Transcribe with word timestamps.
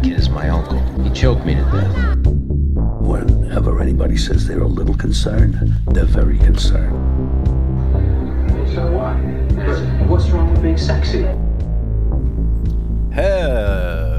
that 0.00 0.08
kid 0.08 0.18
is 0.18 0.30
my 0.30 0.48
uncle. 0.48 0.78
He 1.02 1.10
choked 1.10 1.44
me 1.44 1.54
to 1.54 1.62
death. 1.62 2.26
Whenever 2.26 3.80
anybody 3.80 4.16
says 4.16 4.46
they're 4.46 4.62
a 4.62 4.66
little 4.66 4.96
concerned, 4.96 5.54
they're 5.88 6.04
very 6.04 6.38
concerned. 6.38 6.96
So 8.72 8.90
what? 8.92 9.16
What's 10.08 10.30
wrong 10.30 10.52
with 10.52 10.62
being 10.62 10.78
sexy? 10.78 11.22
Hello 13.12 14.18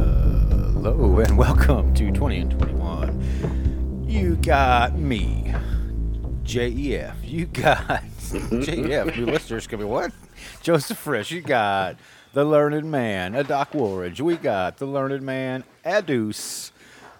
and 1.19 1.37
welcome 1.37 1.93
to 1.95 2.11
20 2.11 2.39
and 2.39 2.51
21. 2.51 4.05
You 4.07 4.35
got 4.35 4.97
me, 4.97 5.53
JEF. 6.43 7.15
You 7.23 7.45
got 7.47 8.03
JEF. 8.19 9.17
New 9.17 9.25
listeners 9.25 9.67
can 9.67 9.79
be 9.79 9.85
what? 9.85 10.11
Joseph 10.61 10.97
Frisch. 10.97 11.31
You 11.31 11.41
got 11.41 11.97
the 12.33 12.45
learned 12.45 12.89
man, 12.89 13.35
a 13.35 13.43
Doc 13.43 13.73
Woolridge. 13.73 14.21
We 14.21 14.37
got 14.37 14.77
the 14.77 14.85
learned 14.85 15.21
man, 15.21 15.63
Adus, 15.85 16.71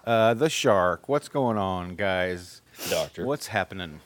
uh, 0.05 0.33
the 0.33 0.49
shark. 0.49 1.07
What's 1.09 1.27
going 1.29 1.57
on, 1.57 1.95
guys? 1.95 2.61
Doctor. 2.89 3.25
What's 3.25 3.47
happening? 3.47 4.01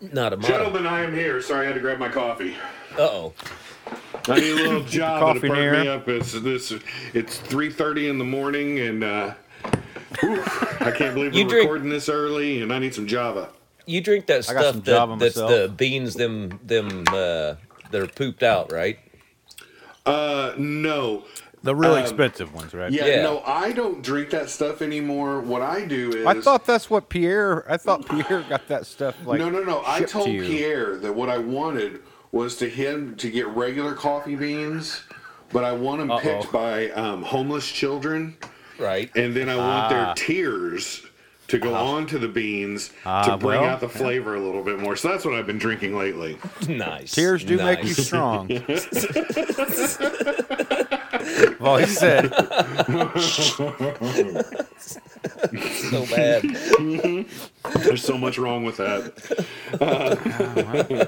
Not 0.00 0.32
a 0.32 0.36
model. 0.36 0.56
Gentlemen, 0.56 0.86
I 0.86 1.02
am 1.02 1.14
here. 1.14 1.40
Sorry, 1.40 1.64
I 1.66 1.68
had 1.68 1.74
to 1.74 1.80
grab 1.80 1.98
my 1.98 2.08
coffee. 2.08 2.54
Uh 2.96 3.02
oh. 3.02 3.34
I 4.28 4.38
need 4.40 4.50
a 4.52 4.54
little 4.54 4.82
job 4.84 5.20
to 5.20 5.26
coffee 5.40 5.48
perk 5.48 5.58
near. 5.58 5.80
me 5.80 5.88
up. 5.88 6.08
It's 6.08 6.32
this. 6.32 6.72
It's 7.14 7.38
three 7.38 7.70
thirty 7.70 8.08
in 8.08 8.18
the 8.18 8.24
morning, 8.24 8.78
and 8.78 9.02
uh, 9.02 9.34
whew, 10.20 10.42
I 10.80 10.92
can't 10.94 11.14
believe 11.14 11.34
You 11.34 11.44
we're 11.44 11.48
drink- 11.48 11.62
recording 11.64 11.88
this 11.88 12.08
early, 12.08 12.62
and 12.62 12.72
I 12.72 12.78
need 12.78 12.94
some 12.94 13.06
Java. 13.06 13.48
You 13.86 14.00
drink 14.02 14.26
that 14.26 14.38
I 14.38 14.40
stuff 14.42 14.74
that, 14.84 14.84
that's 14.84 15.36
myself. 15.36 15.50
the 15.50 15.72
beans 15.74 16.14
them 16.14 16.60
them 16.64 17.04
uh 17.08 17.54
that 17.90 17.94
are 17.94 18.06
pooped 18.06 18.42
out, 18.42 18.70
right? 18.70 18.98
Uh, 20.08 20.54
no. 20.58 21.24
The 21.64 21.74
really 21.74 21.96
Um, 21.98 22.02
expensive 22.04 22.54
ones, 22.54 22.72
right? 22.72 22.90
Yeah, 22.92 23.06
Yeah. 23.06 23.22
no, 23.22 23.42
I 23.44 23.72
don't 23.72 24.00
drink 24.00 24.30
that 24.30 24.48
stuff 24.48 24.80
anymore. 24.80 25.40
What 25.40 25.60
I 25.60 25.84
do 25.84 26.10
is 26.10 26.24
I 26.26 26.40
thought 26.40 26.64
that's 26.64 26.88
what 26.88 27.08
Pierre. 27.08 27.64
I 27.70 27.76
thought 27.76 28.08
Pierre 28.08 28.44
got 28.48 28.68
that 28.68 28.86
stuff 28.86 29.16
like. 29.26 29.40
no, 29.40 29.50
no, 29.50 29.62
no. 29.64 29.82
I 29.84 30.02
told 30.02 30.26
to. 30.28 30.46
Pierre 30.46 30.96
that 30.98 31.12
what 31.14 31.28
I 31.28 31.38
wanted 31.38 32.00
was 32.30 32.56
to 32.58 32.68
him 32.68 33.16
to 33.16 33.28
get 33.28 33.48
regular 33.48 33.94
coffee 33.94 34.36
beans, 34.36 35.02
but 35.52 35.64
I 35.64 35.72
want 35.72 35.98
them 35.98 36.10
Uh-oh. 36.12 36.20
picked 36.20 36.52
by 36.52 36.90
um, 36.90 37.22
homeless 37.22 37.66
children. 37.70 38.36
Right. 38.78 39.10
and 39.16 39.34
then 39.34 39.48
I 39.48 39.56
want 39.56 39.68
Ah. 39.68 39.88
their 39.88 40.14
tears 40.14 41.04
to 41.48 41.58
go 41.58 41.74
onto 41.74 42.18
the 42.18 42.28
beans 42.28 42.92
Ah, 43.04 43.22
to 43.24 43.36
bring 43.36 43.60
well, 43.60 43.70
out 43.70 43.80
the 43.80 43.88
flavor 43.88 44.34
a 44.34 44.40
little 44.40 44.62
bit 44.62 44.78
more. 44.78 44.94
So 44.96 45.08
that's 45.08 45.24
what 45.24 45.34
I've 45.34 45.46
been 45.46 45.58
drinking 45.58 45.96
lately. 45.96 46.38
nice. 46.68 47.12
Tears 47.12 47.42
do 47.44 47.56
make 47.56 47.82
you 47.82 47.94
strong. 47.94 48.52
I've 51.20 51.62
always 51.62 51.98
said. 51.98 52.28
so 55.90 56.06
bad. 56.06 56.42
There's 57.82 58.04
so 58.04 58.16
much 58.18 58.38
wrong 58.38 58.64
with 58.64 58.76
that. 58.76 59.12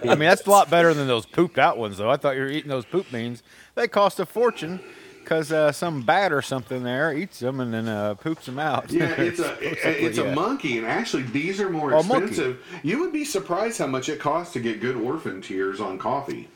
I 0.05 0.15
mean, 0.15 0.29
that's 0.29 0.47
a 0.47 0.51
lot 0.51 0.71
better 0.71 0.95
than 0.95 1.07
those 1.07 1.27
pooped 1.27 1.59
out 1.59 1.79
ones, 1.79 1.99
though. 1.99 2.11
I 2.11 2.17
thought 2.17 2.37
you 2.37 2.43
were 2.43 2.49
eating 2.49 2.71
those 2.71 2.85
poop 2.87 3.11
beans. 3.13 3.43
They 3.75 3.89
cost 3.89 4.19
a 4.21 4.27
fortune 4.27 4.81
because 5.23 5.53
uh, 5.53 5.71
some 5.73 6.03
bat 6.03 6.33
or 6.33 6.43
something 6.43 6.83
there 6.83 7.13
eats 7.17 7.39
them 7.41 7.61
and 7.61 7.73
then 7.73 7.89
uh, 7.89 8.15
poops 8.15 8.47
them 8.47 8.59
out. 8.59 8.91
Yeah, 8.91 9.05
it's 9.19 9.39
a 9.41 9.57
it's 9.61 10.19
Yeah. 10.19 10.25
a 10.25 10.35
monkey, 10.35 10.79
and 10.79 10.87
actually 10.87 11.23
these 11.25 11.61
are 11.61 11.71
more 11.71 11.95
Oh, 11.95 12.03
monkey. 12.03 12.29
expensive. 12.29 12.65
You 12.83 12.99
would 13.01 13.13
be 13.13 13.25
surprised 13.25 13.79
how 13.79 13.87
much 13.87 14.09
it 14.09 14.19
costs 14.21 14.53
to 14.55 14.61
get 14.61 14.81
good 14.81 14.97
orphan 14.97 15.41
tears 15.43 15.81
on 15.81 15.99
coffee. 15.99 16.49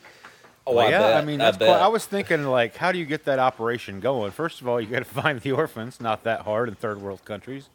Oh, 0.66 0.74
Well, 0.76 0.86
I 0.86 0.90
yeah, 0.90 0.98
bet. 1.00 1.16
I 1.16 1.24
mean, 1.26 1.40
I 1.42 1.50
bet. 1.50 1.58
quite, 1.68 1.80
I 1.80 1.88
was 1.88 2.06
thinking, 2.06 2.44
like, 2.44 2.74
how 2.76 2.90
do 2.90 2.98
you 2.98 3.04
get 3.04 3.26
that 3.26 3.38
operation 3.38 4.00
going? 4.00 4.30
First 4.30 4.60
of 4.62 4.68
all, 4.68 4.80
you 4.80 4.86
got 4.86 5.00
to 5.00 5.04
find 5.22 5.40
the 5.40 5.52
orphans. 5.52 6.00
Not 6.00 6.24
that 6.24 6.40
hard 6.40 6.68
in 6.70 6.74
third 6.74 7.02
world 7.02 7.24
countries. 7.24 7.68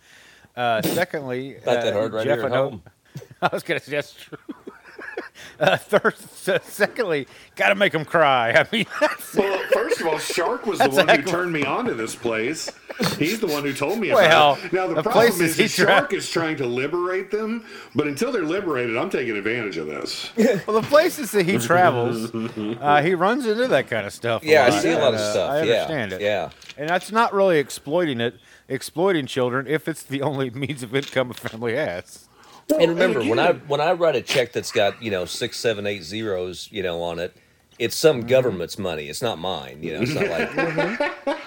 Uh, 0.56 0.82
secondly, 0.82 1.58
Not 1.66 1.78
uh, 1.78 1.84
that 1.84 1.94
hard 1.94 2.14
right 2.14 2.26
Jeff, 2.26 2.38
here 2.40 2.44
I 2.44 2.48
at 2.48 2.52
know- 2.52 2.70
home. 2.72 2.84
I 3.42 3.50
was 3.54 3.64
gonna 3.64 3.80
suggest 3.80 4.18
true. 4.20 4.38
Uh, 5.60 5.76
third, 5.76 6.18
se- 6.18 6.60
secondly, 6.64 7.28
got 7.58 7.68
to 7.68 7.76
make 7.76 7.92
them 7.92 8.06
cry. 8.06 8.52
I 8.52 8.66
mean, 8.72 8.86
that's, 9.02 9.36
Well, 9.36 9.62
first 9.74 10.00
of 10.00 10.08
all, 10.08 10.18
Shark 10.18 10.66
was 10.66 10.80
the 10.80 10.86
That's 10.86 11.06
one 11.06 11.20
who 11.20 11.22
turned 11.24 11.52
me 11.52 11.66
on 11.66 11.84
to 11.86 11.94
this 11.94 12.16
place. 12.16 12.72
He's 13.18 13.42
the 13.42 13.48
one 13.48 13.64
who 13.64 13.74
told 13.74 14.00
me 14.00 14.10
Well, 14.14 14.54
about 14.54 14.64
it. 14.64 14.72
Now 14.72 14.88
the, 14.88 14.96
the 14.96 15.04
problem 15.04 15.28
places 15.28 15.42
is, 15.42 15.58
he 15.58 15.64
the 15.64 15.70
Shark 15.70 16.14
is 16.14 16.30
trying 16.30 16.56
to 16.58 16.66
liberate 16.66 17.30
them, 17.30 17.66
but 17.94 18.08
until 18.08 18.32
they're 18.32 18.46
liberated, 18.46 18.96
I'm 18.96 19.10
taking 19.10 19.36
advantage 19.36 19.76
of 19.76 19.88
this. 19.88 20.32
well, 20.38 20.80
the 20.80 20.88
places 20.88 21.32
that 21.32 21.46
he 21.46 21.58
travels, 21.58 22.34
uh, 22.34 23.02
he 23.02 23.14
runs 23.14 23.46
into 23.46 23.68
that 23.68 23.90
kind 23.90 24.08
of 24.08 24.14
stuff. 24.14 24.46
Yeah, 24.46 24.64
I 24.66 24.70
see 24.70 24.92
a 24.92 24.98
lot 24.98 25.14
of 25.14 25.16
and, 25.16 25.24
uh, 25.24 25.32
stuff. 25.32 25.52
I 25.52 25.64
yeah. 25.64 25.74
understand 25.74 26.14
it. 26.14 26.22
Yeah. 26.22 26.52
and 26.78 26.90
that's 26.90 27.12
not 27.12 27.34
really 27.34 27.60
exploiting 27.60 28.22
it, 28.22 28.36
exploiting 28.70 29.26
children 29.26 29.68
if 29.68 29.90
it's 29.90 30.04
the 30.04 30.22
only 30.22 30.50
means 30.52 30.84
of 30.84 30.96
income 30.96 31.32
a 31.32 31.34
family 31.34 31.76
has. 31.76 32.29
And 32.78 32.90
remember, 32.92 33.22
when 33.24 33.40
I 33.40 33.54
when 33.54 33.82
I 33.82 33.94
write 33.94 34.16
a 34.16 34.22
check 34.22 34.52
that's 34.52 34.72
got 34.72 35.02
you 35.02 35.10
know 35.12 35.26
six, 35.26 35.58
seven, 35.60 35.86
eight 35.88 36.04
zeros, 36.04 36.68
you 36.72 36.84
know, 36.84 37.02
on 37.02 37.20
it, 37.20 37.36
it's 37.80 37.96
some 37.96 38.20
Mm-hmm. 38.20 38.28
government's 38.30 38.78
money. 38.78 39.08
It's 39.10 39.22
not 39.22 39.40
mine. 39.40 39.82
You 39.82 39.94
know, 39.94 40.02
it's 40.02 40.14
not 40.14 40.28
like 41.28 41.40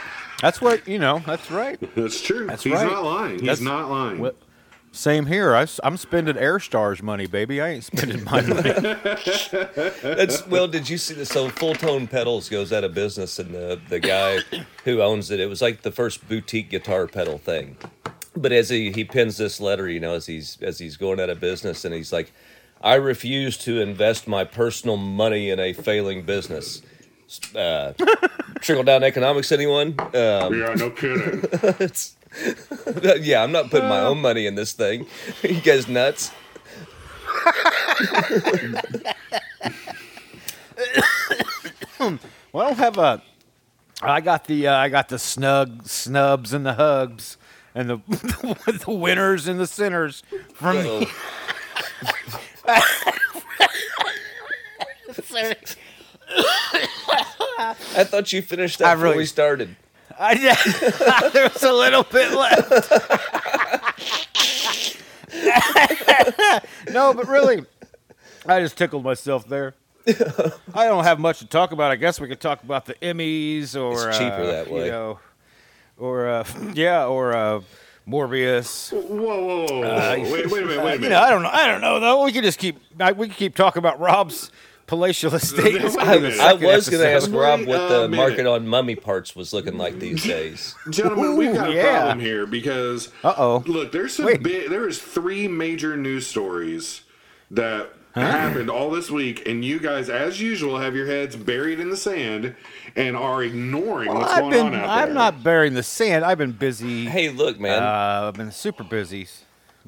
That's 0.40 0.60
what 0.60 0.86
you 0.86 0.98
know. 0.98 1.20
That's 1.26 1.50
right. 1.50 1.78
That's 1.94 2.20
true. 2.20 2.46
That's 2.46 2.62
He's 2.64 2.72
right. 2.74 2.90
not 2.90 3.04
lying. 3.04 3.32
He's 3.34 3.40
That's- 3.42 3.60
not 3.60 3.88
lying. 3.90 4.18
Well, 4.18 4.32
Same 4.92 5.26
here. 5.26 5.54
I, 5.56 5.66
am 5.82 5.96
spending 5.96 6.36
Airstars 6.36 7.02
money, 7.02 7.26
baby. 7.26 7.60
I 7.60 7.70
ain't 7.70 7.84
spending 7.84 8.22
my 8.24 8.40
money. 8.46 8.70
That's 10.02 10.46
well. 10.46 10.68
Did 10.68 10.88
you 10.88 10.98
see 10.98 11.14
this? 11.14 11.30
So 11.30 11.48
Fulltone 11.48 12.08
Pedals 12.10 12.48
goes 12.48 12.72
out 12.72 12.84
of 12.84 12.94
business, 12.94 13.38
and 13.38 13.52
the 13.54 13.80
the 13.88 13.98
guy 14.00 14.38
who 14.84 15.00
owns 15.02 15.30
it, 15.30 15.40
it 15.40 15.46
was 15.46 15.60
like 15.62 15.82
the 15.82 15.90
first 15.92 16.28
boutique 16.28 16.70
guitar 16.70 17.06
pedal 17.06 17.38
thing. 17.38 17.76
But 18.36 18.52
as 18.52 18.68
he 18.68 18.90
he 18.90 19.04
pins 19.04 19.36
this 19.36 19.60
letter, 19.60 19.88
you 19.88 20.00
know, 20.00 20.14
as 20.14 20.26
he's 20.26 20.58
as 20.60 20.78
he's 20.78 20.96
going 20.96 21.20
out 21.20 21.30
of 21.30 21.40
business, 21.40 21.84
and 21.84 21.94
he's 21.94 22.12
like, 22.12 22.32
"I 22.82 22.94
refuse 22.94 23.56
to 23.58 23.80
invest 23.80 24.26
my 24.26 24.44
personal 24.44 24.96
money 24.96 25.50
in 25.50 25.60
a 25.60 25.72
failing 25.72 26.22
business." 26.22 26.82
Uh, 27.54 27.92
trickle 28.60 28.84
down 28.84 29.02
economics, 29.04 29.52
anyone? 29.52 29.94
Um, 29.98 30.54
yeah, 30.54 30.74
no 30.76 30.90
kidding. 30.90 31.44
it's, 31.80 32.16
yeah, 33.20 33.42
I'm 33.42 33.52
not 33.52 33.70
putting 33.70 33.88
my 33.88 34.00
own 34.00 34.20
money 34.20 34.46
in 34.46 34.54
this 34.54 34.72
thing. 34.72 35.06
you 35.42 35.60
guys 35.60 35.88
nuts? 35.88 36.32
well, 41.98 42.64
I 42.64 42.66
don't 42.66 42.78
have 42.78 42.98
a. 42.98 43.22
I 44.02 44.20
got 44.20 44.44
the 44.46 44.66
uh, 44.66 44.76
I 44.76 44.88
got 44.88 45.08
the 45.08 45.18
snug 45.18 45.86
snubs 45.86 46.52
and 46.52 46.66
the 46.66 46.74
hugs 46.74 47.36
and 47.74 47.90
the 47.90 47.96
the 48.86 48.92
winners 48.92 49.48
and 49.48 49.58
the 49.58 49.66
sinners 49.66 50.22
from 50.54 50.76
Uh-oh. 50.78 51.04
I 57.96 58.04
thought 58.04 58.32
you 58.32 58.42
finished 58.42 58.78
that 58.78 58.88
I 58.88 58.94
before 58.94 59.04
really- 59.04 59.18
we 59.18 59.26
started. 59.26 59.76
I 60.18 60.34
there 61.32 61.48
was 61.48 61.62
a 61.64 61.72
little 61.72 62.04
bit 62.04 62.30
left. 62.32 62.70
no, 66.92 67.12
but 67.14 67.26
really, 67.26 67.64
I 68.46 68.60
just 68.60 68.78
tickled 68.78 69.02
myself 69.02 69.48
there. 69.48 69.74
I 70.06 70.86
don't 70.86 71.02
have 71.04 71.18
much 71.18 71.40
to 71.40 71.46
talk 71.46 71.72
about. 71.72 71.90
I 71.90 71.96
guess 71.96 72.20
we 72.20 72.28
could 72.28 72.40
talk 72.40 72.62
about 72.62 72.86
the 72.86 72.94
Emmys 72.94 73.74
or 73.80 74.08
It's 74.10 74.18
cheaper 74.18 74.34
uh, 74.42 74.46
that 74.46 74.70
way. 74.70 74.84
You 74.86 74.90
know, 74.92 75.18
or 75.98 76.28
uh, 76.28 76.44
yeah, 76.74 77.06
or 77.06 77.34
uh, 77.34 77.60
Morbius. 78.08 78.92
Whoa, 78.92 79.00
whoa, 79.00 79.66
whoa! 79.66 79.80
whoa. 79.80 80.32
wait, 80.32 80.50
wait 80.50 80.62
a 80.62 80.66
minute, 80.66 80.84
wait 80.84 80.94
a 80.96 80.98
minute. 80.98 81.02
You 81.02 81.08
know, 81.10 81.20
I 81.20 81.30
don't 81.30 81.42
know. 81.42 81.50
I 81.50 81.66
don't 81.66 81.80
know 81.80 82.00
though. 82.00 82.24
We 82.24 82.32
could 82.32 82.44
just 82.44 82.58
keep. 82.58 82.78
I, 83.00 83.12
we 83.12 83.28
could 83.28 83.36
keep 83.36 83.54
talking 83.54 83.80
about 83.80 84.00
Rob's 84.00 84.50
palatial 84.86 85.34
estate. 85.34 85.82
Wait 85.82 85.94
a 85.94 86.00
I. 86.00 86.50
I 86.50 86.54
was 86.54 86.88
going 86.88 87.02
to 87.02 87.10
ask 87.10 87.30
Rob 87.30 87.66
what 87.66 87.88
the 87.88 88.08
minute. 88.08 88.16
market 88.16 88.46
on 88.46 88.66
mummy 88.66 88.96
parts 88.96 89.34
was 89.34 89.52
looking 89.52 89.78
like 89.78 89.98
these 89.98 90.22
days. 90.22 90.74
Gentlemen, 90.90 91.36
we've 91.36 91.54
got 91.54 91.74
a 91.74 91.82
problem 91.82 92.20
here 92.20 92.46
because 92.46 93.10
Uh-oh. 93.22 93.64
Look, 93.66 93.92
there's 93.92 94.14
some 94.14 94.26
big. 94.26 94.70
There 94.70 94.88
is 94.88 95.00
three 95.00 95.48
major 95.48 95.96
news 95.96 96.26
stories 96.26 97.02
that 97.50 97.90
happened 98.22 98.70
all 98.70 98.90
this 98.90 99.10
week, 99.10 99.46
and 99.48 99.64
you 99.64 99.78
guys, 99.80 100.08
as 100.08 100.40
usual, 100.40 100.78
have 100.78 100.94
your 100.94 101.06
heads 101.06 101.34
buried 101.36 101.80
in 101.80 101.90
the 101.90 101.96
sand 101.96 102.54
and 102.96 103.16
are 103.16 103.42
ignoring 103.42 104.12
what's 104.14 104.30
I've 104.30 104.40
going 104.40 104.50
been. 104.52 104.66
on 104.66 104.74
out 104.74 104.88
I'm 104.88 105.06
there. 105.08 105.14
not 105.14 105.42
burying 105.42 105.74
the 105.74 105.82
sand. 105.82 106.24
I've 106.24 106.38
been 106.38 106.52
busy. 106.52 107.06
Hey, 107.06 107.30
look, 107.30 107.58
man. 107.58 107.82
Uh, 107.82 108.26
I've 108.28 108.34
been 108.34 108.52
super 108.52 108.84
busy. 108.84 109.26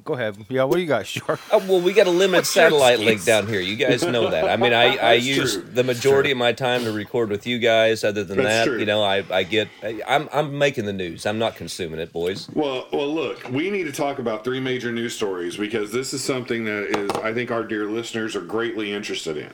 Go 0.06 0.14
ahead. 0.14 0.36
Yeah, 0.48 0.62
what 0.62 0.76
do 0.76 0.82
you 0.82 0.86
got, 0.86 1.04
Shark? 1.06 1.40
Oh, 1.50 1.58
well, 1.58 1.80
we 1.80 1.92
got 1.92 2.06
a 2.06 2.10
limited 2.10 2.38
What's 2.38 2.50
satellite 2.50 3.00
link 3.00 3.24
down 3.24 3.48
here. 3.48 3.60
You 3.60 3.74
guys 3.74 4.04
know 4.04 4.30
that. 4.30 4.48
I 4.48 4.56
mean, 4.56 4.72
I, 4.72 4.96
I 5.10 5.12
use 5.14 5.54
true. 5.54 5.62
the 5.62 5.82
majority 5.82 6.30
of 6.30 6.38
my 6.38 6.52
time 6.52 6.84
to 6.84 6.92
record 6.92 7.28
with 7.28 7.44
you 7.44 7.58
guys. 7.58 8.04
Other 8.04 8.22
than 8.22 8.38
That's 8.38 8.48
that, 8.48 8.64
true. 8.66 8.78
you 8.78 8.86
know, 8.86 9.02
I, 9.02 9.24
I 9.30 9.42
get 9.42 9.68
I, 9.82 10.00
I'm 10.06 10.28
I'm 10.32 10.56
making 10.56 10.84
the 10.84 10.92
news. 10.92 11.26
I'm 11.26 11.40
not 11.40 11.56
consuming 11.56 11.98
it, 11.98 12.12
boys. 12.12 12.48
Well, 12.54 12.86
well, 12.92 13.12
look, 13.12 13.50
we 13.50 13.68
need 13.68 13.84
to 13.84 13.92
talk 13.92 14.20
about 14.20 14.44
three 14.44 14.60
major 14.60 14.92
news 14.92 15.12
stories 15.12 15.56
because 15.56 15.90
this 15.90 16.14
is 16.14 16.22
something 16.22 16.64
that 16.66 16.96
is, 16.96 17.10
I 17.22 17.34
think, 17.34 17.50
our 17.50 17.64
dear 17.64 17.86
listeners 17.86 18.36
are 18.36 18.42
greatly 18.42 18.92
interested 18.92 19.36
in. 19.36 19.52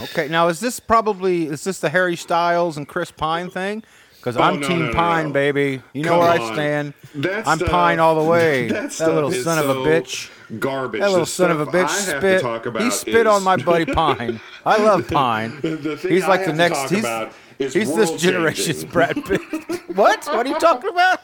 Okay, 0.00 0.26
now 0.26 0.48
is 0.48 0.58
this 0.58 0.80
probably 0.80 1.46
is 1.46 1.62
this 1.62 1.78
the 1.78 1.90
Harry 1.90 2.16
Styles 2.16 2.76
and 2.76 2.88
Chris 2.88 3.12
Pine 3.12 3.48
thing? 3.48 3.84
Because 4.20 4.36
Oh, 4.36 4.42
I'm 4.42 4.60
no, 4.60 4.68
Team 4.68 4.78
no, 4.80 4.86
no, 4.88 4.92
Pine, 4.92 5.32
baby. 5.32 5.80
You 5.94 6.02
know 6.02 6.10
Come 6.10 6.18
where 6.20 6.28
I 6.28 6.52
stand. 6.52 6.92
That 7.14 7.48
I'm 7.48 7.56
stuff- 7.56 7.70
Pine 7.70 7.98
all 8.00 8.22
the 8.22 8.30
way. 8.30 8.68
That, 8.70 8.90
That, 8.92 9.14
little 9.14 9.32
son 9.32 9.58
of 9.58 9.70
a 9.70 9.74
bitch. 9.76 10.30
Garbage. 10.58 11.00
That 11.00 11.08
little 11.08 11.24
The 11.24 11.30
son 11.30 11.50
of 11.50 11.60
a 11.60 11.66
bitch 11.66 11.88
spit. 11.88 12.20
To 12.20 12.40
talk 12.40 12.66
about 12.66 12.82
he 12.82 12.90
spit 12.90 13.14
is- 13.14 13.26
on 13.26 13.42
my 13.42 13.56
buddy 13.56 13.84
Pine. 13.92 14.38
I 14.66 14.76
love 14.76 15.08
Pine. 15.08 15.58
He's 15.62 16.26
like 16.26 16.44
the 16.44 16.52
next. 16.52 16.90
He's, 16.90 17.72
he's 17.74 17.94
this 17.94 18.08
world 18.10 18.18
generation's. 18.20 18.84
Brad 18.84 19.16
Pitt. 19.24 19.40
what? 19.94 20.24
What 20.26 20.46
are 20.46 20.48
you 20.48 20.58
talking 20.58 20.90
about? 20.90 21.20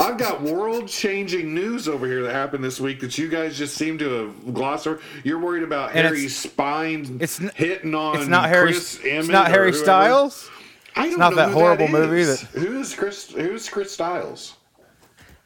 I've 0.00 0.16
got 0.16 0.40
world-changing 0.42 1.54
news 1.54 1.86
over 1.86 2.06
here 2.06 2.22
that 2.22 2.32
happened 2.32 2.64
this 2.64 2.80
week 2.80 3.00
that 3.00 3.18
you 3.18 3.28
guys 3.28 3.58
just 3.58 3.74
seem 3.76 3.98
to 3.98 4.08
have 4.10 4.54
glossed 4.54 4.86
over. 4.86 5.00
You're 5.22 5.38
worried 5.38 5.62
about 5.64 5.90
And 5.90 6.06
Harry 6.06 6.24
it's- 6.24 6.34
spine 6.34 7.18
it's 7.20 7.36
hitting 7.38 7.94
on 7.94 8.16
It's 8.16 8.26
not 8.26 8.48
Harry. 8.48 8.72
Chris 8.72 8.96
It's 8.96 9.04
Emmett 9.04 9.30
not 9.30 9.48
Harry. 9.48 9.72
Styles. 9.74 10.50
I 10.98 11.08
don't 11.08 11.18
not 11.18 11.30
know 11.30 11.36
that 11.36 11.52
horrible 11.52 11.84
is. 11.86 11.90
movie 11.92 12.24
that- 12.24 12.38
Who 12.54 12.80
is 12.80 12.94
Chris? 12.94 13.30
Who's 13.30 13.68
Chris 13.68 13.92
Styles? 13.92 14.54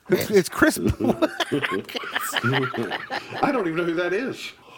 It's 0.09 0.49
Chris. 0.49 0.79
I 2.43 3.51
don't 3.53 3.67
even 3.67 3.77
know 3.77 3.85
who 3.85 3.95
that 3.95 4.13
is. 4.13 4.37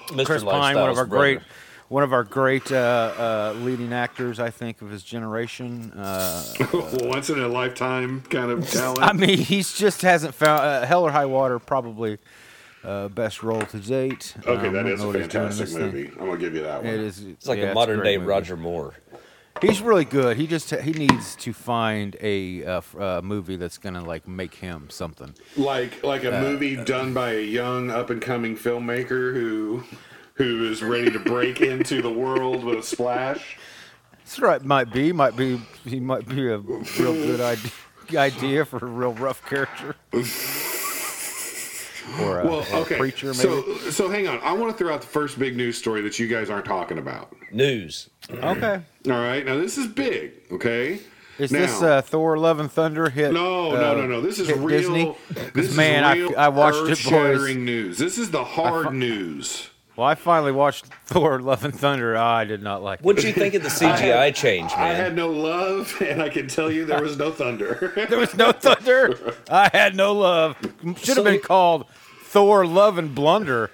Mr. 0.08 0.26
Chris 0.26 0.44
Pine, 0.44 0.76
one 0.76 0.90
of 0.90 0.98
our 0.98 1.06
brother. 1.06 1.34
great, 1.36 1.40
one 1.88 2.02
of 2.02 2.12
our 2.12 2.24
great 2.24 2.70
uh, 2.70 2.76
uh, 2.76 3.54
leading 3.60 3.92
actors, 3.92 4.38
I 4.38 4.50
think, 4.50 4.82
of 4.82 4.90
his 4.90 5.02
generation. 5.02 5.92
Uh, 6.04 6.44
Once 7.00 7.30
in 7.30 7.40
a 7.40 7.48
lifetime 7.48 8.20
kind 8.28 8.50
of 8.50 8.68
talent. 8.70 9.00
I 9.02 9.12
mean, 9.12 9.38
he's 9.38 9.76
just 9.76 10.02
hasn't 10.02 10.34
found 10.34 10.60
uh, 10.60 10.86
Hell 10.86 11.02
or 11.04 11.10
High 11.10 11.26
Water, 11.26 11.58
probably 11.58 12.18
uh, 12.84 13.08
best 13.08 13.42
role 13.42 13.62
to 13.62 13.78
date. 13.78 14.34
okay, 14.46 14.66
Um, 14.68 14.74
that 14.74 14.86
I 14.86 14.90
is 14.90 15.00
don't 15.00 15.00
a 15.00 15.02
know 15.02 15.06
what 15.06 15.16
he's 15.16 15.28
doing 15.28 15.44
in 15.46 15.50
fantastic 15.52 15.66
this 15.66 15.74
thing. 15.74 15.82
movie. 15.86 16.08
I'm 16.20 16.26
gonna 16.26 16.36
give 16.36 16.54
you 16.54 16.62
that 16.62 16.84
one. 16.84 16.92
It 16.92 17.00
is. 17.00 17.24
It's 17.24 17.46
like 17.48 17.58
yeah, 17.58 17.70
a 17.70 17.74
modern 17.74 18.00
great 18.00 18.10
day 18.12 18.16
movie. 18.18 18.28
Roger 18.28 18.56
Moore. 18.58 18.94
He's 19.62 19.80
really 19.80 20.04
good. 20.04 20.36
He 20.36 20.46
just 20.46 20.70
he 20.70 20.92
needs 20.92 21.36
to 21.36 21.52
find 21.52 22.16
a 22.20 22.64
uh, 22.64 22.76
f- 22.78 22.96
uh, 22.96 23.20
movie 23.22 23.56
that's 23.56 23.78
gonna 23.78 24.04
like 24.04 24.26
make 24.28 24.54
him 24.54 24.90
something. 24.90 25.34
Like 25.56 26.02
like 26.02 26.24
a 26.24 26.32
movie 26.40 26.76
done 26.76 27.14
by 27.14 27.32
a 27.32 27.40
young 27.40 27.90
up 27.90 28.10
and 28.10 28.20
coming 28.20 28.56
filmmaker 28.56 29.32
who 29.32 29.84
who 30.34 30.68
is 30.70 30.82
ready 30.82 31.10
to 31.10 31.18
break 31.18 31.60
into 31.60 32.02
the 32.02 32.10
world 32.12 32.64
with 32.64 32.78
a 32.78 32.82
splash. 32.82 33.56
That's 34.18 34.38
right. 34.40 34.62
Might 34.62 34.92
be. 34.92 35.12
Might 35.12 35.36
be. 35.36 35.60
He 35.84 36.00
might 36.00 36.28
be 36.28 36.48
a 36.50 36.58
real 36.58 36.82
good 37.14 37.40
idea. 37.40 37.70
Idea 38.14 38.64
for 38.66 38.76
a 38.78 38.84
real 38.84 39.14
rough 39.14 39.42
character, 39.46 39.96
or 42.22 42.40
a, 42.40 42.44
Well, 42.46 42.66
or 42.72 42.76
a 42.76 42.80
okay. 42.82 42.96
preacher 42.96 43.28
maybe. 43.28 43.38
So 43.38 43.76
so 43.90 44.08
hang 44.08 44.28
on. 44.28 44.40
I 44.40 44.52
want 44.52 44.72
to 44.72 44.76
throw 44.78 44.92
out 44.92 45.00
the 45.00 45.06
first 45.06 45.38
big 45.38 45.56
news 45.56 45.76
story 45.78 46.00
that 46.02 46.18
you 46.18 46.28
guys 46.28 46.50
aren't 46.50 46.66
talking 46.66 46.98
about. 46.98 47.34
News. 47.52 48.10
okay. 48.30 48.80
All 49.06 49.12
right. 49.12 49.44
Now 49.44 49.56
this 49.56 49.78
is 49.78 49.86
big. 49.86 50.32
Okay. 50.52 51.00
Is 51.38 51.50
now, 51.50 51.58
this 51.60 51.82
uh, 51.82 52.00
Thor: 52.02 52.38
Love 52.38 52.60
and 52.60 52.70
Thunder 52.70 53.10
hit? 53.10 53.32
No, 53.32 53.72
uh, 53.72 53.80
no, 53.80 53.96
no, 53.96 54.06
no. 54.06 54.20
This 54.20 54.38
is 54.38 54.46
hit 54.48 54.56
real. 54.58 54.68
Disney? 54.68 55.16
This 55.52 55.76
man, 55.76 56.04
I- 56.04 56.14
real 56.14 56.34
I 56.38 56.48
watched 56.48 56.88
it, 56.88 57.10
boys. 57.10 57.56
news. 57.56 57.98
This 57.98 58.18
is 58.18 58.30
the 58.30 58.44
hard 58.44 58.94
news. 58.94 59.68
Well, 59.96 60.06
I 60.06 60.14
finally 60.16 60.52
watched 60.52 60.86
Thor: 61.06 61.40
Love 61.40 61.64
and 61.64 61.74
Thunder. 61.74 62.16
Ah, 62.16 62.36
I 62.38 62.44
did 62.44 62.62
not 62.62 62.82
like 62.82 63.00
it. 63.00 63.04
What'd 63.04 63.24
you 63.24 63.32
think 63.32 63.54
of 63.54 63.62
the 63.62 63.68
CGI 63.80 64.34
change, 64.34 64.70
man? 64.72 64.80
I 64.82 64.92
had 64.94 65.14
no 65.14 65.30
love, 65.30 65.94
and 66.02 66.20
I 66.22 66.28
can 66.28 66.48
tell 66.48 66.70
you 66.70 66.84
there 66.84 67.02
was 67.02 67.16
no 67.16 67.30
thunder. 67.30 67.92
There 68.08 68.18
was 68.18 68.34
no 68.34 68.52
thunder. 68.52 69.34
I 69.50 69.70
had 69.72 69.94
no 69.94 70.12
love. 70.12 70.56
Should 70.82 70.98
So 70.98 71.14
have 71.16 71.24
been 71.24 71.40
called 71.40 71.86
Thor: 72.24 72.66
Love 72.66 72.98
and 72.98 73.14
Blunder. 73.14 73.70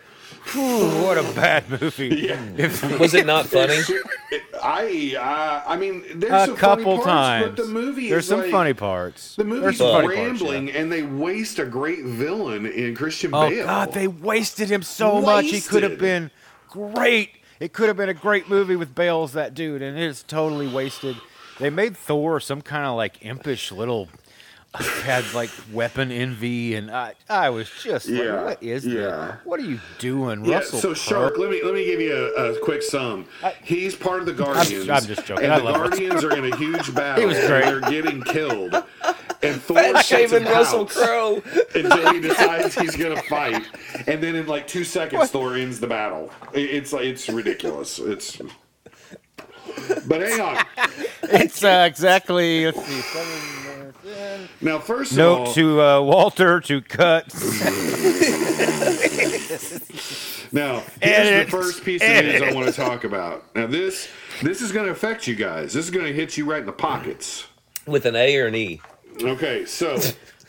Whew, 0.53 1.03
what 1.05 1.19
a 1.19 1.23
bad 1.35 1.69
movie. 1.71 2.29
If- 2.57 2.99
Was 3.01 3.15
it 3.15 3.27
not 3.27 3.47
funny? 3.47 3.79
I, 4.63 5.17
uh, 5.19 5.71
I 5.71 5.77
mean, 5.77 6.05
there's 6.21 6.33
a 6.33 6.47
some 6.47 6.57
couple 6.57 6.85
funny 6.85 6.97
parts, 6.97 7.07
times. 7.07 7.47
but 7.47 7.57
the 7.57 7.65
movie 7.71 8.11
There's 8.11 8.25
is 8.25 8.29
some 8.29 8.41
like, 8.41 8.51
funny 8.51 8.75
parts. 8.75 9.37
The 9.37 9.45
There's 9.45 9.61
movie's 9.61 9.79
some 9.79 9.93
funny 10.03 10.15
parts, 10.15 10.19
rambling, 10.43 10.69
yeah. 10.69 10.75
and 10.75 10.93
they 10.93 11.03
waste 11.03 11.59
a 11.59 11.65
great 11.65 12.05
villain 12.05 12.67
in 12.67 12.95
Christian 12.95 13.31
Oh 13.35 13.49
Bale. 13.49 13.65
God, 13.67 13.93
they 13.93 14.07
wasted 14.09 14.69
him 14.71 14.83
so 14.83 15.21
much. 15.21 15.47
He 15.47 15.61
could 15.61 15.83
have 15.83 15.99
been 15.99 16.31
great. 16.69 17.31
It 17.59 17.73
could 17.73 17.89
have 17.89 17.97
been 17.97 18.09
a 18.09 18.15
great 18.15 18.49
movie 18.49 18.77
with 18.77 18.95
Bale 18.95 19.23
as 19.23 19.33
that 19.33 19.55
dude, 19.55 19.83
and 19.83 19.99
it's 19.99 20.23
totally 20.23 20.69
wasted. 20.69 21.17
They 21.59 21.71
made 21.71 21.97
Thor 21.97 22.41
some 22.41 22.63
kind 22.63 22.85
of 22.87 22.97
like 22.97 23.25
impish 23.25 23.71
little 23.73 24.09
had 25.03 25.25
like 25.35 25.51
weapon 25.73 26.13
envy, 26.13 26.77
and 26.77 26.91
I 26.93 27.15
I 27.29 27.51
was 27.51 27.69
just 27.83 28.09
Yeah, 28.09 28.35
like, 28.43 28.45
what 28.45 28.63
is 28.63 28.87
yeah. 28.87 29.01
that? 29.01 29.41
What 29.47 29.59
are 29.59 29.65
you 29.65 29.81
doing, 29.99 30.45
Yeah, 30.45 30.59
Russell? 30.59 30.79
so? 30.79 30.95
Shark, 30.95 31.39
let 31.39 31.51
me 31.51 31.61
let 31.65 31.75
me 31.75 31.85
give 31.85 32.01
you 32.01 32.15
a, 32.37 32.53
a 32.53 32.59
quick 32.61 32.83
sum. 32.83 33.27
He's 33.65 33.97
part 33.97 34.21
of 34.21 34.27
the 34.27 34.33
Guardians. 34.33 34.89
I'm 34.89 35.05
just 35.07 35.25
joking. 35.27 35.45
And 35.45 35.53
I 35.55 35.59
the 35.59 35.73
Guardians 35.73 36.23
are 36.23 36.37
in 36.37 36.53
a 36.53 36.57
huge 36.57 36.95
battle. 36.95 37.27
was 37.27 37.37
great. 37.47 37.65
And 37.65 37.83
they're 37.83 37.91
getting 37.91 38.23
killed. 38.23 38.75
And 39.43 39.61
Thor 39.63 39.77
Fat 39.77 40.13
and 40.33 40.47
Russell 40.47 40.87
Crowe. 40.87 41.43
until 41.75 42.13
he 42.13 42.21
decides 42.21 42.79
he's 42.79 42.95
gonna 42.95 43.21
fight, 43.23 43.67
and 44.07 44.23
then 44.23 44.37
in 44.37 44.47
like 44.47 44.69
two 44.69 44.85
seconds, 44.85 45.31
Thor 45.31 45.57
ends 45.57 45.81
the 45.81 45.89
battle. 45.89 46.31
It's 46.53 46.93
like 46.93 47.07
it's 47.07 47.29
ridiculous. 47.29 47.99
It's. 47.99 48.41
But 50.07 50.21
hang 50.21 50.41
on. 50.41 50.65
It's 51.25 51.63
uh, 51.65 51.87
exactly. 51.89 52.67
Let's 52.67 52.85
see. 52.85 53.01
seven, 53.01 53.60
Now, 54.61 54.79
first 54.79 55.13
of 55.13 55.19
all, 55.19 55.45
Note 55.45 55.55
to 55.55 55.81
uh, 55.83 56.01
Walter 56.03 56.61
to 56.61 56.81
cut. 56.81 57.33
Now, 60.53 60.83
here's 61.01 61.29
Edit. 61.29 61.47
the 61.47 61.51
first 61.51 61.85
piece 61.85 62.03
of 62.03 62.09
news 62.09 62.43
I 62.43 62.53
want 62.53 62.67
to 62.67 62.73
talk 62.73 63.05
about. 63.05 63.55
Now, 63.55 63.67
this 63.67 64.09
this 64.43 64.61
is 64.61 64.73
going 64.73 64.87
to 64.87 64.93
affect 64.93 65.27
you 65.29 65.37
guys. 65.37 65.73
This 65.73 65.85
is 65.85 65.91
going 65.91 66.07
to 66.07 66.13
hit 66.13 66.37
you 66.37 66.45
right 66.45 66.61
in 66.61 66.67
the 66.67 66.73
pockets. 66.73 67.47
With 67.87 68.05
an 68.05 68.17
A 68.17 68.37
or 68.37 68.47
an 68.47 68.57
E. 68.57 68.81
Okay, 69.23 69.65
so 69.65 69.99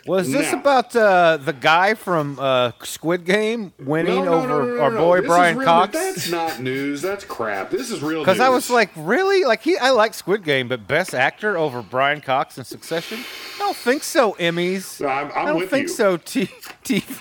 Was 0.07 0.31
this 0.31 0.51
Now- 0.51 0.59
about 0.59 0.95
uh, 0.95 1.37
the 1.37 1.53
guy 1.53 1.93
from 1.93 2.39
uh, 2.39 2.71
Squid 2.83 3.23
Game 3.25 3.71
winning 3.79 4.27
over 4.27 4.79
our 4.81 4.89
boy 4.91 5.21
This 5.21 5.27
Brian 5.27 5.57
real- 5.57 5.65
Cox? 5.67 5.93
That's 5.93 6.29
not 6.31 6.59
news. 6.59 7.01
That's 7.01 7.23
crap. 7.23 7.69
This 7.69 7.91
is 7.91 8.01
real. 8.01 8.21
Because 8.21 8.39
I 8.39 8.49
was 8.49 8.69
like, 8.69 8.89
really? 8.95 9.43
Like 9.43 9.61
he, 9.61 9.77
I 9.77 9.91
like 9.91 10.13
Squid 10.15 10.43
Game, 10.43 10.67
but 10.67 10.87
Best 10.87 11.13
Actor 11.13 11.57
over 11.57 11.81
Brian 11.83 12.19
Cox 12.21 12.57
in 12.57 12.63
Succession? 12.63 13.19
I 13.55 13.59
don't 13.59 13.77
think 13.77 14.03
so. 14.03 14.33
Emmys. 14.33 15.05
I'm, 15.07 15.31
I'm 15.33 15.37
I 15.37 15.45
don't 15.49 15.57
with 15.59 15.69
think 15.69 15.83
you. 15.83 15.93
so. 15.93 16.17
T- 16.17 16.49
TV. 16.83 17.19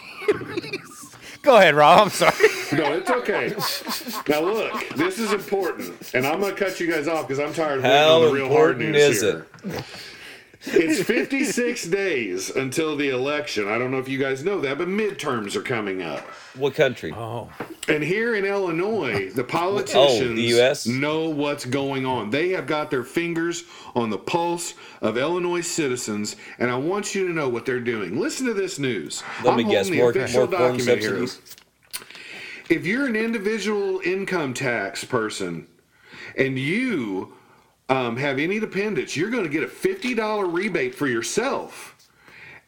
Go 1.42 1.56
ahead, 1.56 1.74
Rob. 1.74 2.00
I'm 2.02 2.10
sorry. 2.10 2.32
No, 2.72 2.92
it's 2.94 3.10
okay. 3.10 3.48
now 4.28 4.40
look, 4.42 4.88
this 4.90 5.18
is 5.18 5.32
important, 5.32 6.14
and 6.14 6.26
I'm 6.26 6.38
going 6.38 6.54
to 6.54 6.58
cut 6.64 6.78
you 6.78 6.90
guys 6.90 7.08
off 7.08 7.26
because 7.26 7.40
I'm 7.40 7.52
tired 7.54 7.78
of 7.78 7.84
waiting 7.84 7.98
How 7.98 8.16
on 8.20 8.26
the 8.26 8.32
real 8.32 8.48
hard 8.48 8.80
important 8.80 8.90
news 8.92 9.22
is 9.22 9.22
here. 9.22 9.46
It's 10.62 11.02
56 11.02 11.84
days 11.88 12.50
until 12.50 12.96
the 12.96 13.08
election. 13.08 13.68
I 13.68 13.78
don't 13.78 13.90
know 13.90 13.98
if 13.98 14.08
you 14.08 14.18
guys 14.18 14.44
know 14.44 14.60
that, 14.60 14.76
but 14.78 14.88
midterms 14.88 15.56
are 15.56 15.62
coming 15.62 16.02
up. 16.02 16.20
What 16.54 16.74
country? 16.74 17.12
Oh, 17.16 17.50
And 17.88 18.02
here 18.02 18.34
in 18.34 18.44
Illinois, 18.44 19.30
the 19.32 19.42
oh, 19.42 19.46
politicians 19.46 20.38
US? 20.40 20.86
know 20.86 21.30
what's 21.30 21.64
going 21.64 22.04
on. 22.04 22.30
They 22.30 22.50
have 22.50 22.66
got 22.66 22.90
their 22.90 23.04
fingers 23.04 23.64
on 23.94 24.10
the 24.10 24.18
pulse 24.18 24.74
of 25.00 25.16
Illinois 25.16 25.62
citizens, 25.62 26.36
and 26.58 26.70
I 26.70 26.76
want 26.76 27.14
you 27.14 27.26
to 27.26 27.32
know 27.32 27.48
what 27.48 27.64
they're 27.64 27.80
doing. 27.80 28.20
Listen 28.20 28.46
to 28.46 28.54
this 28.54 28.78
news. 28.78 29.22
Let 29.42 29.56
me 29.56 29.64
I'm 29.64 29.70
guess. 29.70 29.86
holding 29.86 29.98
More, 29.98 30.12
the 30.12 30.24
official 30.24 30.46
more 30.46 30.58
document 30.58 31.00
here. 31.00 31.26
If 32.68 32.86
you're 32.86 33.06
an 33.06 33.16
individual 33.16 34.00
income 34.04 34.54
tax 34.54 35.04
person 35.04 35.66
and 36.36 36.58
you 36.58 37.34
um, 37.90 38.16
have 38.16 38.38
any 38.38 38.58
dependents, 38.60 39.16
you're 39.16 39.30
going 39.30 39.42
to 39.44 39.50
get 39.50 39.62
a 39.62 39.66
$50 39.66 40.52
rebate 40.52 40.94
for 40.94 41.06
yourself 41.08 41.96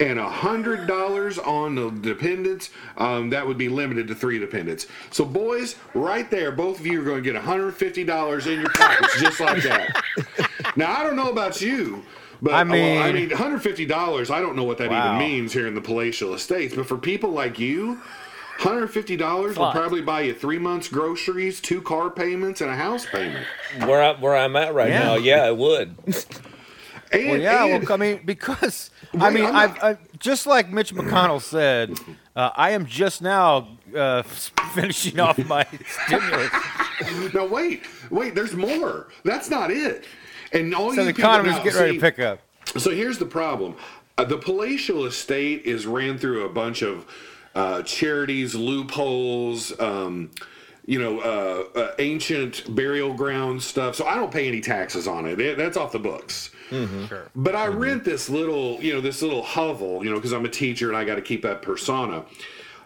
and 0.00 0.18
$100 0.18 1.46
on 1.46 1.74
the 1.76 1.90
dependents. 1.90 2.70
Um, 2.96 3.30
that 3.30 3.46
would 3.46 3.56
be 3.56 3.68
limited 3.68 4.08
to 4.08 4.14
three 4.16 4.38
dependents. 4.38 4.88
So, 5.10 5.24
boys, 5.24 5.76
right 5.94 6.28
there, 6.30 6.50
both 6.50 6.80
of 6.80 6.86
you 6.86 7.00
are 7.00 7.04
going 7.04 7.22
to 7.22 7.32
get 7.32 7.40
$150 7.40 8.46
in 8.52 8.60
your 8.60 8.70
pockets 8.70 9.20
just 9.20 9.40
like 9.40 9.62
that. 9.62 10.02
Now, 10.74 10.98
I 10.98 11.02
don't 11.02 11.16
know 11.16 11.28
about 11.30 11.60
you. 11.60 12.02
But 12.40 12.54
I 12.54 12.60
I 12.60 12.64
mean, 12.64 12.98
I 13.02 13.12
mean- 13.12 13.28
mean, 13.28 13.36
$150. 13.36 14.30
I 14.30 14.40
don't 14.40 14.56
know 14.56 14.64
what 14.64 14.78
that 14.78 14.88
Wow. 14.90 15.16
even 15.16 15.18
means 15.28 15.52
here 15.52 15.66
in 15.66 15.74
the 15.74 15.80
palatial 15.82 16.32
estates. 16.34 16.74
But 16.74 16.86
for 16.86 16.96
people 16.96 17.30
like 17.30 17.58
you, 17.58 18.00
$150 18.62 19.56
will 19.56 19.72
probably 19.72 20.00
buy 20.02 20.22
you 20.22 20.34
three 20.34 20.58
months' 20.58 20.88
groceries, 20.88 21.60
two 21.60 21.82
car 21.82 22.10
payments, 22.10 22.60
and 22.60 22.70
a 22.70 22.76
house 22.76 23.04
payment. 23.06 23.46
Where, 23.86 24.02
I, 24.02 24.12
where 24.20 24.36
I'm 24.36 24.54
at 24.56 24.74
right 24.74 24.88
Yeah. 24.90 24.98
now, 25.00 25.14
yeah, 25.16 25.46
it 25.48 25.56
would. 25.56 25.96
And, 27.14 27.26
well, 27.28 27.36
yeah. 27.38 27.64
and- 27.66 27.84
Well, 27.84 27.92
I 27.92 27.96
mean, 27.98 28.20
because 28.24 28.90
I 29.20 29.24
Wait, 29.28 29.34
mean, 29.34 29.44
I'm 29.44 29.54
I've, 29.54 29.82
I, 29.84 29.98
just 30.18 30.46
like 30.46 30.70
Mitch 30.70 30.94
McConnell 30.94 31.42
said, 31.42 31.98
uh, 32.34 32.48
I 32.56 32.70
am 32.70 32.86
just 32.86 33.20
now 33.20 33.68
uh, 33.94 34.22
finishing 34.74 35.20
off 35.20 35.36
my 35.46 35.66
stimulus. 36.06 36.50
now 37.34 37.44
wait, 37.44 37.82
wait. 38.08 38.34
There's 38.34 38.54
more. 38.54 39.08
That's 39.26 39.50
not 39.50 39.70
it. 39.70 40.06
And 40.54 40.74
all 40.74 40.94
So 40.94 41.02
you 41.02 41.08
the 41.08 41.12
people- 41.12 41.30
economy's 41.30 41.52
now, 41.56 41.62
getting 41.64 41.78
ready 41.80 41.92
see, 41.92 41.98
to 41.98 42.00
pick 42.00 42.18
up. 42.18 42.38
So 42.78 42.90
here's 42.92 43.18
the 43.18 43.26
problem: 43.26 43.76
uh, 44.16 44.24
the 44.24 44.38
palatial 44.38 45.04
estate 45.04 45.66
is 45.66 45.84
ran 45.86 46.16
through 46.16 46.46
a 46.46 46.48
bunch 46.48 46.80
of 46.80 47.04
uh, 47.54 47.82
charities, 47.82 48.54
loopholes. 48.54 49.78
Um, 49.80 50.30
you 50.84 50.98
know, 50.98 51.20
uh, 51.20 51.78
uh, 51.78 51.94
ancient 52.00 52.74
burial 52.74 53.14
ground 53.14 53.62
stuff. 53.62 53.94
So 53.94 54.04
I 54.04 54.16
don't 54.16 54.32
pay 54.32 54.48
any 54.48 54.60
taxes 54.60 55.06
on 55.06 55.26
it. 55.26 55.40
It- 55.40 55.56
That's 55.56 55.76
off 55.76 55.92
the 55.92 56.00
books. 56.00 56.50
Sure. 56.70 57.30
But 57.36 57.54
I 57.54 57.66
rent 57.68 58.02
this 58.02 58.28
little, 58.30 58.80
you 58.82 58.94
know, 58.94 59.00
this 59.00 59.22
little 59.22 59.42
hovel, 59.42 60.02
you 60.02 60.10
know, 60.10 60.16
because 60.16 60.32
I'm 60.32 60.44
a 60.44 60.48
teacher 60.48 60.88
and 60.88 60.96
I 60.96 61.04
got 61.04 61.16
to 61.16 61.22
keep 61.22 61.42
that 61.42 61.62
persona. 61.62 62.24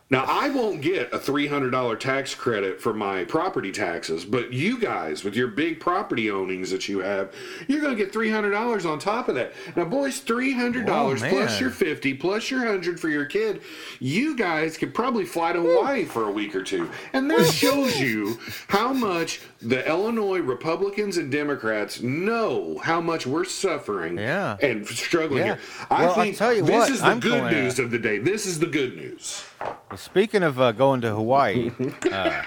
Now 0.08 0.24
I 0.28 0.50
won't 0.50 0.82
get 0.82 1.12
a 1.12 1.18
three 1.18 1.48
hundred 1.48 1.70
dollar 1.70 1.96
tax 1.96 2.32
credit 2.32 2.80
for 2.80 2.94
my 2.94 3.24
property 3.24 3.72
taxes, 3.72 4.24
but 4.24 4.52
you 4.52 4.78
guys 4.78 5.24
with 5.24 5.34
your 5.34 5.48
big 5.48 5.80
property 5.80 6.30
ownings 6.30 6.70
that 6.70 6.88
you 6.88 7.00
have, 7.00 7.34
you're 7.66 7.80
going 7.80 7.96
to 7.96 8.00
get 8.00 8.12
three 8.12 8.30
hundred 8.30 8.52
dollars 8.52 8.86
on 8.86 9.00
top 9.00 9.28
of 9.28 9.34
that. 9.34 9.52
Now, 9.74 9.84
boys, 9.84 10.20
three 10.20 10.52
hundred 10.52 10.86
dollars 10.86 11.22
Whoa, 11.22 11.30
plus 11.30 11.60
your 11.60 11.70
fifty 11.70 12.14
plus 12.14 12.48
your 12.52 12.64
hundred 12.64 13.00
for 13.00 13.08
your 13.08 13.24
kid. 13.24 13.62
You 13.98 14.36
guys 14.36 14.76
could 14.76 14.94
probably 14.94 15.24
fly 15.24 15.52
to 15.52 15.60
Hawaii 15.60 16.04
for 16.04 16.28
a 16.28 16.30
week 16.30 16.54
or 16.54 16.62
two, 16.62 16.88
and 17.12 17.28
that 17.28 17.44
shows 17.46 17.98
you 18.00 18.38
how 18.68 18.92
much 18.92 19.40
the 19.60 19.84
Illinois 19.88 20.38
Republicans 20.38 21.16
and 21.16 21.32
Democrats 21.32 22.00
know 22.00 22.78
how 22.78 23.00
much 23.00 23.26
we're 23.26 23.44
suffering 23.44 24.18
Yeah. 24.18 24.56
and 24.62 24.86
struggling 24.86 25.38
Yeah. 25.40 25.44
here. 25.56 25.58
I 25.90 26.00
Well, 26.02 26.08
I'll 26.10 26.14
think 26.14 26.36
tell 26.36 26.54
you 26.54 26.62
this 26.62 26.70
what, 26.76 26.90
is 26.90 27.00
the 27.00 27.06
I'm 27.06 27.18
good 27.20 27.50
news 27.50 27.80
of 27.80 27.90
the 27.90 27.98
day. 27.98 28.18
This 28.18 28.46
is 28.46 28.60
the 28.60 28.66
good 28.66 28.94
news. 28.96 29.42
Well, 29.88 29.98
speaking 29.98 30.42
of 30.42 30.60
uh, 30.60 30.72
going 30.72 31.00
to 31.02 31.14
Hawaii, 31.14 31.70
uh, 32.10 32.42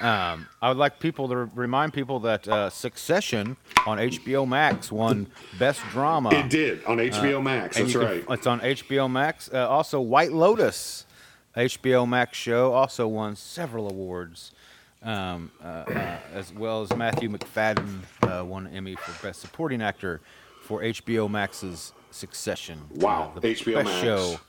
um, 0.00 0.46
I 0.62 0.68
would 0.68 0.76
like 0.76 0.98
people 1.00 1.28
to 1.28 1.36
remind 1.54 1.92
people 1.92 2.20
that 2.20 2.46
uh, 2.46 2.70
Succession 2.70 3.56
on 3.86 3.98
HBO 3.98 4.46
Max 4.46 4.92
won 4.92 5.26
Best 5.58 5.80
Drama. 5.90 6.30
It 6.34 6.50
did 6.50 6.84
on 6.84 6.98
HBO 6.98 7.42
Max. 7.42 7.76
Uh, 7.76 7.80
and 7.80 7.88
That's 7.88 7.98
can- 7.98 8.06
right. 8.06 8.24
it's 8.30 8.46
on 8.46 8.60
HBO 8.60 9.10
Max. 9.10 9.50
Uh, 9.52 9.68
also, 9.68 10.00
White 10.00 10.32
Lotus, 10.32 11.06
HBO 11.56 12.08
Max 12.08 12.36
show, 12.36 12.72
also 12.72 13.08
won 13.08 13.34
several 13.36 13.88
awards, 13.90 14.52
um, 15.02 15.50
uh, 15.62 15.84
as 16.32 16.52
well 16.52 16.82
as 16.82 16.94
Matthew 16.94 17.28
Macfadyen 17.30 18.00
uh, 18.22 18.44
won 18.44 18.66
an 18.66 18.74
Emmy 18.74 18.94
for 18.94 19.26
Best 19.26 19.40
Supporting 19.40 19.80
Actor 19.82 20.20
for 20.62 20.82
HBO 20.82 21.30
Max's 21.30 21.92
Succession. 22.10 22.80
Wow, 22.94 23.32
the 23.34 23.40
HBO 23.40 23.74
best 23.76 23.86
Max. 23.86 24.00
show. 24.02 24.40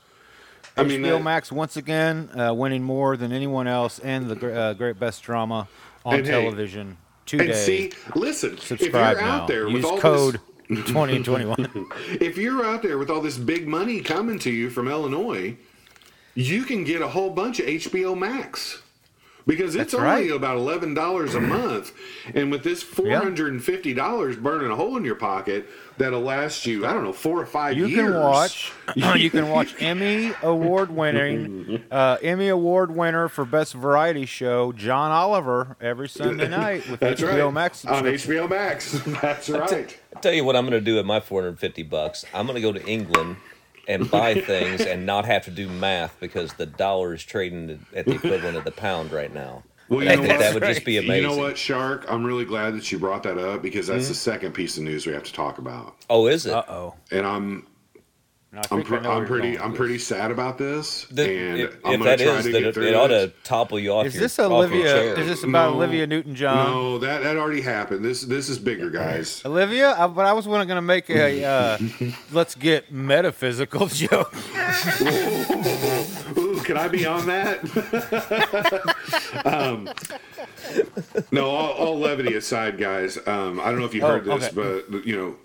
I 0.76 0.84
mean, 0.84 1.02
HBO 1.02 1.18
that- 1.18 1.24
Max 1.24 1.52
once 1.52 1.76
again 1.76 2.30
uh, 2.38 2.54
winning 2.54 2.82
more 2.82 3.16
than 3.16 3.32
anyone 3.32 3.66
else 3.66 3.98
and 3.98 4.28
the 4.28 4.54
uh, 4.54 4.72
great 4.74 4.98
best 4.98 5.22
drama 5.22 5.68
on 6.04 6.14
And 6.14 6.26
hey, 6.26 6.32
television 6.32 6.96
today. 7.26 7.46
And 7.46 7.54
see, 7.54 7.92
listen, 8.14 8.54
if 8.54 8.62
subscribe 8.62 9.16
you're 9.16 9.26
now. 9.26 9.42
out 9.42 9.48
there 9.48 9.68
Use 9.68 9.74
with 9.74 9.84
all 9.84 9.98
code 9.98 10.40
this, 10.68 10.86
20 10.90 11.16
and 11.16 11.24
21. 11.24 11.88
if 12.20 12.38
you're 12.38 12.64
out 12.64 12.82
there 12.82 12.98
with 12.98 13.10
all 13.10 13.20
this 13.20 13.36
big 13.36 13.66
money 13.68 14.00
coming 14.00 14.38
to 14.40 14.50
you 14.50 14.70
from 14.70 14.88
Illinois, 14.88 15.56
you 16.34 16.62
can 16.62 16.84
get 16.84 17.02
a 17.02 17.08
whole 17.08 17.30
bunch 17.30 17.60
of 17.60 17.66
HBO 17.66 18.16
Max. 18.16 18.82
Because 19.46 19.74
it's 19.74 19.92
That's 19.92 19.94
only 19.94 20.06
right. 20.06 20.30
about 20.30 20.56
eleven 20.58 20.94
dollars 20.94 21.34
a 21.34 21.40
month, 21.40 21.92
and 22.34 22.50
with 22.50 22.62
this 22.62 22.82
four 22.82 23.10
hundred 23.16 23.52
and 23.52 23.62
fifty 23.64 23.94
dollars 23.94 24.36
burning 24.36 24.70
a 24.70 24.76
hole 24.76 24.96
in 24.96 25.04
your 25.04 25.14
pocket, 25.14 25.66
that'll 25.96 26.20
last 26.20 26.66
you 26.66 26.86
I 26.86 26.92
don't 26.92 27.04
know 27.04 27.12
four 27.12 27.40
or 27.40 27.46
five 27.46 27.76
You 27.76 27.86
years. 27.86 28.10
can 28.12 28.20
watch. 28.20 28.72
you 29.16 29.30
can 29.30 29.48
watch 29.48 29.74
Emmy 29.80 30.32
award 30.42 30.90
winning, 30.90 31.82
uh, 31.90 32.18
Emmy 32.22 32.48
award 32.48 32.94
winner 32.94 33.28
for 33.28 33.44
best 33.44 33.72
variety 33.74 34.26
show, 34.26 34.72
John 34.72 35.10
Oliver, 35.10 35.76
every 35.80 36.08
Sunday 36.08 36.48
night 36.60 36.88
with 36.90 37.00
That's 37.00 37.20
HBO 37.20 37.44
right. 37.46 37.54
Max. 37.54 37.84
on. 37.84 38.04
HBO 38.04 38.48
Max. 38.50 38.92
That's 39.22 39.48
right. 39.48 39.98
I 40.16 40.20
tell 40.20 40.32
you 40.34 40.44
what 40.44 40.54
I'm 40.56 40.64
going 40.64 40.72
to 40.78 40.84
do 40.84 40.98
at 40.98 41.04
my 41.06 41.20
450 41.20 41.82
bucks. 41.84 42.24
I'm 42.34 42.46
going 42.46 42.56
to 42.56 42.60
go 42.62 42.72
to 42.72 42.84
England 42.86 43.36
and 43.90 44.10
buy 44.10 44.34
things 44.40 44.80
and 44.82 45.04
not 45.04 45.24
have 45.26 45.44
to 45.44 45.50
do 45.50 45.68
math 45.68 46.16
because 46.20 46.54
the 46.54 46.66
dollar 46.66 47.14
is 47.14 47.24
trading 47.24 47.84
at 47.94 48.06
the 48.06 48.14
equivalent 48.14 48.56
of 48.56 48.64
the 48.64 48.70
pound 48.70 49.12
right 49.12 49.32
now. 49.34 49.62
Well, 49.88 50.00
I 50.00 50.02
you 50.02 50.08
know 50.10 50.16
think 50.22 50.28
what? 50.28 50.38
that 50.38 50.54
would 50.54 50.62
just 50.62 50.84
be 50.84 50.98
amazing. 50.98 51.16
You 51.30 51.36
know 51.36 51.36
what, 51.36 51.58
Shark? 51.58 52.06
I'm 52.08 52.24
really 52.24 52.44
glad 52.44 52.74
that 52.76 52.92
you 52.92 52.98
brought 52.98 53.24
that 53.24 53.38
up 53.38 53.60
because 53.60 53.88
that's 53.88 54.04
Hmm? 54.06 54.10
the 54.12 54.14
second 54.14 54.52
piece 54.52 54.76
of 54.76 54.84
news 54.84 55.04
we 55.04 55.12
have 55.12 55.24
to 55.24 55.32
talk 55.32 55.58
about. 55.58 55.96
Oh, 56.08 56.28
is 56.28 56.46
it? 56.46 56.52
Uh 56.54 56.62
oh. 56.68 56.94
And 57.10 57.26
I'm 57.26 57.66
I 58.52 58.56
I'm, 58.56 58.62
think 58.64 58.86
pre- 58.86 58.98
I 58.98 59.14
I'm 59.14 59.26
pretty 59.26 59.58
I'm 59.60 59.70
with 59.70 59.78
pretty 59.78 59.98
sad 59.98 60.32
about 60.32 60.58
this, 60.58 61.04
The- 61.12 61.22
and 61.38 61.60
if, 61.60 61.74
I'm 61.84 61.92
if 61.94 61.98
gonna 62.00 62.04
that 62.04 62.18
try 62.18 62.32
is, 62.38 62.44
to 62.46 62.50
then 62.52 62.62
get 62.62 62.68
it, 62.70 62.74
through 62.74 62.86
it 62.88 62.94
ought 62.96 63.06
to 63.06 63.32
topple 63.44 63.78
you 63.78 63.92
off 63.92 64.06
Is 64.06 64.14
your 64.14 64.22
this 64.22 64.38
Olivia? 64.40 65.14
Is 65.16 65.28
this 65.28 65.44
about 65.44 65.70
No. 65.70 65.76
Olivia 65.76 66.04
Newton-John? 66.08 66.70
No, 66.70 66.98
that 66.98 67.22
that 67.22 67.36
already 67.36 67.60
happened. 67.60 68.04
This 68.04 68.22
this 68.22 68.48
is 68.48 68.58
bigger, 68.58 68.90
guys. 68.90 69.40
Olivia, 69.44 69.92
I, 69.96 70.08
but 70.08 70.26
I 70.26 70.32
was 70.32 70.46
going 70.46 70.66
to 70.66 70.80
make 70.82 71.08
a 71.10 71.44
uh, 71.44 71.78
let's 72.32 72.56
get 72.56 72.90
metaphysical 72.92 73.86
joke. 73.92 74.34
Ooh, 76.36 76.60
can 76.64 76.76
I 76.76 76.88
be 76.88 77.06
on 77.06 77.26
that? 77.26 77.60
um, 79.44 79.88
no, 81.30 81.48
all, 81.50 81.70
all 81.72 81.98
levity 82.00 82.34
aside, 82.34 82.78
guys. 82.78 83.16
Um, 83.28 83.60
I 83.60 83.66
don't 83.70 83.78
know 83.78 83.84
if 83.86 83.94
you 83.94 84.02
Oh, 84.02 84.08
heard 84.08 84.24
this, 84.24 84.52
okay. 84.52 84.82
but 84.90 85.06
you 85.06 85.16
know, 85.16 85.36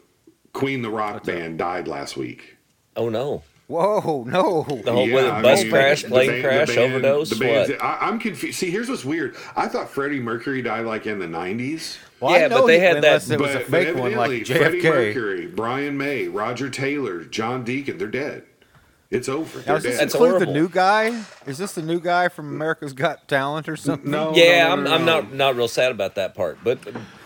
Queen 0.53 0.81
the 0.81 0.89
Rock 0.89 1.23
Band 1.23 1.59
died 1.59 1.87
last 1.87 2.17
week. 2.17 2.54
Oh 2.95 3.09
no! 3.09 3.43
Whoa, 3.67 4.23
no. 4.27 4.63
The 4.83 4.91
whole 4.91 5.09
with 5.11 5.25
I 5.25 5.39
a 5.39 5.41
bus 5.41 5.61
mean, 5.63 5.71
crash, 5.71 6.03
the 6.03 6.09
plane 6.09 6.29
band- 6.29 6.37
the 6.43 6.47
crash, 6.47 6.67
band- 6.75 6.79
overdose. 6.93 7.29
the 7.31 7.35
band's- 7.37 7.71
what? 7.71 7.83
I, 7.83 7.97
I'm 8.01 8.19
confused. 8.19 8.57
See, 8.59 8.69
here's 8.69 8.89
what's 8.89 9.03
weird. 9.03 9.35
I 9.55 9.67
thought 9.67 9.89
Freddie 9.89 10.19
Mercury 10.19 10.61
died 10.61 10.85
like 10.85 11.07
in 11.07 11.17
the 11.19 11.25
'90s. 11.25 11.97
Well, 12.19 12.31
Yeah, 12.39 12.47
but 12.47 12.65
they 12.67 12.79
had 12.79 12.97
that- 12.97 13.03
unless 13.03 13.29
it 13.29 13.39
was 13.39 13.53
but, 13.53 13.61
a 13.63 13.65
fake 13.65 13.95
one 13.95 14.13
like 14.15 14.31
evidently, 14.31 14.43
Freddie 14.81 14.81
Mercury, 14.83 15.47
Brian 15.47 15.97
May, 15.97 16.27
Roger 16.27 16.69
Taylor, 16.69 17.23
John 17.25 17.63
Deacon, 17.63 17.97
they're 17.97 18.07
dead. 18.07 18.43
It's 19.15 19.29
over. 19.29 19.59
Now, 19.59 19.63
They're 19.65 19.75
does 19.75 19.83
this. 19.83 19.97
That's 19.99 20.13
include 20.13 20.41
the 20.41 20.45
new 20.53 20.69
guy? 20.69 21.23
Is 21.45 21.57
this 21.57 21.73
the 21.73 21.81
new 21.81 21.99
guy 21.99 22.27
from 22.29 22.49
America's 22.49 22.93
Got 22.93 23.27
Talent 23.27 23.67
or 23.69 23.75
something? 23.75 24.09
No, 24.11 24.33
yeah, 24.35 24.67
no, 24.67 24.71
I'm, 24.73 24.83
no, 24.83 24.93
I'm 24.95 25.05
no. 25.05 25.21
not 25.21 25.33
not 25.33 25.55
real 25.55 25.67
sad 25.67 25.91
about 25.91 26.15
that 26.15 26.35
part, 26.35 26.57
but 26.63 26.79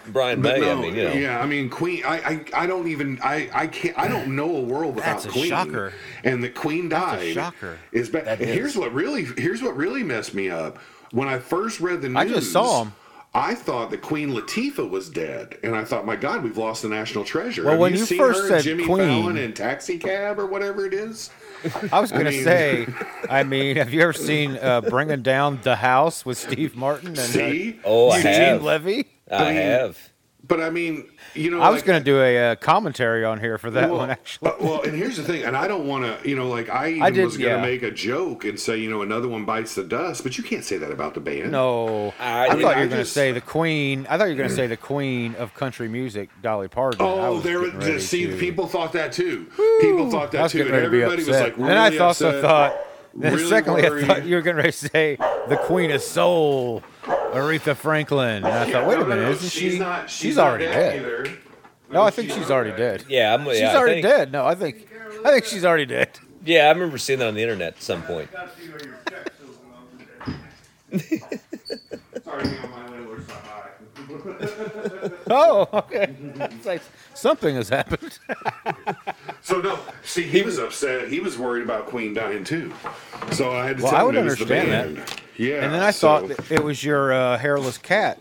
Brian 0.08 0.42
But 0.42 0.60
May. 0.60 0.66
no, 0.66 0.72
I 0.78 0.82
mean, 0.82 0.96
you 0.96 1.04
know, 1.04 1.14
yeah, 1.14 1.40
I 1.42 1.46
mean 1.46 1.70
Queen. 1.70 2.04
I, 2.06 2.18
I, 2.18 2.64
I 2.64 2.66
don't 2.68 2.88
even. 2.88 3.20
I, 3.24 3.50
I 3.54 3.68
can't. 3.68 3.98
I 3.98 4.08
don't 4.08 4.36
know 4.36 4.56
a 4.56 4.62
world 4.62 4.96
without 4.96 5.14
That's 5.22 5.26
a 5.26 5.30
Queen. 5.30 5.50
shocker. 5.50 5.94
And 6.24 6.44
the 6.44 6.50
Queen 6.50 6.90
That's 6.90 7.22
a 7.22 7.26
died. 7.26 7.34
shocker. 7.36 7.78
Is 7.92 8.10
bad. 8.10 8.26
That 8.26 8.40
And 8.42 8.50
is. 8.50 8.56
here's 8.56 8.78
what 8.78 8.94
really. 8.94 9.26
Here's 9.38 9.62
what 9.62 9.76
really 9.76 10.04
messed 10.04 10.34
me 10.34 10.50
up. 10.50 10.78
When 11.12 11.28
I 11.28 11.40
first 11.40 11.80
read 11.80 12.02
the 12.02 12.10
news, 12.10 12.18
I 12.18 12.28
just 12.28 12.52
saw 12.52 12.82
'em. 12.82 12.94
I 13.32 13.54
thought 13.54 13.92
that 13.92 14.02
Queen 14.02 14.30
Latifah 14.32 14.90
was 14.90 15.08
dead, 15.08 15.58
and 15.62 15.76
I 15.76 15.84
thought, 15.84 16.04
my 16.04 16.16
God, 16.16 16.44
we've 16.44 16.58
lost 16.58 16.82
the 16.82 16.90
national 16.90 17.24
treasure. 17.26 17.62
Well, 17.64 17.74
Have 17.74 17.80
when 17.80 17.94
you 17.94 18.00
you 18.00 18.06
seen 18.06 18.18
first 18.18 18.42
her, 18.42 18.48
said 18.48 18.64
Jimmy 18.64 18.86
Queen- 18.86 18.98
Fallon 18.98 19.38
in 19.38 19.54
Taxi 19.54 20.00
Cab 20.00 20.40
or 20.40 20.48
whatever 20.48 20.84
it 20.88 20.96
is? 20.96 21.30
I 21.92 22.00
was 22.00 22.12
going 22.12 22.26
to 22.26 22.32
mean- 22.32 22.44
say, 22.44 22.88
I 23.30 23.44
mean, 23.44 23.76
have 23.78 23.94
you 23.94 24.02
ever 24.02 24.14
seen 24.14 24.58
uh, 24.62 24.82
Bringing 24.82 25.22
Down 25.22 25.60
the 25.64 25.76
House 25.76 26.26
with 26.26 26.38
Steve 26.38 26.76
Martin 26.76 27.10
and 27.10 27.20
uh, 27.20 27.24
See? 27.24 27.80
Oh, 27.84 28.10
I 28.10 28.18
Eugene 28.18 28.34
have. 28.34 28.64
Levy? 28.64 29.08
I 29.32 29.44
mean, 29.46 29.54
have. 29.56 30.10
But 30.50 30.60
I 30.62 30.72
mean, 30.72 31.08
you 31.36 31.52
know, 31.52 31.62
I 31.62 31.70
was 31.70 31.78
like- 31.78 31.86
going 31.86 32.00
to 32.00 32.04
do 32.04 32.20
a 32.20 32.52
uh, 32.52 32.56
commentary 32.56 33.24
on 33.24 33.40
here 33.40 33.58
for 33.60 33.70
that 33.72 33.90
well, 33.90 34.00
one, 34.00 34.10
actually. 34.10 34.52
well, 34.60 34.82
and 34.82 34.94
here's 34.96 35.16
the 35.16 35.24
thing, 35.24 35.44
and 35.44 35.56
I 35.56 35.68
don't 35.68 35.88
want 35.88 36.04
to, 36.06 36.28
you 36.28 36.36
know, 36.36 36.50
like 36.50 36.70
I 36.70 36.90
even 36.90 37.04
I 37.04 37.12
did- 37.12 37.24
was 37.24 37.38
going 37.38 37.52
to 37.52 37.56
yeah. 37.58 37.62
make 37.62 37.84
a 37.84 37.92
joke 37.92 38.44
and 38.46 38.60
say, 38.60 38.78
you 38.78 38.90
know, 38.90 39.04
another 39.04 39.28
one 39.28 39.46
bites 39.46 39.76
the 39.76 39.84
dust, 39.84 40.24
but 40.24 40.38
you 40.40 40.44
can't 40.44 40.66
say 40.66 40.78
that 40.80 40.92
about 40.92 41.14
the 41.14 41.20
band. 41.20 41.52
No, 41.52 42.14
I- 42.20 42.48
I, 42.48 42.62
thought 42.62 42.78
you 42.78 42.84
were 42.84 42.88
going 42.88 42.90
to 42.90 43.06
say 43.06 43.32
the 43.32 43.42
queen. 43.42 44.08
I 44.10 44.18
thought 44.18 44.26
you 44.26 44.32
were 44.32 44.38
going 44.38 44.50
to 44.50 44.56
say 44.56 44.66
the 44.66 44.76
queen 44.76 45.36
of 45.36 45.54
country 45.54 45.88
music, 45.88 46.30
Dolly 46.42 46.68
Parton. 46.68 47.00
Oh, 47.02 47.40
there 47.40 47.70
getting 47.70 48.00
see, 48.00 48.26
to- 48.26 48.36
people 48.38 48.66
thought 48.68 48.92
that 48.94 49.12
too. 49.14 49.46
People 49.82 50.10
thought 50.10 50.32
that 50.32 50.42
was 50.42 50.52
too, 50.52 50.58
getting 50.64 50.74
and 50.74 50.82
ready 50.82 50.86
to 50.88 50.92
be 50.92 51.04
everybody 51.04 51.22
was 51.22 51.28
upset. 51.30 51.44
like, 51.44 51.58
really 51.58 51.70
then 51.70 51.78
I 51.78 51.98
also 52.00 52.28
upset. 52.30 52.42
thought. 52.42 52.76
Then 53.14 53.34
really 53.36 53.48
secondly, 53.48 53.86
I 53.86 54.06
thought 54.06 54.26
you 54.26 54.36
were 54.36 54.42
going 54.42 54.58
to 54.64 54.72
say 54.72 55.16
the 55.48 55.58
Queen 55.58 55.92
of 55.92 56.02
Soul, 56.02 56.84
Aretha 57.04 57.76
Franklin. 57.76 58.38
And 58.38 58.48
I 58.48 58.72
thought, 58.72 58.88
wait 58.88 59.00
No, 59.00 59.06
a 59.06 59.08
minute, 59.08 59.24
no, 59.24 59.32
isn't 59.32 59.50
she's 59.50 59.74
she? 59.74 59.80
Not, 59.80 60.10
she's, 60.10 60.20
she's, 60.20 60.36
not 60.36 60.48
already 60.48 60.66
dead. 60.66 61.00
Either. 61.00 61.38
No, 61.92 62.04
I 62.04 62.12
think 62.12 62.32
she's 62.32 62.52
already 62.52 62.76
dead. 62.76 63.04
Yeah, 63.10 63.34
I'm. 63.34 63.46
She's 63.46 63.62
I 63.62 63.76
already 63.76 64.02
think, 64.02 64.16
dead. 64.16 64.32
No, 64.32 64.46
I 64.46 64.54
think 64.56 64.88
I 65.26 65.32
think 65.32 65.46
she's 65.46 65.66
already 65.66 65.86
dead. 65.86 66.20
Yeah, 66.46 66.68
I 66.68 66.72
remember 66.72 66.98
seeing 66.98 67.20
that 67.20 67.28
on 67.28 67.34
the 67.34 67.42
internet 67.42 67.76
at 67.76 67.82
some 67.82 68.02
point. 68.04 68.30
Sorry, 70.92 72.44
me 72.48 72.58
on 72.58 72.72
my 72.72 72.90
landlord's 72.90 73.28
not 73.28 73.38
high. 73.44 73.70
Oh, 75.32 75.68
okay. 75.74 76.16
It's 76.36 76.66
like 76.66 76.82
something 77.14 77.56
has 77.56 77.70
happened. 77.70 78.18
So 79.42 79.62
no, 79.62 79.80
see, 80.04 80.24
he 80.24 80.42
was 80.44 80.60
upset. 80.60 81.08
He 81.08 81.20
was 81.22 81.38
worried 81.38 81.64
about 81.64 81.88
Queen 81.88 82.14
dying 82.14 82.44
too. 82.44 82.72
So 83.32 83.52
I 83.52 83.66
had 83.66 83.78
to 83.78 83.84
Well, 83.84 83.92
tell 83.94 84.00
I 84.00 84.02
him 84.02 84.06
would 84.08 84.16
it 84.18 84.24
was 84.26 84.38
the 84.38 84.44
understand 84.44 84.72
that. 84.98 85.06
band. 85.08 85.22
Yeah, 85.38 85.64
And 85.64 85.74
then 85.74 85.82
I 85.82 85.92
so, 85.92 86.08
thought 86.08 86.28
that 86.38 86.52
it 86.52 86.64
was 86.64 86.84
your 86.84 87.14
uh, 87.14 87.38
hairless 87.38 87.78
cat 87.78 88.20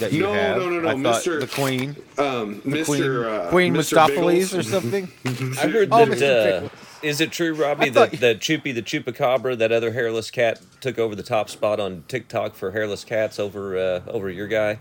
that 0.00 0.12
you 0.12 0.24
had. 0.24 0.32
No, 0.32 0.32
have. 0.32 0.56
no, 0.56 0.70
no, 0.70 0.80
no, 0.80 0.88
I 0.88 0.94
Mr. 0.94 1.40
the 1.40 1.46
Queen, 1.46 1.94
um, 2.18 2.60
Queen, 2.62 2.74
Mr. 2.74 3.24
Uh, 3.46 3.50
Queen 3.50 3.74
Mr. 3.74 3.78
Mistopheles 4.08 4.16
Biggles- 4.50 4.54
or 4.54 4.62
something. 4.62 5.08
I 5.60 5.68
heard 5.68 5.88
Oh, 5.92 6.04
that. 6.06 6.18
Mr. 6.18 6.64
Uh, 6.64 6.68
is 7.02 7.20
it 7.20 7.30
true, 7.30 7.54
Robbie, 7.54 7.90
that, 7.90 8.12
you- 8.14 8.18
that 8.20 8.40
Choopy 8.40 8.74
the 8.74 8.82
Chupacabra, 8.82 9.56
that 9.58 9.70
other 9.70 9.92
hairless 9.92 10.30
cat, 10.30 10.60
took 10.80 10.98
over 10.98 11.14
the 11.14 11.22
top 11.22 11.48
spot 11.50 11.78
on 11.78 12.02
TikTok 12.08 12.54
for 12.54 12.72
hairless 12.72 13.04
cats 13.04 13.38
over 13.38 13.76
uh, 13.76 14.00
over 14.08 14.30
your 14.30 14.48
guy? 14.48 14.78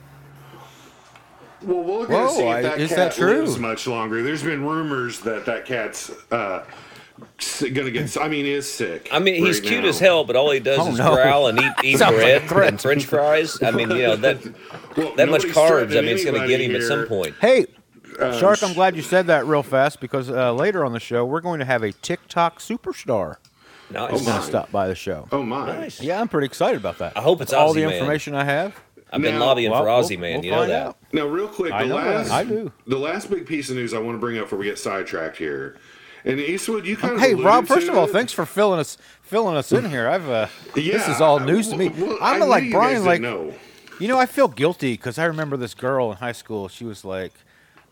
Well, 1.65 1.83
we'll 1.83 2.05
going 2.05 2.21
Whoa, 2.21 2.27
to 2.27 2.33
see 2.33 2.43
I- 2.47 2.57
if 2.59 2.63
that 2.63 2.79
is 2.79 2.89
cat 2.89 2.97
that 2.97 3.13
true? 3.13 3.39
lives 3.41 3.59
much 3.59 3.87
longer. 3.87 4.21
There's 4.23 4.43
been 4.43 4.63
rumors 4.63 5.19
that 5.21 5.45
that 5.45 5.65
cat's 5.65 6.09
uh, 6.31 6.63
gonna 7.73 7.91
get. 7.91 8.17
I 8.17 8.27
mean, 8.27 8.45
is 8.45 8.71
sick. 8.71 9.09
I 9.11 9.19
mean, 9.19 9.35
he's 9.43 9.59
right 9.59 9.67
cute 9.69 9.83
now. 9.83 9.89
as 9.89 9.99
hell, 9.99 10.23
but 10.25 10.35
all 10.35 10.51
he 10.51 10.59
does 10.59 10.79
Oh, 10.79 10.91
is 10.91 10.97
no. 10.97 11.13
growl 11.15 11.47
and 11.47 11.59
eat, 11.59 11.71
eat 11.83 11.97
Sounds 11.99 12.15
like 12.17 12.21
a 12.23 12.25
bread 12.39 12.49
threat. 12.49 12.67
and 12.69 12.81
French 12.81 13.05
fries. 13.05 13.61
I 13.63 13.71
mean, 13.71 13.89
you 13.91 14.03
know 14.03 14.15
that 14.17 14.43
Well, 14.97 15.15
that 15.15 15.29
much 15.29 15.43
nobody's 15.43 15.55
carbs. 15.55 15.65
I 15.65 15.67
threatening 15.87 16.05
mean, 16.05 16.15
it's 16.15 16.23
going 16.25 16.41
to 16.41 16.47
get 16.47 16.59
him 16.61 16.71
anybody 16.71 16.83
at 16.83 16.87
some 16.87 16.99
here. 16.99 17.07
point. 17.07 17.35
Hey, 17.41 17.65
Um, 18.19 18.37
Shark, 18.39 18.63
I'm 18.63 18.73
glad 18.73 18.95
you 18.95 19.01
said 19.01 19.27
that 19.27 19.45
real 19.45 19.63
fast 19.63 19.99
because 19.99 20.29
uh, 20.29 20.53
later 20.53 20.85
on 20.85 20.93
the 20.93 20.99
show 21.01 21.25
we're 21.25 21.41
going 21.41 21.59
to 21.59 21.65
have 21.65 21.83
a 21.83 21.91
TikTok 21.91 22.59
superstar 22.59 23.35
Nice. 23.91 24.09
who's 24.11 24.21
going 24.25 24.39
to 24.39 24.45
stop 24.47 24.71
by 24.71 24.87
the 24.87 24.95
show. 24.95 25.27
Oh 25.33 25.43
my! 25.43 25.67
Nice. 25.67 26.01
Yeah, 26.01 26.19
I'm 26.21 26.27
pretty 26.29 26.45
excited 26.45 26.77
about 26.79 26.97
that. 26.99 27.17
I 27.17 27.21
hope 27.21 27.41
it's 27.41 27.51
With 27.51 27.59
all 27.59 27.71
Ozzy 27.71 27.75
the 27.75 27.85
Man. 27.87 27.93
information 27.93 28.33
I 28.35 28.45
have. 28.45 28.79
I've 29.15 29.21
been 29.21 29.35
Now- 29.39 29.45
lobbying 29.45 29.71
Well, 29.71 29.81
for 29.81 29.85
we'll- 29.85 30.19
Man. 30.19 30.35
we'll 30.35 30.45
you 30.45 30.51
know 30.51 30.67
that. 30.67 30.87
out. 30.87 30.97
Now, 31.13 31.25
real 31.25 31.47
quick, 31.47 31.69
the 31.71 31.75
I 31.75 31.85
know 31.85 31.95
that. 31.95 32.15
last 32.15 32.31
I 32.31 32.43
do. 32.43 32.71
the 32.85 32.97
last 32.99 33.29
big 33.29 33.45
piece 33.47 33.69
of 33.69 33.75
news 33.75 33.93
I 33.93 33.99
want 33.99 34.15
to 34.15 34.19
bring 34.19 34.37
up 34.37 34.45
before 34.45 34.59
we 34.59 34.65
get 34.65 34.77
sidetracked 34.77 35.37
here. 35.37 35.77
And 36.25 36.39
Eastwood, 36.39 36.85
you 36.85 36.97
kind 36.97 37.13
of 37.15 37.19
Hey, 37.21 37.35
Rob. 37.35 37.67
First 37.67 37.87
of 37.87 37.95
all, 37.97 38.05
it. 38.05 38.11
thanks 38.11 38.33
for 38.33 38.45
filling 38.45 38.79
us 38.79 38.97
filling 39.21 39.55
us 39.57 39.71
in 39.71 39.89
here. 39.89 40.07
I've 40.09 40.27
uh, 40.29 40.47
this 40.73 41.07
is 41.07 41.21
all 41.21 41.39
news 41.39 41.69
to 41.69 41.77
me. 41.77 41.89
well, 41.89 42.17
I 42.21 42.33
I'm 42.33 42.39
knew 42.39 42.45
like 42.45 42.63
you 42.65 42.71
Brian, 42.71 42.95
guys 42.97 43.05
like 43.05 43.21
didn't 43.21 43.47
know. 43.49 43.53
you 43.99 44.07
know, 44.07 44.19
I 44.19 44.25
feel 44.25 44.47
guilty 44.47 44.93
because 44.93 45.17
I 45.19 45.25
remember 45.25 45.55
this 45.57 45.73
girl 45.73 46.11
in 46.11 46.17
high 46.17 46.31
school. 46.31 46.67
She 46.67 46.83
was 46.83 47.05
like, 47.05 47.31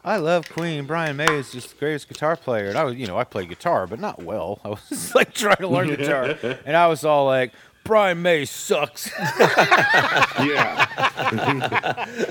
"I 0.03 0.17
love 0.17 0.49
Queen. 0.49 0.85
Brian 0.85 1.15
May 1.15 1.25
is 1.31 1.51
just 1.51 1.69
the 1.69 1.75
greatest 1.77 2.07
guitar 2.07 2.35
player." 2.35 2.69
And 2.69 2.77
I 2.77 2.83
was, 2.85 2.95
you 2.95 3.05
know, 3.05 3.17
I 3.19 3.23
played 3.23 3.49
guitar, 3.49 3.85
but 3.85 3.99
not 3.99 4.23
well. 4.23 4.59
I 4.65 4.69
was 4.69 5.13
like 5.13 5.33
trying 5.35 5.57
to 5.57 5.67
learn 5.67 5.87
guitar, 5.89 6.35
and 6.65 6.75
I 6.75 6.87
was 6.87 7.05
all 7.05 7.25
like, 7.27 7.51
"Brian 7.83 8.21
May 8.21 8.45
sucks." 8.45 9.11
Yeah, 10.43 10.85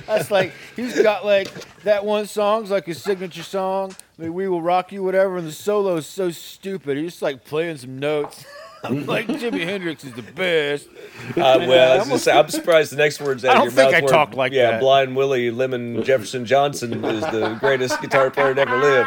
That's 0.07 0.31
like 0.31 0.53
he's 0.77 1.01
got 1.01 1.25
like 1.25 1.49
that 1.81 2.05
one 2.05 2.27
song's 2.27 2.71
like 2.71 2.87
his 2.87 3.03
signature 3.03 3.43
song, 3.43 3.95
like 4.19 4.31
"We 4.31 4.49
Will 4.49 4.61
Rock 4.63 4.93
You," 4.93 5.03
whatever, 5.03 5.37
and 5.39 5.47
the 5.47 5.53
solo 5.53 5.97
is 5.97 6.07
so 6.07 6.31
stupid. 6.31 6.97
He's 6.99 7.13
just 7.13 7.23
like 7.23 7.45
playing 7.45 7.79
some 7.79 7.99
notes. 7.99 8.45
I'm 8.85 9.07
like 9.07 9.29
Jimi 9.29 9.65
Hendrix 9.65 10.05
is 10.05 10.13
the 10.15 10.23
best. 10.23 10.89
Uh, 11.31 11.33
well, 11.37 11.93
I 11.93 11.99
was 11.99 12.09
gonna 12.09 12.19
say, 12.19 12.33
I'm 12.33 12.49
surprised 12.49 12.93
the 12.93 12.97
next 12.97 13.21
words 13.21 13.45
out 13.45 13.57
of 13.57 13.63
your 13.63 13.73
mouth. 13.73 13.79
I 13.79 13.83
of 13.83 13.93
don't 13.93 13.93
your 13.93 13.93
think 13.93 13.93
mouth 13.93 14.13
I 14.15 14.19
were, 14.19 14.27
talk 14.27 14.37
like 14.37 14.53
yeah, 14.53 14.73
that. 14.73 14.81
Blind 14.81 15.17
Willie 15.17 15.51
Lemon 15.51 16.03
Jefferson 16.03 16.45
Johnson 16.45 17.05
is 17.05 17.23
the 17.23 17.57
greatest 17.61 18.01
guitar 18.01 18.31
player 18.31 18.55
to 18.55 18.61
ever 18.61 18.77
live. 18.77 19.07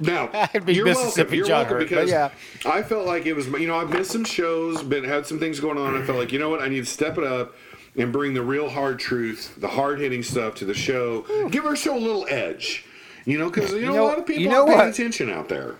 Now 0.00 0.30
you're 0.66 0.84
Mississippi 0.84 0.86
welcome. 0.86 1.34
You're 1.34 1.46
John 1.46 1.56
welcome 1.58 1.76
Hurt, 1.76 1.88
because 1.88 2.10
yeah. 2.10 2.30
I 2.66 2.82
felt 2.82 3.06
like 3.06 3.26
it 3.26 3.34
was. 3.34 3.46
You 3.48 3.66
know, 3.66 3.76
I've 3.76 3.90
missed 3.90 4.12
some 4.12 4.24
shows, 4.24 4.82
been 4.82 5.04
had 5.04 5.26
some 5.26 5.38
things 5.38 5.60
going 5.60 5.78
on. 5.78 6.00
I 6.00 6.04
felt 6.04 6.18
like 6.18 6.32
you 6.32 6.38
know 6.38 6.48
what, 6.48 6.60
I 6.60 6.68
need 6.68 6.80
to 6.80 6.86
step 6.86 7.18
it 7.18 7.24
up 7.24 7.54
and 7.96 8.12
bring 8.12 8.34
the 8.34 8.42
real 8.42 8.68
hard 8.68 8.98
truth, 8.98 9.54
the 9.58 9.68
hard 9.68 10.00
hitting 10.00 10.22
stuff 10.22 10.54
to 10.56 10.64
the 10.64 10.74
show. 10.74 11.22
Hmm. 11.28 11.48
Give 11.48 11.64
our 11.66 11.76
show 11.76 11.96
a 11.96 11.98
little 11.98 12.26
edge. 12.28 12.84
You 13.24 13.38
know, 13.38 13.48
because 13.48 13.72
you, 13.72 13.86
know, 13.86 13.94
know- 13.94 14.04
a 14.04 14.08
lot 14.08 14.18
of 14.18 14.26
people 14.26 14.42
you 14.42 14.48
know 14.48 14.62
aren't 14.62 14.68
paying 14.68 14.78
what? 14.78 14.88
attention 14.88 15.30
out 15.30 15.48
there. 15.48 15.76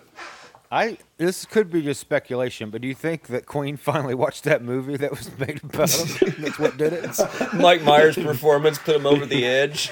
I 0.71 0.99
this 1.25 1.45
could 1.47 1.71
be 1.71 1.83
just 1.83 2.01
speculation, 2.01 2.71
but 2.71 2.83
do 2.83 2.89
you 2.89 2.95
think 2.95 3.29
that 3.29 3.47
Queen 3.47 3.77
finally 3.79 4.15
watched 4.15 4.45
that 4.45 4.63
movie 4.63 4.97
that 4.97 5.11
was 5.11 5.37
made 5.39 5.63
about 5.63 5.91
him? 5.91 6.35
That's 6.39 6.59
what 6.59 6.77
did 6.77 6.93
it. 6.93 7.19
Mike 7.55 7.83
Myers' 7.83 8.17
performance 8.17 8.79
put 8.79 8.97
him 8.97 9.07
over 9.07 9.27
the 9.27 9.45
edge. 9.47 9.91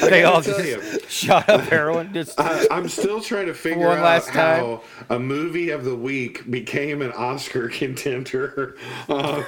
They 0.00 0.24
all 0.24 0.40
just 0.40 0.64
you. 0.64 1.00
shot 1.08 1.48
up 1.48 1.62
heroin. 1.62 2.12
Just 2.14 2.38
I, 2.40 2.66
I'm 2.70 2.88
still 2.88 3.20
trying 3.20 3.46
to 3.46 3.54
figure 3.54 3.88
One 3.88 3.98
out 3.98 4.04
last 4.04 4.28
how 4.30 4.82
a 5.10 5.18
movie 5.18 5.70
of 5.70 5.84
the 5.84 5.94
week 5.94 6.48
became 6.50 7.02
an 7.02 7.12
Oscar 7.12 7.68
contender. 7.68 8.76
Um, 9.08 9.44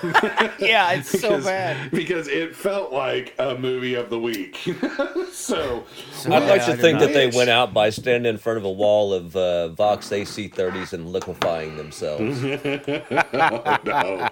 yeah, 0.58 0.92
it's 0.92 1.08
so 1.10 1.28
because, 1.30 1.44
bad. 1.44 1.90
because 1.90 2.28
it 2.28 2.54
felt 2.54 2.92
like 2.92 3.34
a 3.38 3.56
movie 3.56 3.94
of 3.94 4.10
the 4.10 4.18
week. 4.18 4.56
so 5.32 5.84
I'd 6.26 6.48
like 6.48 6.62
Yeah, 6.62 6.66
to 6.66 6.76
think 6.76 6.98
that 6.98 7.12
they 7.14 7.28
went 7.28 7.50
out 7.50 7.72
by 7.72 7.90
standing 7.90 8.30
in 8.30 8.38
front 8.38 8.58
of 8.58 8.64
a 8.64 8.72
wall 8.72 9.12
of 9.14 9.36
uh, 9.36 9.68
Vox 9.74 10.08
AC30s 10.10 10.92
and 10.92 11.08
liquefying 11.10 11.76
themselves. 11.76 12.40
no. 13.84 14.28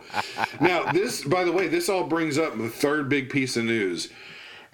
Now, 0.61 0.93
this, 0.93 1.25
by 1.25 1.45
the 1.45 1.53
way, 1.53 1.69
this 1.69 1.89
all 1.89 2.05
brings 2.05 2.39
up 2.39 2.57
the 2.57 2.69
third 2.69 3.09
big 3.09 3.31
piece 3.31 3.57
of 3.57 3.65
news. 3.65 4.09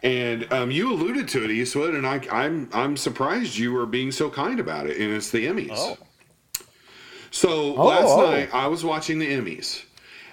And 0.02 0.50
um, 0.52 0.70
you 0.70 0.92
alluded 0.92 1.26
to 1.28 1.44
it, 1.44 1.50
Eastwood, 1.50 1.94
and 1.94 2.06
I, 2.06 2.20
I'm 2.30 2.68
I'm 2.72 2.96
surprised 2.96 3.56
you 3.56 3.72
were 3.72 3.84
being 3.86 4.12
so 4.12 4.30
kind 4.30 4.60
about 4.60 4.86
it. 4.86 4.96
And 4.98 5.12
it's 5.12 5.30
the 5.30 5.44
Emmys. 5.46 5.70
Oh. 5.72 5.98
So 7.32 7.76
Oh, 7.76 7.86
last 7.86 8.06
oh. 8.08 8.30
night 8.30 8.50
I 8.54 8.68
was 8.68 8.84
watching 8.84 9.18
the 9.18 9.26
Emmys, 9.26 9.82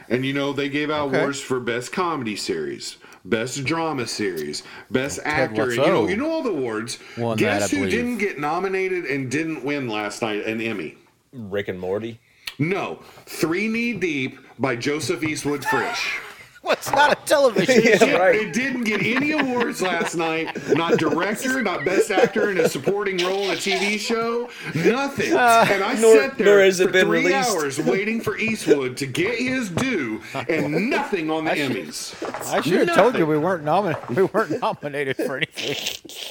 and 0.07 0.23
you 0.23 0.33
know 0.33 0.53
they 0.53 0.69
gave 0.69 0.91
out 0.91 1.07
Okay. 1.07 1.17
awards 1.19 1.39
for 1.41 1.59
best 1.59 1.91
comedy 1.91 2.35
series, 2.35 2.97
best 3.25 3.63
drama 3.65 4.07
series, 4.07 4.63
best 4.89 5.19
actor. 5.25 5.63
And 5.63 5.71
you 5.73 5.77
know 5.77 6.07
you 6.07 6.17
know 6.17 6.31
all 6.31 6.43
the 6.43 6.51
awards. 6.51 6.99
Won 7.17 7.37
Guess 7.37 7.69
that, 7.69 7.75
who 7.75 7.83
believe. 7.83 7.91
didn't 7.91 8.17
get 8.19 8.39
nominated 8.39 9.05
and 9.05 9.29
didn't 9.29 9.63
win 9.65 9.89
last 9.89 10.21
night 10.21 10.45
an 10.45 10.61
Emmy? 10.61 10.95
Rick 11.33 11.67
and 11.67 11.79
Morty. 11.79 12.19
No, 12.57 12.99
Three 13.25 13.67
Knee 13.67 13.93
Deep 13.93 14.39
by 14.57 14.75
Joseph 14.77 15.23
Eastwood 15.23 15.65
Frisch. 15.65 16.19
What's 16.65 16.91
not 16.91 17.11
a 17.13 17.15
television? 17.25 17.75
Yeah, 17.85 18.15
right. 18.17 18.35
It 18.35 18.53
didn't 18.53 18.83
get 18.85 19.01
any 19.03 19.31
awards 19.31 19.81
last 19.81 20.15
night. 20.15 20.49
Not 20.75 20.97
director, 20.97 21.61
not 21.61 21.85
best 21.85 22.09
actor 22.09 22.49
in 22.49 22.57
a 22.59 22.67
supporting 22.67 23.17
role 23.19 23.43
in 23.43 23.51
a 23.51 23.53
TV 23.53 23.99
show. 23.99 24.49
Nothing. 24.73 25.29
and 25.31 25.37
I 25.83 25.95
Nor- 25.99 26.15
sat 26.17 26.37
there 26.37 26.45
nor 26.47 26.61
it 26.61 26.75
for 26.75 26.87
been 26.89 27.05
three 27.05 27.19
released. 27.27 27.49
hours 27.51 27.79
waiting 27.79 28.19
for 28.21 28.37
Eastwood 28.37 28.97
to 28.97 29.05
get 29.05 29.37
his 29.37 29.69
due, 29.69 30.21
and 30.49 30.89
nothing 30.89 31.29
on 31.29 31.45
the 31.45 31.51
Emmys. 31.51 32.15
I 32.51 32.61
should 32.61 32.87
have 32.87 32.97
told 32.97 33.15
you 33.17 33.25
we 33.25 33.37
weren't 33.37 33.63
nominated. 33.63 34.03
We 34.15 34.23
weren't 34.23 34.59
nominated 34.61 35.17
for 35.17 35.37
anything. 35.37 35.75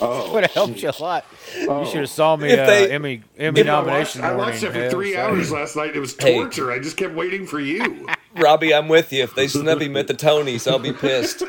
Oh. 0.01 0.33
Would 0.35 0.45
have 0.45 0.53
helped 0.53 0.83
you 0.83 0.91
a 0.91 1.03
lot. 1.03 1.25
You 1.57 1.87
should 1.87 2.01
have 2.01 2.11
saw 2.11 2.35
me 2.37 2.51
If 2.51 2.59
uh, 2.59 2.67
they- 2.67 2.91
Emmy 2.91 3.23
Emmy 3.39 3.69
I 3.69 3.81
watched, 3.81 4.17
I 4.19 4.35
watched 4.35 4.63
it 4.65 4.73
for 4.73 4.91
three 4.91 5.17
hours 5.17 5.53
last 5.53 5.77
night. 5.77 5.95
It 5.95 6.01
was 6.01 6.17
Hey. 6.19 6.35
torture. 6.35 6.73
I 6.73 6.79
just 6.81 6.97
kept 6.97 7.15
waiting 7.15 7.47
for 7.47 7.61
you. 7.61 8.07
Robbie, 8.37 8.75
I'm 8.75 8.89
with 8.89 9.13
you. 9.13 9.23
If 9.23 9.35
they 9.35 9.49
snub 9.49 9.81
him 9.81 9.97
at 9.97 10.07
the 10.07 10.15
Tonys, 10.15 10.71
I'll 10.71 10.79
be 10.79 10.93
pissed. 10.93 11.43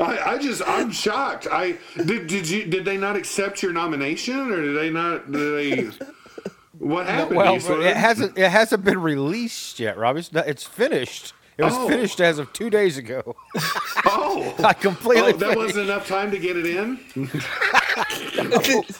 I, 0.00 0.22
I 0.34 0.38
just 0.38 0.62
I'm 0.66 0.90
shocked. 0.90 1.46
I 1.50 1.78
did 1.96 2.26
did 2.26 2.48
you 2.48 2.64
did 2.64 2.84
they 2.84 2.96
not 2.96 3.16
accept 3.16 3.62
your 3.62 3.72
nomination 3.72 4.50
or 4.52 4.60
did 4.62 4.76
they 4.76 4.90
not 4.90 5.30
did 5.30 5.56
they 5.56 5.90
what 6.78 7.06
happened? 7.06 7.36
Well, 7.36 7.54
it 7.82 7.96
hasn't 7.96 8.36
it 8.38 8.50
hasn't 8.50 8.84
been 8.84 9.00
released 9.00 9.78
yet, 9.78 9.96
Robbie. 9.96 10.20
It's, 10.20 10.32
not- 10.32 10.48
it's 10.48 10.64
finished. 10.64 11.32
It 11.58 11.64
was 11.64 11.74
Oh. 11.76 11.86
finished 11.88 12.20
as 12.20 12.38
of 12.38 12.52
two 12.52 12.70
days 12.70 12.96
ago. 12.98 13.36
Oh. 14.04 14.54
oh, 14.58 14.64
I 14.64 14.72
completely. 14.72 15.22
oh 15.22 15.32
that 15.32 15.38
finished. 15.38 15.56
wasn't 15.56 15.88
enough 15.88 16.08
time 16.08 16.30
to 16.32 16.38
get 16.38 16.56
it 16.56 16.66
in. 16.66 16.98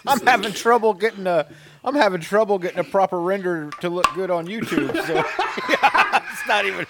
I'm 0.06 0.20
having 0.26 0.52
trouble 0.52 0.94
getting 0.94 1.26
a. 1.26 1.46
I'm 1.84 1.94
having 1.94 2.20
trouble 2.20 2.58
getting 2.58 2.78
a 2.78 2.84
proper 2.84 3.20
render 3.20 3.70
to 3.80 3.88
look 3.90 4.06
good 4.14 4.30
on 4.30 4.46
YouTube. 4.46 4.94
So 5.06 5.24
it's 6.32 6.48
not 6.48 6.64
even. 6.64 6.86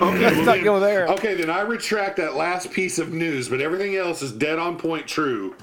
Okay, 0.00 0.18
Let's 0.20 0.36
well 0.36 0.44
not 0.44 0.54
then- 0.56 0.64
go 0.64 0.80
there. 0.80 1.06
Okay, 1.08 1.34
then 1.34 1.48
I 1.50 1.60
retract 1.60 2.16
that 2.16 2.34
last 2.34 2.70
piece 2.72 2.98
of 2.98 3.12
news, 3.12 3.48
but 3.48 3.60
everything 3.60 3.96
else 3.96 4.20
is 4.22 4.32
dead 4.32 4.58
on 4.58 4.76
point 4.78 5.06
true. 5.06 5.54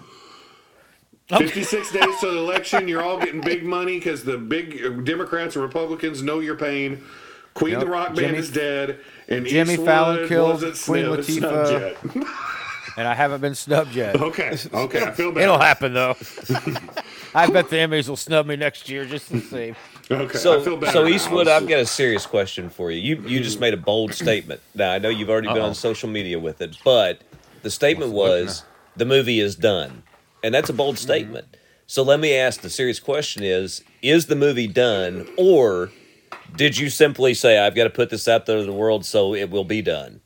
56 1.27 1.91
days 1.91 2.19
to 2.21 2.31
the 2.31 2.37
election, 2.37 2.87
you're 2.87 3.03
all 3.03 3.19
getting 3.19 3.41
big 3.41 3.63
money 3.63 3.99
because 3.99 4.23
the 4.23 4.37
big 4.37 5.03
Democrats 5.05 5.55
and 5.55 5.63
Republicans 5.63 6.23
know 6.23 6.39
you're 6.39 6.55
paying. 6.57 7.03
Queen 7.59 7.71
Yep, 7.73 7.79
the 7.81 7.85
Rock 7.87 8.07
Band 8.07 8.17
Jimmy- 8.19 8.37
is 8.39 8.51
dead, 8.51 8.99
and 9.27 9.45
Jimmy 9.45 9.73
Eastwood 9.73 9.87
Fallon 9.87 10.27
killed 10.27 10.61
wasn't 10.63 10.81
Queen 10.81 11.23
snubbed- 11.23 11.69
Latifah. 11.69 12.27
And 12.97 13.07
I 13.07 13.13
haven't 13.13 13.39
been 13.39 13.55
snubbed 13.55 13.95
yet. 13.95 14.19
Okay, 14.19 14.57
okay, 14.73 15.03
I 15.03 15.11
feel 15.19 15.31
better. 15.31 15.43
It'll 15.45 15.59
happen 15.59 15.93
though. 15.93 16.15
I 17.33 17.47
bet 17.49 17.69
the 17.69 17.77
Emmys 17.77 18.09
will 18.09 18.17
snub 18.17 18.45
me 18.45 18.57
next 18.57 18.89
year 18.89 19.05
just 19.05 19.31
the 19.31 19.39
same. 19.39 19.75
Okay, 20.11 20.37
I 20.37 20.41
So, 20.41 20.59
feel 20.61 20.75
better. 20.75 20.91
so 20.91 21.03
now. 21.03 21.09
Eastwood, 21.09 21.47
I've 21.47 21.67
got 21.67 21.79
a 21.79 21.85
serious 21.85 22.25
question 22.25 22.69
for 22.69 22.91
you. 22.91 22.99
You 23.15 23.21
you 23.27 23.39
just 23.41 23.59
made 23.61 23.73
a 23.73 23.77
bold 23.77 24.13
statement. 24.13 24.59
Now 24.75 24.91
I 24.91 24.97
know 24.99 25.07
you've 25.07 25.29
already 25.29 25.47
been 25.47 25.57
Uh-oh. 25.59 25.67
on 25.67 25.75
social 25.75 26.09
media 26.09 26.39
with 26.39 26.59
it, 26.61 26.75
but 26.83 27.21
the 27.61 27.69
statement 27.71 28.11
was 28.11 28.63
the 28.97 29.05
movie 29.05 29.39
is 29.39 29.55
done, 29.55 30.03
and 30.43 30.53
that's 30.53 30.69
a 30.69 30.73
bold 30.73 30.95
Mm-hmm. 30.95 31.03
statement. 31.03 31.57
So 31.87 32.03
let 32.03 32.19
me 32.19 32.33
ask 32.35 32.59
the 32.61 32.69
serious 32.69 32.99
question: 32.99 33.43
Is 33.43 33.81
is 34.01 34.25
the 34.25 34.35
movie 34.35 34.67
done, 34.67 35.25
or 35.37 35.91
did 36.55 36.77
you 36.77 36.89
simply 36.89 37.33
say 37.33 37.57
I've 37.57 37.75
got 37.75 37.85
to 37.85 37.89
put 37.89 38.09
this 38.09 38.27
out 38.27 38.45
there 38.45 38.57
to 38.57 38.63
the 38.65 38.73
world 38.73 39.05
so 39.05 39.33
it 39.33 39.49
will 39.49 39.63
be 39.63 39.81
done? 39.81 40.21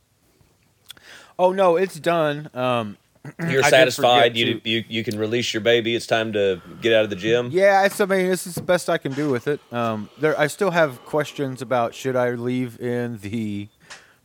Oh 1.37 1.51
no, 1.51 1.75
it's 1.77 1.99
done. 1.99 2.49
Um, 2.53 2.97
You're 3.49 3.63
satisfied. 3.63 4.35
You, 4.35 4.59
to- 4.59 4.69
you 4.69 4.83
you 4.87 5.03
can 5.03 5.17
release 5.17 5.53
your 5.53 5.61
baby. 5.61 5.95
It's 5.95 6.05
time 6.07 6.33
to 6.33 6.61
get 6.81 6.93
out 6.93 7.05
of 7.05 7.09
the 7.09 7.15
gym. 7.15 7.49
yeah, 7.51 7.85
it's. 7.85 7.99
I 8.01 8.05
mean, 8.05 8.27
this 8.27 8.45
is 8.45 8.55
the 8.55 8.61
best 8.61 8.89
I 8.89 8.97
can 8.97 9.13
do 9.13 9.29
with 9.29 9.47
it. 9.47 9.61
Um, 9.71 10.09
there, 10.19 10.37
I 10.39 10.47
still 10.47 10.71
have 10.71 11.03
questions 11.05 11.61
about 11.61 11.95
should 11.95 12.15
I 12.15 12.31
leave 12.31 12.79
in 12.81 13.19
the 13.19 13.69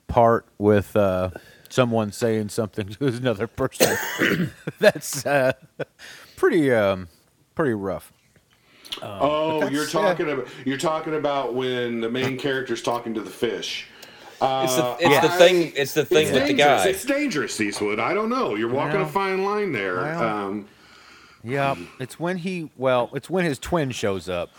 part 0.08 0.46
with 0.58 0.96
uh, 0.96 1.30
someone 1.68 2.10
saying 2.10 2.48
something 2.48 2.88
to 2.94 3.06
another 3.06 3.46
person. 3.46 3.96
That's 4.80 5.24
uh, 5.24 5.52
pretty 6.36 6.72
um, 6.72 7.08
pretty 7.54 7.74
rough. 7.74 8.12
Oh, 9.02 9.60
you're 9.68 9.84
that's- 9.84 9.94
yeah. 9.94 10.00
talking 10.00 10.30
about 10.30 10.48
you're 10.64 10.78
talking 10.78 11.14
about 11.14 11.54
when 11.54 12.00
the 12.00 12.10
main 12.10 12.36
character's 12.38 12.82
talking 12.82 13.14
to 13.14 13.20
the 13.20 13.30
fish. 13.30 13.86
It's 14.40 14.76
the 14.76 14.96
it's 15.00 15.20
the 15.20 15.28
thing. 15.30 15.72
It's 15.74 15.94
the 15.94 16.04
thing 16.04 16.22
It's 16.26 16.32
with 16.32 16.42
the 16.42 16.48
dangerous. 16.54 16.82
guy. 16.84 16.88
It's 16.90 17.04
dangerous, 17.04 17.60
Eastwood. 17.60 17.98
I 17.98 18.14
don't 18.14 18.28
know. 18.28 18.54
You're 18.54 18.68
walking 18.70 19.00
Well, 19.00 19.08
a 19.08 19.12
fine 19.12 19.44
line 19.44 19.72
there. 19.72 19.96
well. 19.96 20.22
Um, 20.22 20.66
Yeah, 21.42 21.74
it's 21.98 22.20
when 22.20 22.38
he 22.38 22.70
well, 22.76 23.10
it's 23.14 23.28
when 23.28 23.44
his 23.44 23.58
twin 23.58 23.90
shows 23.90 24.28
up. 24.28 24.50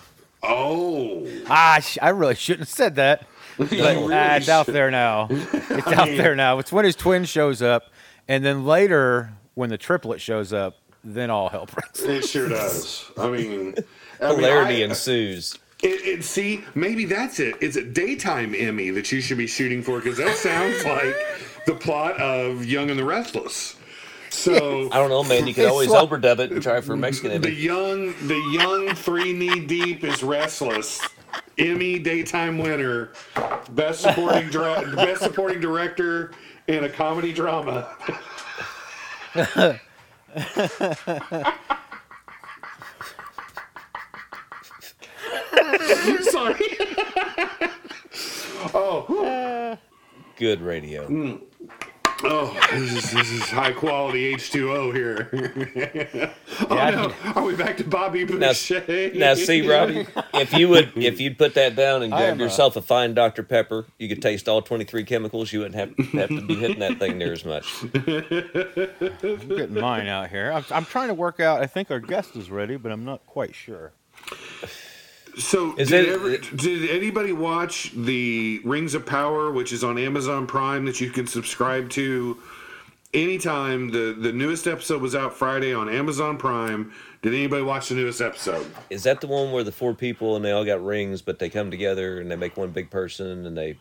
oh, 0.43 1.27
Ah, 1.47 1.79
sh- 1.81 1.97
I 2.01 2.09
really 2.09 2.35
shouldn't 2.35 2.61
have 2.67 2.75
said 2.75 2.95
that. 2.95 3.25
But 3.57 3.71
really 3.71 4.13
ah, 4.13 4.35
it's 4.35 4.47
out 4.47 4.67
there 4.67 4.89
now. 4.89 5.27
It's 5.31 5.87
out 5.87 6.07
there 6.07 6.33
now. 6.35 6.59
It's 6.59 6.71
when 6.71 6.85
his 6.85 6.95
twin 6.95 7.25
shows 7.25 7.61
up, 7.61 7.83
and 8.27 8.43
then 8.45 8.65
later 8.65 9.31
when 9.55 9.69
the 9.69 9.77
triplet 9.77 10.21
shows 10.21 10.53
up, 10.53 10.77
then 11.03 11.29
all 11.29 11.49
hell 11.49 11.65
breaks. 11.65 12.01
it 12.01 12.25
sure 12.25 12.47
does. 12.47 13.11
I 13.17 13.29
mean, 13.29 13.75
I 14.21 14.29
mean, 14.29 14.39
Hilarity 14.39 14.83
I- 14.83 14.87
ensues. 14.87 15.57
It, 15.81 16.05
it, 16.19 16.23
see, 16.25 16.65
maybe 16.75 17.05
that's 17.05 17.39
it. 17.39 17.55
It's 17.61 17.77
a 17.77 17.83
daytime 17.83 18.53
Emmy 18.53 18.89
that 18.89 19.13
you 19.13 19.21
should 19.21 19.37
be 19.37 19.47
shooting 19.47 19.81
for 19.81 19.99
because 20.01 20.17
that 20.17 20.35
sounds 20.35 20.83
like 20.85 21.15
the 21.65 21.73
plot 21.73 22.19
of 22.19 22.65
Young 22.65 22.89
and 22.89 22.99
the 22.99 23.05
Restless. 23.05 23.77
So 24.29 24.89
I 24.91 24.97
don't 24.97 25.09
know, 25.09 25.23
man. 25.23 25.47
You 25.47 25.53
can 25.53 25.63
It's 25.63 25.71
always 25.71 25.89
like- 25.89 26.09
overdub 26.09 26.39
it 26.39 26.51
and 26.51 26.61
try 26.61 26.81
for 26.81 26.93
a 26.93 26.97
Mexican 26.97 27.31
Emmy. 27.31 27.49
the 27.49 27.53
young, 27.53 28.07
the 28.27 28.35
young 28.51 28.93
three 28.93 29.31
knee 29.31 29.61
deep 29.61 30.03
is 30.03 30.21
restless. 30.21 31.01
Emmy 31.57 31.97
daytime 31.99 32.57
winner, 32.57 33.11
best 33.71 34.01
supporting 34.01 34.49
dir- 34.49 34.93
best 34.95 35.21
supporting 35.21 35.59
director 35.61 36.31
in 36.67 36.83
a 36.83 36.89
comedy 36.89 37.31
drama. 37.33 37.87
Sorry. 46.31 46.65
oh, 48.73 49.77
Good 50.37 50.61
radio. 50.61 51.07
Mm. 51.07 51.41
oh, 52.23 52.67
this 52.71 52.91
is, 52.93 53.11
this 53.11 53.31
is 53.31 53.43
high 53.49 53.71
quality 53.73 54.33
H2O 54.35 54.93
here. 54.93 55.29
oh 56.69 56.75
Yeah, 56.75 56.85
I 56.85 56.91
no, 56.91 57.07
need- 57.07 57.15
are 57.35 57.43
we 57.43 57.55
back 57.55 57.77
to 57.77 57.83
Bobby 57.83 58.25
Now, 58.25 58.47
Boucher? 58.49 59.11
now, 59.15 59.33
see, 59.35 59.67
Robbie, 59.67 60.07
if 60.33 60.53
you 60.53 60.69
would, 60.69 60.93
if 60.95 61.19
you'd 61.21 61.37
put 61.37 61.53
that 61.55 61.75
down 61.75 62.03
and 62.03 62.11
grab 62.11 62.33
am 62.33 62.39
a- 62.39 62.43
yourself 62.43 62.75
a 62.77 62.81
fine 62.81 63.13
Dr 63.13 63.43
Pepper, 63.43 63.85
you 63.97 64.07
could 64.09 64.21
taste 64.21 64.47
all 64.49 64.61
twenty 64.61 64.85
three 64.85 65.03
chemicals. 65.03 65.51
You 65.53 65.59
wouldn't 65.59 65.75
have 65.75 65.95
have 66.13 66.29
to 66.29 66.41
be 66.45 66.55
hitting 66.55 66.79
that 66.79 66.99
thing 66.99 67.17
near 67.17 67.33
as 67.33 67.45
much. 67.45 67.83
I'm 67.83 69.47
getting 69.47 69.79
mine 69.79 70.07
out 70.07 70.29
here. 70.29 70.51
I'm, 70.51 70.65
I'm 70.71 70.85
trying 70.85 71.09
to 71.09 71.13
work 71.13 71.39
out. 71.39 71.61
I 71.61 71.67
think 71.67 71.91
our 71.91 71.99
guest 71.99 72.35
is 72.35 72.49
ready, 72.49 72.77
but 72.77 72.91
I'm 72.91 73.05
not 73.05 73.25
quite 73.25 73.55
sure. 73.55 73.91
So, 75.37 75.75
Is 75.77 75.89
did, 75.89 76.07
it- 76.07 76.11
ever, 76.13 76.37
did 76.37 76.89
anybody 76.89 77.31
watch 77.33 77.91
the 77.95 78.61
Rings 78.63 78.93
of 78.93 79.05
Power, 79.05 79.51
which 79.51 79.71
is 79.71 79.83
on 79.83 79.97
Amazon 79.97 80.47
Prime 80.47 80.85
that 80.85 80.99
you 80.99 81.09
can 81.11 81.27
subscribe 81.27 81.89
to 81.91 82.37
anytime? 83.13 83.89
The 83.91 84.13
the 84.19 84.31
newest 84.33 84.67
episode 84.67 85.01
was 85.01 85.15
out 85.15 85.33
Friday 85.33 85.73
on 85.73 85.87
Amazon 85.89 86.37
Prime. 86.37 86.91
Did 87.21 87.33
anybody 87.33 87.63
watch 87.63 87.89
the 87.89 87.95
newest 87.95 88.21
episode? 88.21 88.65
Is 88.89 89.03
that 89.03 89.19
the 89.21 89.27
one 89.27 89.51
where 89.51 89.63
the 89.63 89.71
four 89.71 89.93
people 89.93 90.35
and 90.35 90.43
they 90.45 90.51
all 90.51 90.63
got 90.65 90.83
rings, 90.83 91.21
but 91.21 91.37
they 91.39 91.49
come 91.49 91.69
together 91.69 92.19
and 92.21 92.31
they 92.31 92.35
make 92.37 92.55
one 92.57 92.69
big 92.71 92.89
person 92.89 93.45
and 93.45 93.57
they? 93.57 93.77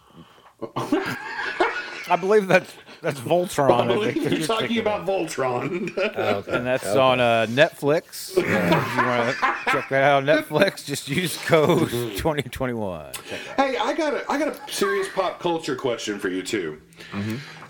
I 2.11 2.17
believe 2.21 2.49
that's 2.49 2.73
that's 3.01 3.21
Voltron. 3.21 3.91
I 3.91 3.95
I 3.95 4.13
think 4.13 4.25
you're 4.25 4.33
you're 4.39 4.47
talking 4.47 4.69
thinking 4.69 4.79
about. 4.81 5.07
Voltron. 5.07 5.93
Oh, 6.17 6.39
okay. 6.39 6.53
and 6.53 6.67
that's 6.67 6.87
on 6.87 7.21
uh, 7.21 7.47
Netflix. 7.51 8.37
Uh, 8.37 8.41
if 8.41 8.97
you 8.97 9.07
want 9.07 9.37
to 9.37 9.71
check 9.73 9.89
that 9.91 10.03
out 10.03 10.23
on 10.23 10.27
Netflix, 10.27 10.85
just 10.85 11.09
use 11.09 11.37
code 11.45 11.91
2021. 11.91 13.13
Check 13.13 13.25
it 13.33 13.33
out. 13.59 13.67
Hey, 13.67 13.77
I 13.77 13.93
got 13.95 14.15
a 14.15 14.25
I 14.31 14.39
got 14.39 14.49
a 14.49 14.73
serious 14.73 15.09
pop 15.15 15.39
culture 15.41 15.77
question 15.77 16.19
for 16.19 16.29
you 16.29 16.43
too. 16.43 16.81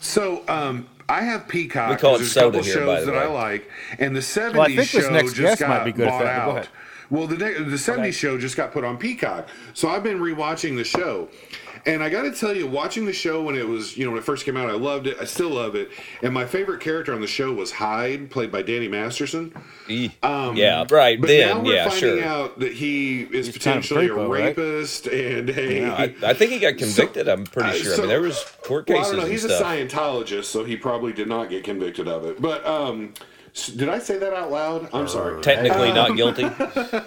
So, 0.00 0.44
um, 0.48 0.88
I 1.08 1.22
have 1.22 1.48
Peacock. 1.48 1.84
Mm-hmm. 1.84 1.90
We 1.92 1.96
call 1.96 2.14
it 2.16 2.30
a 2.30 2.34
couple 2.34 2.62
soda 2.62 2.62
here, 2.62 2.86
by 2.86 2.96
shows 2.96 3.06
the 3.06 3.12
that 3.12 3.22
I 3.22 3.26
way. 3.28 3.34
like, 3.34 3.70
and 3.98 4.14
the 4.14 4.20
'70s 4.20 4.52
Well, 4.52 4.62
I 4.62 4.66
think 4.76 4.88
show 4.88 4.98
this 5.00 5.10
next 5.10 5.32
just 5.34 5.40
guest 5.40 5.60
got 5.60 5.68
might 5.70 5.84
be 5.84 5.92
good 5.92 6.08
bought 6.08 6.26
out. 6.26 6.44
go 6.46 6.50
ahead. 6.58 6.68
Well, 7.10 7.26
the 7.26 7.36
ne- 7.36 7.54
the 7.64 7.76
'70s 7.76 7.98
Okay. 7.98 8.10
show 8.12 8.38
just 8.38 8.56
got 8.56 8.72
put 8.72 8.84
on 8.84 8.98
Peacock, 8.98 9.48
so 9.74 9.88
I've 9.88 10.02
been 10.02 10.18
rewatching 10.20 10.76
the 10.76 10.84
show. 10.84 11.28
And 11.86 12.02
I 12.02 12.10
got 12.10 12.22
to 12.22 12.32
tell 12.32 12.54
you, 12.54 12.66
watching 12.66 13.06
the 13.06 13.12
show 13.12 13.40
when 13.40 13.56
it 13.56 13.66
was, 13.66 13.96
you 13.96 14.04
know, 14.04 14.10
when 14.10 14.18
it 14.18 14.24
first 14.24 14.44
came 14.44 14.56
out, 14.56 14.68
I 14.68 14.72
loved 14.72 15.06
it. 15.06 15.16
I 15.20 15.24
still 15.24 15.50
love 15.50 15.74
it. 15.76 15.88
And 16.22 16.34
my 16.34 16.44
favorite 16.44 16.80
character 16.80 17.14
on 17.14 17.20
the 17.20 17.26
show 17.28 17.52
was 17.52 17.70
Hyde, 17.70 18.30
played 18.30 18.50
by 18.50 18.62
Danny 18.62 18.88
Masterson. 18.88 19.54
E- 19.88 20.10
yeah, 20.22 20.84
right. 20.90 21.14
Um, 21.16 21.20
But 21.20 21.28
then, 21.28 21.48
now 21.56 21.62
we're 21.62 21.74
yeah, 21.76 21.84
finding 21.88 22.00
sure. 22.18 22.24
out 22.24 22.58
that 22.58 22.72
he 22.72 23.22
is 23.22 23.46
He's 23.46 23.58
kind 23.58 23.78
of 23.78 23.84
potentially 23.84 24.08
creepo, 24.08 24.24
a 24.24 24.28
right? 24.28 24.44
rapist 24.58 25.06
and 25.06 25.50
a. 25.50 25.84
I, 25.88 26.14
I 26.24 26.34
think 26.34 26.50
he 26.50 26.58
got 26.58 26.76
convicted. 26.76 27.28
I'm 27.28 27.44
pretty 27.44 27.68
uh, 27.70 27.72
sure. 27.74 27.94
I 27.94 27.98
mean, 27.98 28.08
there 28.08 28.22
was 28.22 28.42
court 28.64 28.86
well, 28.88 28.98
I 28.98 29.00
cases 29.00 29.10
don't 29.12 29.16
know. 29.20 29.22
and 29.24 29.32
He's 29.32 29.44
stuff. 29.44 29.60
a 29.60 29.64
Scientologist, 29.64 30.44
so 30.44 30.64
he 30.64 30.76
probably 30.76 31.12
did 31.12 31.28
not 31.28 31.48
get 31.48 31.64
convicted 31.64 32.08
of 32.08 32.26
it. 32.26 32.42
But 32.42 32.66
um, 32.66 33.14
s- 33.16 33.22
did 33.66 33.88
I 33.88 33.98
say 33.98 34.18
that 34.18 34.32
out 34.32 34.50
loud? 34.50 34.88
I'm 34.92 35.08
sorry. 35.08 35.40
Technically 35.42 35.92
not 35.92 36.16
guilty. 36.16 36.48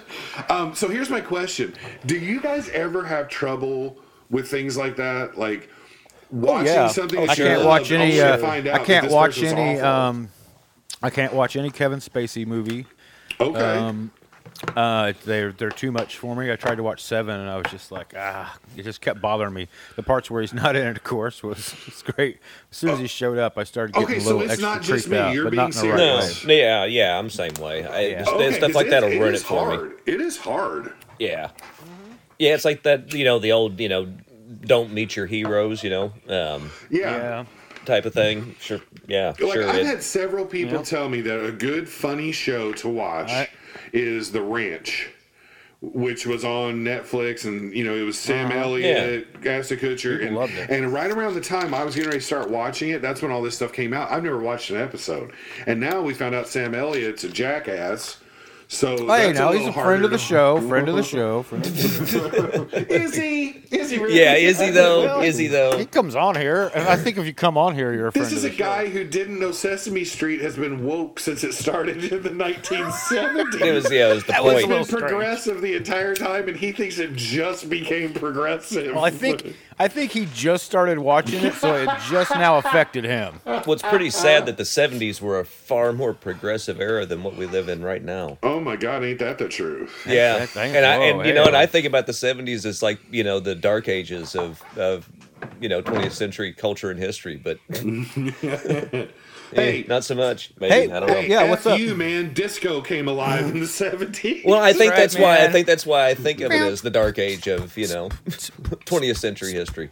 Um, 0.49 0.73
so 0.75 0.87
here's 0.87 1.09
my 1.09 1.21
question: 1.21 1.73
Do 2.05 2.17
you 2.17 2.39
guys 2.41 2.69
ever 2.69 3.03
have 3.05 3.27
trouble 3.29 3.97
with 4.29 4.49
things 4.49 4.77
like 4.77 4.95
that, 4.97 5.37
like 5.37 5.69
watching 6.31 6.69
Oh, 6.69 6.73
yeah. 6.73 6.87
something? 6.87 7.29
I 7.29 7.35
can't 7.35 7.65
watch 7.65 7.91
any. 7.91 8.11
to 8.11 8.33
Uh, 8.33 8.37
find 8.37 8.67
out 8.67 8.81
I 8.81 8.83
can't 8.83 9.11
watch 9.11 9.41
any. 9.43 9.79
Um, 9.79 10.29
I 11.03 11.09
can't 11.09 11.33
watch 11.33 11.55
any 11.55 11.69
Kevin 11.71 11.99
Spacey 11.99 12.45
movie. 12.45 12.85
okay. 13.39 13.59
Um, 13.77 14.11
uh, 14.76 15.13
they're 15.26 15.52
they're 15.52 15.69
too 15.71 15.91
much 15.91 16.17
for 16.17 16.36
me. 16.36 16.52
I 16.52 16.56
tried 16.56 16.76
to 16.76 16.84
watch 16.84 17.04
Seven, 17.04 17.39
and 17.39 17.50
I 17.50 17.58
was 17.58 17.65
just 17.71 17.91
like, 17.91 18.13
ah, 18.17 18.58
it 18.78 18.84
just 18.84 19.02
kept 19.02 19.19
bothering 19.21 19.54
me. 19.54 19.67
The 19.95 20.04
parts 20.04 20.30
where 20.30 20.41
he's 20.41 20.54
not 20.63 20.76
in 20.76 20.86
it, 20.88 20.97
of 20.97 21.04
course, 21.04 21.41
was 21.43 21.74
it's 21.88 22.02
great. 22.04 22.38
As 22.69 22.78
soon 22.78 22.91
as 22.91 23.00
he 23.00 23.08
showed 23.08 23.38
up, 23.38 23.58
I 23.58 23.63
started 23.63 23.93
getting 23.93 24.08
Okay, 24.08 24.17
a 24.17 24.21
so 24.21 24.28
little 24.28 24.41
it's 24.43 24.52
extra 24.54 24.69
not 24.69 24.82
just 24.82 25.08
me. 25.08 25.17
out, 25.17 25.34
You're 25.34 25.45
but 25.45 25.50
being 25.52 25.58
not 25.62 25.65
right 25.67 25.74
serious. 25.74 26.43
No, 26.43 26.47
way. 26.50 26.60
yeah, 26.60 26.86
yeah, 26.86 27.17
I'm 27.19 27.30
same 27.30 27.54
way. 27.56 27.86
I, 27.86 28.02
Yeah. 28.08 28.24
stuff 28.24 28.36
Okay, 28.36 28.52
stuff 28.52 28.62
'cause 28.69 28.76
like 28.76 28.89
that'll 28.89 29.10
ruin 29.10 29.36
it 29.36 29.41
for 29.41 29.86
me. 29.86 29.91
It 30.06 30.21
is 30.21 30.38
hard. 30.38 30.93
Yeah, 31.19 31.50
yeah, 32.39 32.54
it's 32.54 32.65
like 32.65 32.84
that. 32.84 33.13
You 33.13 33.26
know, 33.26 33.39
the 33.39 33.52
old, 33.52 33.80
you 33.80 33.89
know, 33.89 34.08
don't 34.65 34.93
meet 34.93 35.15
your 35.15 35.26
heroes. 35.26 35.84
You 35.84 35.89
know, 35.89 36.04
um, 36.30 36.71
Yeah. 36.89 37.15
Yeah. 37.17 37.45
type 37.86 38.06
of 38.06 38.13
thing. 38.13 38.56
Sure, 38.60 38.80
yeah, 39.08 39.34
Like 39.39 39.54
sure. 39.54 39.67
I've 39.69 39.76
it- 39.78 39.86
had 39.88 40.04
several 40.04 40.45
people 40.45 40.78
Yep. 40.78 40.84
tell 40.86 41.10
me 41.10 41.21
that 41.21 41.43
a 41.43 41.52
good 41.52 41.89
funny 41.89 42.32
show 42.32 42.71
to 42.74 42.88
watch 42.89 43.30
I- 43.32 43.50
is 43.93 44.32
The 44.32 44.41
Ranch, 44.41 45.10
which 45.82 46.25
was 46.27 46.45
on 46.45 46.84
Netflix, 46.84 47.45
and 47.45 47.73
you 47.73 47.84
know 47.84 47.95
it 47.95 48.04
was 48.04 48.17
Sam 48.19 48.47
Uh-huh. 48.51 48.60
Elliott, 48.60 49.27
Ashton 49.45 49.77
Kutcher, 49.80 50.13
People 50.19 50.27
and, 50.27 50.36
loved 50.36 50.54
it. 50.54 50.69
and 50.69 50.93
right 50.93 51.10
around 51.12 51.34
the 51.34 51.41
time 51.41 51.73
I 51.73 51.84
was 51.84 51.95
getting 51.95 52.10
ready 52.10 52.19
to 52.19 52.25
start 52.25 52.49
watching 52.49 52.89
it, 52.89 53.01
that's 53.01 53.21
when 53.21 53.32
all 53.32 53.41
this 53.41 53.56
stuff 53.56 53.73
came 53.73 53.93
out. 53.93 54.12
I've 54.12 54.23
never 54.23 54.38
watched 54.39 54.69
an 54.69 54.77
episode, 54.77 55.32
and 55.65 55.80
now 55.80 56.01
we 56.01 56.13
found 56.13 56.36
out 56.36 56.47
Sam 56.47 56.75
Elliott's 56.75 57.23
a 57.23 57.30
jackass. 57.30 58.17
So 58.73 58.95
Hey, 59.05 59.27
that's 59.34 59.38
now 59.38 59.51
he's 59.51 59.67
a 59.67 59.73
friend 59.86 60.05
of 60.05 60.12
the 60.12 60.17
show. 60.17 60.62
Friend 60.62 60.88
of 60.88 60.95
the 60.95 61.03
show. 61.03 61.43
Friend 61.43 61.65
of 61.65 61.75
the 61.75 62.86
is 62.89 63.13
he? 63.13 63.49
Is 63.69 63.89
he 63.89 63.97
really? 63.97 64.17
yeah, 64.17 64.36
is 64.36 64.62
he 64.62 64.69
though? 64.69 65.21
Is 65.21 65.38
he 65.38 65.47
though? 65.47 65.77
He 65.77 65.86
comes 65.86 66.15
on 66.15 66.36
here, 66.38 66.71
and 66.73 66.88
I 66.88 66.95
think 66.95 67.17
if 67.17 67.25
you 67.25 67.34
come 67.34 67.57
on 67.57 67.75
here, 67.75 67.91
you're 67.93 68.07
a 68.07 68.12
friend 68.13 68.25
This 68.25 68.31
is 68.31 68.45
a 68.45 68.47
the 68.47 68.53
show. 68.55 68.63
guy 68.63 68.88
who 68.88 69.03
didn't 69.03 69.39
know 69.41 69.51
Sesame 69.51 70.05
Street 70.05 70.39
has 70.39 70.55
been 70.55 70.86
woke 70.86 71.19
since 71.19 71.43
it 71.43 71.53
started 71.53 72.01
in 72.13 72.23
the 72.23 72.29
1970s. 72.29 73.62
It 73.62 73.73
was 73.73 73.91
yeah, 73.91 74.10
it 74.10 74.13
was 74.15 74.23
the 74.23 74.31
That 74.31 74.43
was 74.45 74.53
a 74.53 74.57
It's 74.60 74.65
point. 74.65 74.69
little 74.69 74.77
been 74.77 74.86
strange. 74.86 75.01
progressive 75.10 75.62
the 75.62 75.75
entire 75.75 76.15
time, 76.15 76.47
and 76.47 76.55
he 76.55 76.71
thinks 76.71 76.97
it 76.97 77.13
just 77.13 77.69
became 77.69 78.13
progressive. 78.13 78.95
Well, 78.95 79.03
I 79.03 79.10
think 79.10 79.53
I 79.82 79.88
think 79.88 80.12
he 80.12 80.28
just 80.28 80.63
started 80.63 81.00
watching 81.00 81.44
it, 81.44 81.56
so 81.56 81.74
it 81.76 81.89
just 82.08 82.30
now 82.30 82.60
affected 82.60 83.04
him. 83.04 83.41
What's 83.65 83.82
pretty 83.82 84.12
sad 84.12 84.46
that 84.46 84.58
the 84.58 84.63
'70s 84.63 85.20
were 85.20 85.39
a 85.39 85.44
far 85.44 85.91
more 85.91 86.13
progressive 86.13 86.80
era 86.80 87.04
than 87.04 87.24
what 87.24 87.36
we 87.36 87.48
live 87.48 87.67
in 87.67 87.84
right 87.84 88.04
now. 88.04 88.38
Oh 88.44 88.60
my 88.60 88.76
God, 88.76 89.04
ain't 89.04 89.17
that 89.17 89.39
the 89.39 89.48
truth? 89.48 89.91
Yeah, 90.08 90.46
and 90.56 90.86
I 90.86 90.98
and 90.98 91.26
you 91.26 91.34
know, 91.34 91.46
and. 91.46 91.58
I 91.58 91.65
think 91.65 91.88
about 91.88 92.06
the 92.06 92.12
'70s 92.12 92.63
as 92.63 92.84
like 92.84 93.00
you 93.10 93.24
know 93.24 93.39
the 93.39 93.56
dark 93.56 93.88
ages 93.88 94.36
of 94.36 94.62
of 94.78 95.10
you 95.60 95.69
know 95.69 95.82
20th 95.82 96.12
century 96.13 96.54
culture 96.54 96.89
and 96.91 96.99
history, 96.99 97.36
but 97.36 97.60
eh. 97.73 99.08
Hey. 99.54 99.82
hey, 99.82 99.86
not 99.88 100.06
so 100.06 100.15
much. 100.15 100.54
Maybe 100.60 100.73
Hey, 100.73 100.91
I 100.91 100.99
don't 101.01 101.10
know. 101.10 101.15
Hey, 101.15 101.30
Yeah, 101.30 101.41
F 101.41 101.49
what's 101.49 101.65
up? 101.65 101.77
you, 101.77 101.93
man. 101.93 102.34
Disco 102.34 102.80
came 102.82 103.08
alive 103.10 103.45
in 103.49 103.60
the 103.60 103.65
70s. 103.65 104.45
Well, 104.45 104.62
I 104.62 104.71
think 104.71 104.91
right, 104.91 104.99
that's 104.99 105.17
why 105.17 105.43
I 105.43 105.49
think 105.51 105.67
that's 105.67 105.86
why 105.86 106.08
I 106.08 106.13
think 106.15 106.39
of 106.41 106.51
it 106.51 106.62
as 106.62 106.82
the 106.82 106.89
dark 106.89 107.19
age 107.19 107.47
of 107.47 107.77
you 107.77 107.88
know 107.88 108.10
20th 108.30 109.17
century 109.17 109.51
history. 109.51 109.89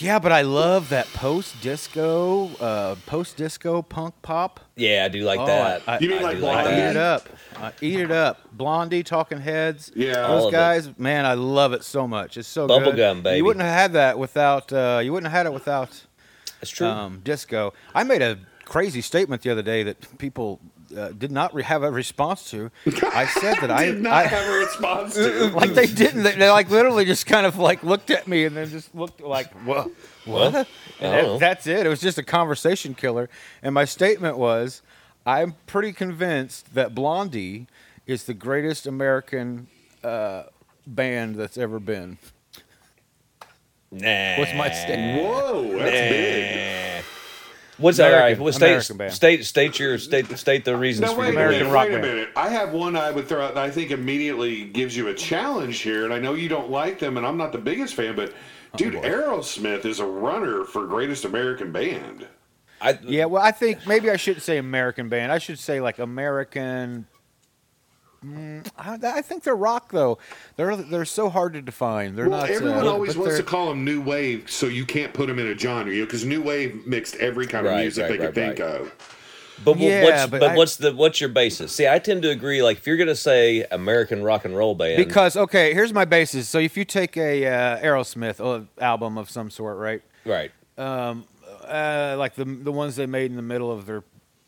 Yeah, 0.00 0.18
but 0.20 0.30
I 0.30 0.42
love 0.42 0.90
that 0.90 1.06
post 1.08 1.60
disco, 1.60 2.48
uh, 2.60 2.94
post 3.06 3.36
disco 3.36 3.82
punk 3.82 4.14
pop. 4.22 4.60
Yeah, 4.76 5.04
I 5.04 5.08
do 5.08 5.22
like 5.22 5.40
Oh, 5.40 5.46
that. 5.46 5.82
I- 5.88 5.98
You 5.98 6.08
mean 6.10 6.18
I 6.20 6.22
like 6.22 6.38
like 6.40 6.66
I 6.66 6.72
eat 6.72 6.90
it 6.90 6.96
up. 6.96 7.28
I 7.56 7.72
eat 7.80 8.00
it 8.00 8.10
up. 8.12 8.40
Blondie, 8.52 9.02
Talking 9.02 9.40
Heads. 9.40 9.90
Yeah. 9.96 10.22
All 10.22 10.36
those 10.36 10.44
of 10.46 10.48
it. 10.50 10.56
guys, 10.56 10.98
man, 10.98 11.26
I 11.26 11.34
love 11.34 11.72
it 11.72 11.82
so 11.82 12.06
much. 12.06 12.36
It's 12.36 12.46
so 12.46 12.68
good. 12.68 12.82
Bubblegum, 12.82 13.22
baby. 13.24 13.38
You 13.38 13.44
wouldn't 13.44 13.64
have 13.64 13.74
had 13.74 13.92
that 13.94 14.18
without. 14.18 14.72
Uh, 14.72 15.00
you 15.02 15.12
wouldn't 15.12 15.32
have 15.32 15.36
had 15.36 15.46
it 15.46 15.52
without 15.52 16.04
That's 16.60 16.70
true. 16.70 16.86
um, 16.86 17.20
disco. 17.24 17.74
I 17.94 18.04
made 18.04 18.22
a 18.22 18.38
crazy 18.64 19.00
statement 19.00 19.42
the 19.42 19.50
other 19.50 19.62
day 19.62 19.82
that 19.82 20.18
people 20.18 20.60
uh, 20.98 21.12
did 21.12 21.30
not 21.30 21.54
re- 21.54 21.62
have 21.62 21.82
a 21.82 21.90
response 21.90 22.50
to. 22.50 22.70
I 23.12 23.26
said 23.26 23.56
that 23.60 23.70
I, 23.70 23.86
Did 23.86 24.02
not 24.02 24.12
I 24.12 24.26
have 24.26 24.48
a 24.54 24.58
response 24.58 25.14
to. 25.14 25.48
like 25.54 25.74
they 25.74 25.86
didn't. 25.86 26.22
They, 26.24 26.34
they 26.34 26.50
like 26.50 26.68
literally 26.70 27.04
just 27.04 27.26
kind 27.26 27.46
of 27.46 27.56
like 27.58 27.82
looked 27.82 28.10
at 28.10 28.26
me 28.26 28.44
and 28.44 28.56
then 28.56 28.68
just 28.68 28.94
looked 28.94 29.20
like 29.20 29.52
what 29.64 29.90
what. 30.24 30.52
Well, 30.54 30.66
And 31.00 31.12
I 31.14 31.16
don't 31.16 31.22
know. 31.24 31.32
that- 31.34 31.40
that's 31.40 31.66
it. 31.66 31.86
It 31.86 31.88
was 31.88 32.00
just 32.00 32.18
a 32.18 32.22
conversation 32.22 32.94
killer. 32.94 33.30
And 33.62 33.74
my 33.74 33.84
statement 33.84 34.36
was, 34.36 34.82
I'm 35.24 35.54
pretty 35.66 35.92
convinced 35.92 36.74
that 36.74 36.94
Blondie 36.94 37.66
is 38.06 38.24
the 38.24 38.34
greatest 38.34 38.86
American 38.86 39.68
uh, 40.02 40.44
band 40.86 41.36
that's 41.36 41.56
ever 41.58 41.78
been. 41.78 42.18
Nah. 43.90 44.36
What's 44.38 44.52
my 44.54 44.70
statement? 44.70 45.22
Whoa, 45.24 45.78
that's 45.78 45.90
big. 45.90 47.04
What's 47.78 48.00
all 48.00 48.10
right? 48.10 48.16
American- 48.18 48.44
Well, 48.44 48.52
state, 48.52 48.90
American 48.90 49.10
state, 49.10 49.44
state 49.44 49.78
your 49.78 49.98
state, 49.98 50.36
state 50.38 50.64
the 50.64 50.76
reasons 50.76 51.06
No, 51.08 51.14
for 51.14 51.20
wait, 51.20 51.32
your 51.34 51.48
wait, 51.48 51.60
American 51.60 51.60
belief. 51.60 51.74
rock 51.74 51.88
wait 51.88 51.94
a 51.94 51.98
minute. 52.02 52.28
I 52.36 52.48
have 52.48 52.72
one 52.72 52.96
I 52.96 53.10
would 53.10 53.28
throw 53.28 53.44
out 53.44 53.54
that 53.54 53.64
I 53.64 53.70
think 53.70 53.90
immediately 53.92 54.64
gives 54.64 54.96
you 54.96 55.08
a 55.08 55.14
challenge 55.14 55.78
here, 55.80 56.04
and 56.04 56.12
I 56.12 56.18
know 56.18 56.34
you 56.34 56.48
don't 56.48 56.70
like 56.70 56.98
them, 56.98 57.16
and 57.16 57.24
I'm 57.26 57.36
not 57.36 57.52
the 57.52 57.58
biggest 57.58 57.94
fan, 57.94 58.16
but 58.16 58.32
oh, 58.74 58.76
dude, 58.76 58.94
Aerosmith 58.94 59.84
is 59.84 60.00
a 60.00 60.06
runner 60.06 60.64
for 60.64 60.86
greatest 60.86 61.24
American 61.24 61.70
band. 61.72 62.26
I, 62.80 62.98
Yeah, 63.02 63.24
well, 63.26 63.42
I 63.42 63.50
think 63.52 63.86
maybe 63.86 64.10
I 64.10 64.16
shouldn't 64.16 64.42
say 64.44 64.58
American 64.58 65.08
band. 65.08 65.32
I 65.32 65.38
should 65.38 65.58
say 65.58 65.80
like 65.80 65.98
American. 65.98 67.06
Mm, 68.24 68.68
I, 68.76 68.98
I 69.18 69.22
think 69.22 69.44
they're 69.44 69.54
rock 69.54 69.92
though. 69.92 70.18
They're 70.56 70.74
they're 70.74 71.04
so 71.04 71.28
hard 71.28 71.52
to 71.52 71.62
define. 71.62 72.16
They're 72.16 72.28
well, 72.28 72.40
not. 72.40 72.50
everyone 72.50 72.86
uh, 72.86 72.90
always 72.90 73.16
wants 73.16 73.36
to 73.36 73.42
they're- 73.42 73.48
call 73.48 73.68
them 73.68 73.84
new 73.84 74.00
wave, 74.00 74.50
so 74.50 74.66
you 74.66 74.84
can't 74.84 75.12
put 75.14 75.28
them 75.28 75.38
in 75.38 75.46
a 75.46 75.56
genre, 75.56 75.92
you 75.92 76.00
know, 76.00 76.06
because 76.06 76.24
new 76.24 76.42
wave 76.42 76.84
mixed 76.86 77.14
every 77.16 77.46
kind 77.46 77.64
of 77.66 77.72
Right, 77.72 77.82
music 77.82 78.02
right, 78.02 78.08
they 78.10 78.16
could 78.18 78.36
right, 78.36 78.56
think 78.56 78.60
of. 78.60 78.92
But 79.64 79.78
Yeah, 79.78 80.02
what's 80.04 80.26
but 80.30 80.40
but, 80.40 80.50
I- 80.50 80.56
what's 80.56 80.76
the 80.76 80.92
what's 80.94 81.20
your 81.20 81.30
basis? 81.30 81.72
See, 81.72 81.86
I 81.86 81.98
tend 82.00 82.22
to 82.22 82.30
agree. 82.30 82.60
Like, 82.62 82.78
if 82.78 82.86
you're 82.88 82.96
gonna 82.96 83.14
say 83.14 83.64
American 83.70 84.22
rock 84.24 84.44
and 84.44 84.56
roll 84.56 84.74
band, 84.74 84.96
Because 85.04 85.36
okay, 85.36 85.72
here's 85.72 85.92
my 85.92 86.04
basis. 86.04 86.48
So 86.48 86.58
if 86.58 86.76
you 86.76 86.84
take 86.84 87.16
a 87.16 87.46
uh, 87.46 87.78
Aerosmith 87.80 88.40
uh, 88.40 88.64
album 88.82 89.16
of 89.16 89.30
some 89.30 89.48
sort, 89.50 89.76
right? 89.78 90.02
right, 90.24 90.50
Uh, 90.76 92.16
like 92.18 92.34
the 92.34 92.44
the 92.44 92.72
ones 92.72 92.96
they 92.96 93.06
made 93.06 93.30
in 93.30 93.36
the 93.36 93.42
middle 93.42 93.70
of 93.70 93.86
their 93.86 94.02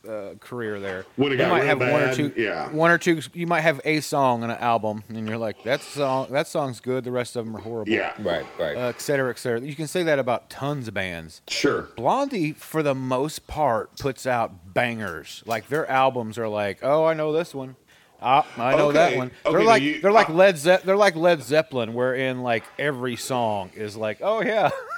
uh, 0.08 0.34
career 0.40 0.80
there. 0.80 1.04
When 1.16 1.28
it 1.30 1.32
you 1.32 1.38
got 1.38 1.50
might 1.50 1.58
real 1.60 1.66
have 1.66 1.78
one 1.80 2.02
or 2.02 2.14
two, 2.14 2.32
yeah. 2.36 2.68
one 2.70 2.90
or 2.90 2.98
two. 2.98 3.20
You 3.34 3.46
might 3.46 3.60
have 3.60 3.80
a 3.84 4.00
song 4.00 4.42
on 4.42 4.50
an 4.50 4.58
album, 4.58 5.04
and 5.08 5.28
you're 5.28 5.38
like, 5.38 5.62
that 5.64 5.82
song, 5.82 6.28
that 6.30 6.46
song's 6.46 6.80
good. 6.80 7.04
The 7.04 7.10
rest 7.12 7.36
of 7.36 7.44
them 7.44 7.56
are 7.56 7.60
horrible. 7.60 7.92
Yeah, 7.92 8.12
right, 8.20 8.46
right. 8.58 8.76
Uh, 8.76 8.88
et 8.88 9.00
cetera, 9.00 9.30
et 9.30 9.38
cetera. 9.38 9.60
You 9.60 9.74
can 9.74 9.86
say 9.86 10.02
that 10.04 10.18
about 10.18 10.48
tons 10.50 10.88
of 10.88 10.94
bands. 10.94 11.42
sure. 11.48 11.88
Blondie, 11.96 12.52
for 12.52 12.82
the 12.82 12.94
most 12.94 13.46
part, 13.46 13.96
puts 13.98 14.26
out 14.26 14.72
bangers. 14.74 15.42
Like 15.46 15.68
their 15.68 15.88
albums 15.90 16.38
are 16.38 16.48
like, 16.48 16.78
oh, 16.82 17.04
I 17.04 17.14
know 17.14 17.32
this 17.32 17.54
one. 17.54 17.76
Ah, 18.22 18.46
I 18.58 18.76
know 18.76 18.92
that 18.92 19.16
one. 19.16 19.30
okay, 19.46 19.56
they're 19.56 19.64
like 19.64 19.82
you- 19.82 20.00
they're 20.02 20.12
like 20.12 20.28
uh, 20.28 20.34
Led 20.34 20.58
Ze- 20.58 20.78
they're 20.84 20.94
like 20.96 21.16
Led 21.16 21.42
Zeppelin, 21.42 21.94
wherein 21.94 22.42
like 22.42 22.64
every 22.78 23.16
song 23.16 23.70
is 23.74 23.96
like, 23.96 24.18
oh 24.20 24.42
yeah, 24.42 24.68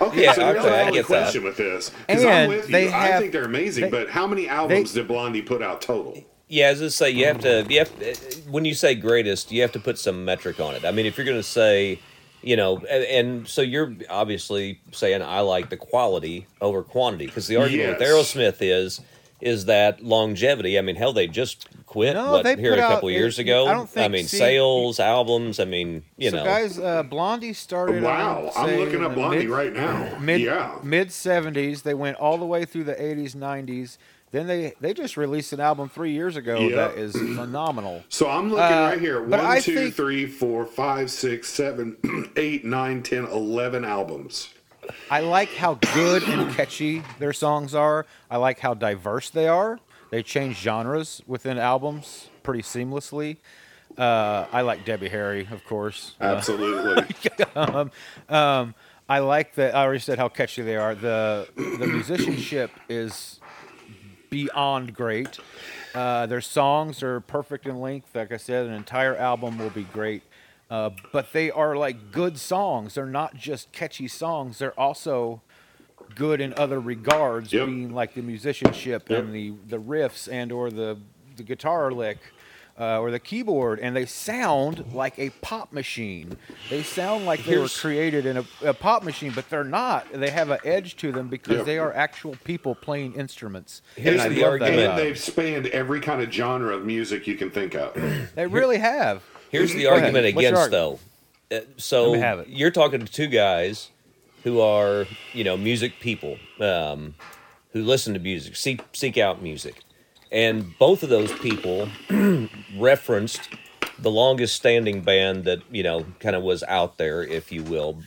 Okay, 0.00 0.22
Yeah, 0.24 0.32
so 0.32 0.44
here's 0.46 0.64
okay, 0.64 0.68
I 0.68 0.70
my 0.70 0.80
only 0.82 0.92
get 0.94 1.08
that. 1.08 1.22
question 1.22 1.44
with 1.44 1.56
this. 1.56 1.90
Because 2.06 2.24
I'm 2.24 2.30
And 2.30 2.48
with 2.52 2.66
you. 2.68 2.72
they 2.72 2.92
I 2.92 3.18
think 3.18 3.32
they're 3.32 3.44
amazing, 3.44 3.84
they- 3.84 3.90
but 3.90 4.08
how 4.10 4.26
many 4.26 4.48
albums 4.48 4.92
did 4.92 5.06
Blondie 5.08 5.42
put 5.42 5.62
out 5.62 5.80
total? 5.82 6.24
yeah, 6.48 6.66
as 6.68 6.82
I 6.82 6.88
say, 6.88 7.10
you 7.10 7.26
have 7.26 7.40
to. 7.40 7.64
You 7.68 7.80
have 7.80 7.90
when 8.48 8.64
you 8.64 8.74
say 8.74 8.94
greatest, 8.94 9.52
you 9.52 9.60
have 9.62 9.72
to 9.72 9.78
put 9.80 9.98
some 9.98 10.24
metric 10.24 10.58
on 10.60 10.74
it. 10.74 10.84
I 10.84 10.90
mean, 10.90 11.06
if 11.06 11.16
you're 11.16 11.26
gonna 11.26 11.42
say, 11.42 12.00
you 12.42 12.56
know, 12.56 12.78
and, 12.78 13.04
and 13.04 13.48
so 13.48 13.60
you're 13.62 13.94
obviously 14.08 14.80
saying 14.92 15.22
I 15.22 15.40
like 15.40 15.68
the 15.70 15.76
quality 15.76 16.46
over 16.60 16.82
quantity 16.82 17.26
because 17.26 17.46
the 17.46 17.56
argument 17.56 17.98
with 17.98 18.00
Yes. 18.00 18.34
Aerosmith 18.34 18.56
is 18.60 19.00
is 19.40 19.64
that 19.66 20.02
longevity. 20.02 20.78
I 20.78 20.82
mean, 20.82 20.96
hell, 20.96 21.12
they 21.12 21.26
just 21.26 21.68
quit 21.86 22.14
No, 22.14 22.32
what 22.32 22.44
they 22.44 22.56
here 22.56 22.72
put 22.72 22.78
a 22.78 22.82
out- 22.84 22.88
couple 22.92 23.10
years 23.10 23.38
it- 23.38 23.42
ago. 23.42 23.66
I 23.66 23.72
don't 23.74 23.88
think- 23.88 24.12
mean, 24.12 24.26
see- 24.26 24.38
sales, 24.38 25.00
albums. 25.00 25.58
I 25.60 25.64
mean, 25.64 26.02
you 26.16 26.30
so 26.30 26.36
know, 26.38 26.44
guys, 26.44 26.78
uh, 26.78 27.02
Blondie 27.02 27.52
started. 27.52 28.02
Wow, 28.02 28.52
I'm 28.56 28.76
looking 28.76 29.02
at 29.04 29.14
Blondie 29.14 29.38
mid, 29.38 29.48
right 29.48 29.72
now. 29.72 30.18
Mid 30.20 30.40
yeah. 30.40 30.76
mid 30.82 31.10
seventies. 31.12 31.82
They 31.82 31.94
went 31.94 32.16
all 32.18 32.38
the 32.38 32.46
way 32.46 32.64
through 32.64 32.84
the 32.84 33.02
eighties, 33.02 33.34
nineties. 33.34 33.98
Then 34.32 34.46
they 34.46 34.74
they 34.80 34.94
just 34.94 35.16
released 35.16 35.52
an 35.52 35.58
album 35.58 35.88
three 35.88 36.12
years 36.12 36.36
ago 36.36 36.60
Yep. 36.60 36.72
that 36.94 36.98
is 37.02 37.12
phenomenal. 37.16 38.04
So 38.08 38.28
I'm 38.30 38.48
looking 38.50 38.62
Uh, 38.76 38.90
right 38.90 39.00
here. 39.00 39.20
but 39.22 39.42
One, 39.42 39.60
two, 39.60 39.74
think- 39.74 39.94
three, 39.96 40.26
four, 40.26 40.64
five, 40.66 41.10
six, 41.10 41.48
seven, 41.48 41.96
eight, 42.36 42.64
nine, 42.64 43.02
ten, 43.02 43.24
eleven 43.24 43.84
albums. 43.84 44.50
I 45.10 45.20
like 45.20 45.54
how 45.54 45.74
good 45.74 46.22
and 46.24 46.52
catchy 46.54 47.02
their 47.18 47.32
songs 47.32 47.74
are. 47.74 48.06
I 48.30 48.36
like 48.36 48.60
how 48.60 48.74
diverse 48.74 49.30
they 49.30 49.48
are. 49.48 49.78
They 50.10 50.22
change 50.22 50.56
genres 50.56 51.22
within 51.26 51.58
albums 51.58 52.28
pretty 52.42 52.62
seamlessly. 52.62 53.36
Uh, 53.96 54.46
I 54.52 54.62
like 54.62 54.84
Debbie 54.84 55.08
Harry, 55.08 55.48
of 55.50 55.64
course. 55.64 56.14
Uh, 56.20 56.24
Absolutely. 56.24 57.04
um, 58.28 58.74
I 59.08 59.18
like 59.18 59.54
that. 59.56 59.74
I 59.74 59.82
already 59.82 60.00
said 60.00 60.18
how 60.18 60.28
catchy 60.28 60.62
they 60.62 60.76
are. 60.76 60.94
the 60.94 61.48
The 61.56 61.86
musicianship 61.86 62.70
is 62.88 63.40
beyond 64.30 64.94
great. 64.94 65.38
Uh, 65.94 66.26
their 66.26 66.40
songs 66.40 67.02
are 67.02 67.20
perfect 67.20 67.66
in 67.66 67.80
length. 67.80 68.14
Like 68.14 68.32
I 68.32 68.36
said, 68.36 68.66
an 68.66 68.72
entire 68.72 69.16
album 69.16 69.58
will 69.58 69.70
be 69.70 69.82
great. 69.82 70.22
Uh, 70.70 70.90
but 71.12 71.32
they 71.32 71.50
are 71.50 71.76
like 71.76 72.12
good 72.12 72.38
songs. 72.38 72.94
They're 72.94 73.06
not 73.06 73.34
just 73.36 73.72
catchy 73.72 74.06
songs. 74.08 74.58
They're 74.58 74.78
also 74.78 75.42
good 76.14 76.40
in 76.40 76.54
other 76.54 76.80
regards, 76.80 77.52
Yep. 77.52 77.66
being 77.66 77.94
like 77.94 78.14
the 78.14 78.22
musicianship 78.22 79.08
Yep. 79.10 79.18
and 79.18 79.34
the 79.34 79.54
the 79.68 79.78
riffs 79.78 80.30
and 80.30 80.52
or 80.52 80.70
the 80.70 80.98
the 81.36 81.42
guitar 81.42 81.90
lick. 81.90 82.18
Uh, 82.78 82.98
or 82.98 83.10
the 83.10 83.18
keyboard, 83.18 83.78
and 83.78 83.94
they 83.94 84.06
sound 84.06 84.94
like 84.94 85.18
a 85.18 85.28
pop 85.42 85.70
machine. 85.70 86.34
They 86.70 86.82
sound 86.82 87.26
like 87.26 87.44
they 87.44 87.58
were 87.58 87.68
created 87.68 88.24
in 88.24 88.38
a, 88.38 88.44
a 88.64 88.72
pop 88.72 89.02
machine, 89.02 89.32
but 89.34 89.50
they're 89.50 89.64
not. 89.64 90.06
They 90.14 90.30
have 90.30 90.48
an 90.48 90.60
edge 90.64 90.96
to 90.98 91.12
them 91.12 91.28
because 91.28 91.58
Yep. 91.58 91.66
they 91.66 91.78
are 91.78 91.92
actual 91.92 92.36
people 92.42 92.74
playing 92.74 93.16
instruments. 93.16 93.82
Here's 93.96 94.24
And 94.24 94.34
the 94.34 94.44
argument. 94.44 94.74
about 94.76 94.90
and 94.92 94.98
them. 94.98 95.04
they've 95.04 95.18
spanned 95.18 95.66
every 95.66 96.00
kind 96.00 96.22
of 96.22 96.32
genre 96.32 96.74
of 96.74 96.86
music 96.86 97.26
you 97.26 97.34
can 97.34 97.50
think 97.50 97.74
of. 97.74 97.92
They 98.34 98.46
really 98.46 98.78
have. 98.78 99.22
Here's 99.50 99.72
the 99.74 99.86
argument 99.86 100.26
against, 100.26 100.70
though. 100.70 100.98
Uh, 101.52 101.60
so 101.76 102.10
Let 102.10 102.16
me 102.16 102.18
have 102.22 102.38
it. 102.40 102.48
you're 102.48 102.70
talking 102.70 103.00
to 103.00 103.10
two 103.12 103.26
guys 103.26 103.90
who 104.44 104.60
are, 104.60 105.06
you 105.32 105.42
know, 105.44 105.56
music 105.56 105.98
people 106.00 106.38
um, 106.60 107.14
who 107.72 107.82
listen 107.82 108.14
to 108.14 108.20
music, 108.20 108.54
seek 108.56 108.80
seek 108.92 109.18
out 109.18 109.42
music, 109.42 109.82
and 110.30 110.78
both 110.78 111.02
of 111.02 111.08
those 111.08 111.32
people 111.40 111.88
referenced 112.78 113.48
the 113.98 114.10
longest 114.10 114.54
standing 114.54 115.02
band 115.02 115.44
that 115.44 115.58
you 115.70 115.82
know 115.82 116.06
kind 116.20 116.36
of 116.36 116.42
was 116.42 116.62
out 116.64 116.96
there, 116.98 117.22
if 117.22 117.50
you 117.52 117.62
will, 117.64 117.98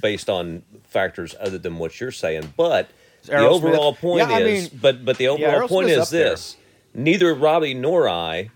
based 0.00 0.30
on 0.30 0.62
factors 0.88 1.34
other 1.40 1.58
than 1.58 1.78
what 1.78 2.00
you're 2.00 2.12
saying. 2.12 2.52
But 2.56 2.88
the 3.24 3.36
overall 3.38 3.94
point 3.94 4.28
Yeah, 4.28 4.36
I 4.36 4.40
is, 4.42 4.70
mean- 4.72 4.80
but 4.80 5.04
but 5.04 5.18
the 5.18 5.28
overall 5.28 5.66
point 5.68 5.90
is 5.90 5.98
up 5.98 6.08
there. 6.08 6.30
this: 6.30 6.56
neither 6.94 7.34
Robbie 7.34 7.74
nor 7.74 8.08
I 8.08 8.50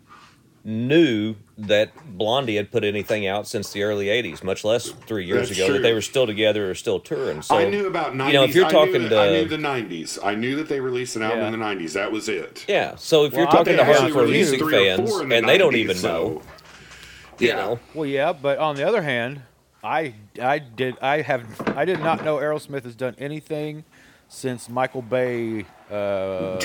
knew 0.64 1.34
that 1.58 1.90
Blondie 2.18 2.56
had 2.56 2.70
put 2.70 2.84
anything 2.84 3.26
out 3.26 3.46
since 3.46 3.72
the 3.72 3.82
early 3.82 4.06
'80s, 4.06 4.42
much 4.44 4.62
less 4.64 4.90
three 4.90 5.24
years 5.24 5.48
That's 5.48 5.58
ago 5.58 5.66
true. 5.68 5.74
that 5.76 5.82
they 5.82 5.94
were 5.94 6.02
still 6.02 6.26
together 6.26 6.70
or 6.70 6.74
still 6.74 7.00
touring. 7.00 7.40
So 7.42 7.56
I 7.56 7.68
knew 7.70 7.86
about 7.86 8.12
90s. 8.14 8.26
You 8.26 8.32
know, 8.34 8.44
if 8.44 8.54
you're 8.54 8.66
I 8.66 8.70
talking 8.70 9.02
knew, 9.02 9.08
to 9.08 9.18
I 9.18 9.30
knew 9.30 9.44
the 9.46 9.56
90s. 9.56 10.18
I 10.22 10.34
knew 10.34 10.56
that 10.56 10.68
they 10.68 10.80
released 10.80 11.16
an 11.16 11.22
album 11.22 11.38
Yeah. 11.40 11.46
in 11.46 11.52
the 11.52 11.58
90s. 11.58 11.94
That 11.94 12.12
was 12.12 12.28
it. 12.28 12.64
yeah, 12.68 12.94
so 12.96 13.24
if 13.24 13.32
Well, 13.32 13.42
you're 13.42 13.50
talking 13.50 13.76
to 13.76 13.82
they 13.84 13.90
actually 13.90 14.12
hardcore 14.12 14.30
music 14.30 14.60
fans 14.60 15.18
the 15.18 15.34
and 15.34 15.48
they 15.48 15.56
don't 15.58 15.76
even 15.76 15.96
so- 15.96 16.08
know, 16.08 16.42
you 17.38 17.48
Yeah. 17.48 17.56
know, 17.56 17.78
Well, 17.94 18.06
yeah, 18.06 18.32
but 18.34 18.58
on 18.58 18.76
the 18.76 18.86
other 18.86 19.02
hand, 19.02 19.40
I 19.82 20.14
I 20.40 20.58
did 20.58 20.96
I 21.00 21.22
have 21.22 21.44
I 21.76 21.84
did 21.84 22.00
not 22.00 22.24
know 22.24 22.36
Aerosmith 22.36 22.84
has 22.84 22.94
done 22.96 23.14
anything 23.18 23.84
since 24.28 24.68
Michael 24.68 25.02
Bay 25.02 25.64
uh, 25.90 26.58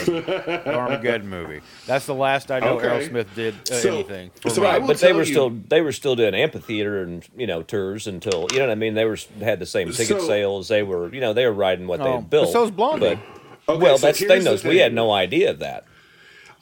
Armageddon 0.65 1.29
movie. 1.29 1.61
That's 1.85 2.05
the 2.05 2.15
last 2.15 2.51
I 2.51 2.59
know 2.59 2.79
Okay. 2.79 2.87
Aerosmith 2.87 3.33
did 3.35 3.55
uh, 3.71 3.75
So- 3.75 3.93
anything. 3.93 4.31
so 4.47 4.61
right? 4.61 4.85
But 4.85 4.97
they 4.99 5.13
were 5.13 5.19
you- 5.19 5.25
still 5.25 5.49
they 5.49 5.81
were 5.81 5.91
still 5.91 6.15
doing 6.15 6.33
amphitheater 6.33 7.01
and 7.03 7.27
you 7.37 7.47
know 7.47 7.61
tours 7.61 8.07
until 8.07 8.47
you 8.51 8.59
know 8.59 8.65
what 8.67 8.71
I 8.71 8.75
mean. 8.75 8.93
They 8.95 9.05
were 9.05 9.17
had 9.41 9.59
the 9.59 9.65
same 9.65 9.89
ticket 9.91 10.21
So- 10.21 10.27
sales. 10.27 10.67
They 10.67 10.83
were 10.83 11.13
you 11.13 11.21
know 11.21 11.33
they 11.33 11.45
were 11.45 11.53
riding 11.53 11.87
what 11.87 11.99
they 11.99 12.05
Oh, 12.05 12.15
had 12.17 12.29
built. 12.29 12.45
but 12.47 12.51
so's 12.51 12.71
Blondie. 12.71 13.15
But, 13.15 13.19
Okay, 13.75 13.83
well, 13.83 13.97
so 13.99 14.07
that's 14.07 14.19
the 14.19 14.25
thing. 14.25 14.39
the 14.43 14.49
Knows 14.49 14.63
we 14.63 14.77
had 14.77 14.93
no 14.93 15.11
idea 15.11 15.51
of 15.51 15.59
that. 15.59 15.85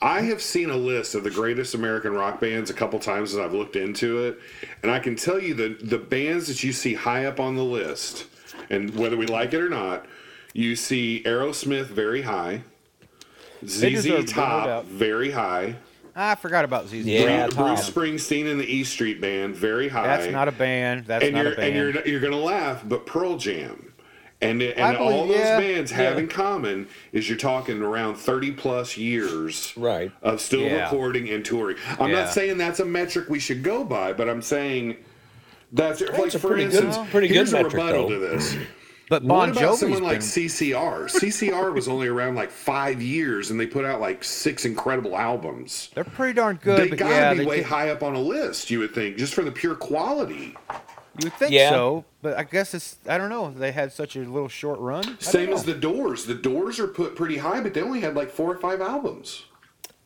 I 0.02 0.20
have 0.20 0.40
seen 0.42 0.68
a 0.70 0.76
list 0.76 1.14
of 1.14 1.24
the 1.24 1.30
greatest 1.30 1.74
American 1.74 2.12
rock 2.12 2.40
bands 2.40 2.70
a 2.70 2.74
couple 2.74 2.98
times 2.98 3.32
as 3.32 3.38
I've 3.40 3.54
looked 3.54 3.74
into 3.74 4.24
it, 4.26 4.38
and 4.82 4.90
I 4.90 4.98
can 4.98 5.16
tell 5.16 5.38
you 5.42 5.54
that 5.54 5.88
the 5.90 5.98
bands 5.98 6.46
that 6.48 6.62
you 6.62 6.72
see 6.72 6.94
high 6.94 7.24
up 7.24 7.40
on 7.40 7.56
the 7.56 7.64
list, 7.64 8.26
and 8.68 8.94
whether 8.96 9.16
we 9.16 9.26
like 9.26 9.52
it 9.54 9.60
or 9.62 9.68
not, 9.70 10.06
you 10.52 10.76
see 10.76 11.22
Aerosmith 11.24 11.86
very 11.86 12.22
high, 12.22 12.62
deserve 13.62 13.92
ZZ 13.96 14.02
to 14.04 14.10
be, 14.10 14.16
no 14.18 14.22
Top 14.24 14.84
very 14.86 15.30
high, 15.30 15.76
I 16.14 16.34
forgot 16.34 16.64
about 16.64 16.88
ZZ. 16.88 16.94
Yeah, 17.06 17.46
Top. 17.46 17.50
Tom. 17.54 17.66
Bruce 17.68 17.88
Springsteen 17.90 18.50
and 18.50 18.60
the 18.60 18.66
E 18.66 18.84
Street 18.84 19.20
Band 19.20 19.54
very 19.54 19.88
high. 19.88 20.06
That's 20.06 20.32
not 20.32 20.48
a 20.48 20.52
band. 20.52 21.06
That's 21.06 21.24
and 21.24 21.34
not 21.34 21.44
you're 21.44 21.52
a 21.52 21.56
band. 21.56 21.76
and 21.76 21.94
you're 21.94 22.06
you're 22.06 22.20
gonna 22.20 22.36
laugh, 22.42 22.82
but 22.86 23.06
Pearl 23.06 23.36
Jam 23.38 23.92
And, 24.42 24.60
and 24.62 24.80
I 24.80 24.96
all 24.96 25.26
those 25.28 25.36
yeah, 25.38 25.58
bands 25.60 25.90
have 25.92 26.14
yeah. 26.14 26.20
in 26.22 26.28
common 26.28 26.88
is 27.12 27.28
you're 27.28 27.38
talking 27.38 27.80
around 27.82 28.16
30 28.16 28.52
plus 28.52 28.96
years 28.96 29.72
Right. 29.76 30.10
of 30.22 30.40
still 30.40 30.60
Yeah. 30.62 30.84
recording 30.84 31.28
and 31.30 31.44
touring. 31.44 31.76
I'm 31.98 32.10
Yeah. 32.10 32.22
not 32.24 32.30
saying 32.32 32.58
that's 32.58 32.80
a 32.80 32.84
metric 32.86 33.28
we 33.28 33.38
should 33.38 33.62
go 33.62 33.84
by, 33.84 34.12
but 34.12 34.28
I'm 34.28 34.42
saying 34.42 34.96
that's 35.72 36.00
like 36.00 36.34
a 36.34 36.38
for 36.38 36.48
pretty 36.48 36.64
good- 36.70 36.84
instance, 36.84 37.10
pretty 37.10 37.28
good 37.28 37.34
here's 37.34 37.52
a 37.52 37.56
metric, 37.56 37.74
rebuttal 37.74 38.08
though. 38.08 38.14
to 38.14 38.18
this. 38.18 38.56
But 39.10 39.22
what 39.24 39.28
Bon 39.28 39.50
about 39.50 39.60
Jovi's 39.60 39.80
someone 39.80 39.98
been, 40.00 40.08
like 40.08 40.20
CCR? 40.20 41.04
CCR 41.10 41.74
was 41.74 41.88
only 41.88 42.06
around 42.08 42.36
like 42.36 42.50
five 42.50 43.02
years, 43.02 43.50
and 43.50 43.58
they 43.60 43.66
put 43.66 43.84
out 43.84 44.00
like 44.00 44.22
six 44.24 44.64
incredible 44.64 45.16
albums. 45.18 45.90
they're 45.94 46.04
pretty 46.04 46.32
darn 46.34 46.58
good. 46.62 46.78
They 46.78 46.88
but 46.90 46.98
gotta 47.00 47.12
yeah, 47.14 47.32
be 47.32 47.38
they 47.40 47.44
way 47.44 47.56
get- 47.58 47.66
high 47.66 47.90
up 47.90 48.02
on 48.04 48.14
a 48.14 48.20
list, 48.20 48.70
you 48.70 48.78
would 48.78 48.94
think, 48.94 49.16
just 49.18 49.34
for 49.34 49.42
the 49.42 49.50
pure 49.52 49.74
quality. 49.74 50.56
You 51.18 51.24
would 51.24 51.32
think 51.34 51.50
Yeah. 51.52 51.70
so, 51.70 52.04
but 52.22 52.38
I 52.38 52.44
guess 52.44 52.72
it's 52.72 52.96
I 53.08 53.18
don't 53.18 53.28
know. 53.30 53.50
They 53.50 53.72
had 53.72 53.92
such 53.92 54.14
a 54.14 54.20
little 54.20 54.48
short 54.48 54.78
run. 54.78 55.18
Same 55.20 55.50
as 55.52 55.64
the 55.64 55.74
Doors. 55.74 56.24
The 56.26 56.34
Doors 56.36 56.78
are 56.78 56.86
put 56.86 57.16
pretty 57.16 57.38
high, 57.38 57.60
but 57.60 57.74
they 57.74 57.82
only 57.82 58.00
had 58.00 58.14
like 58.14 58.30
four 58.30 58.52
or 58.52 58.58
five 58.58 58.80
albums. 58.80 59.44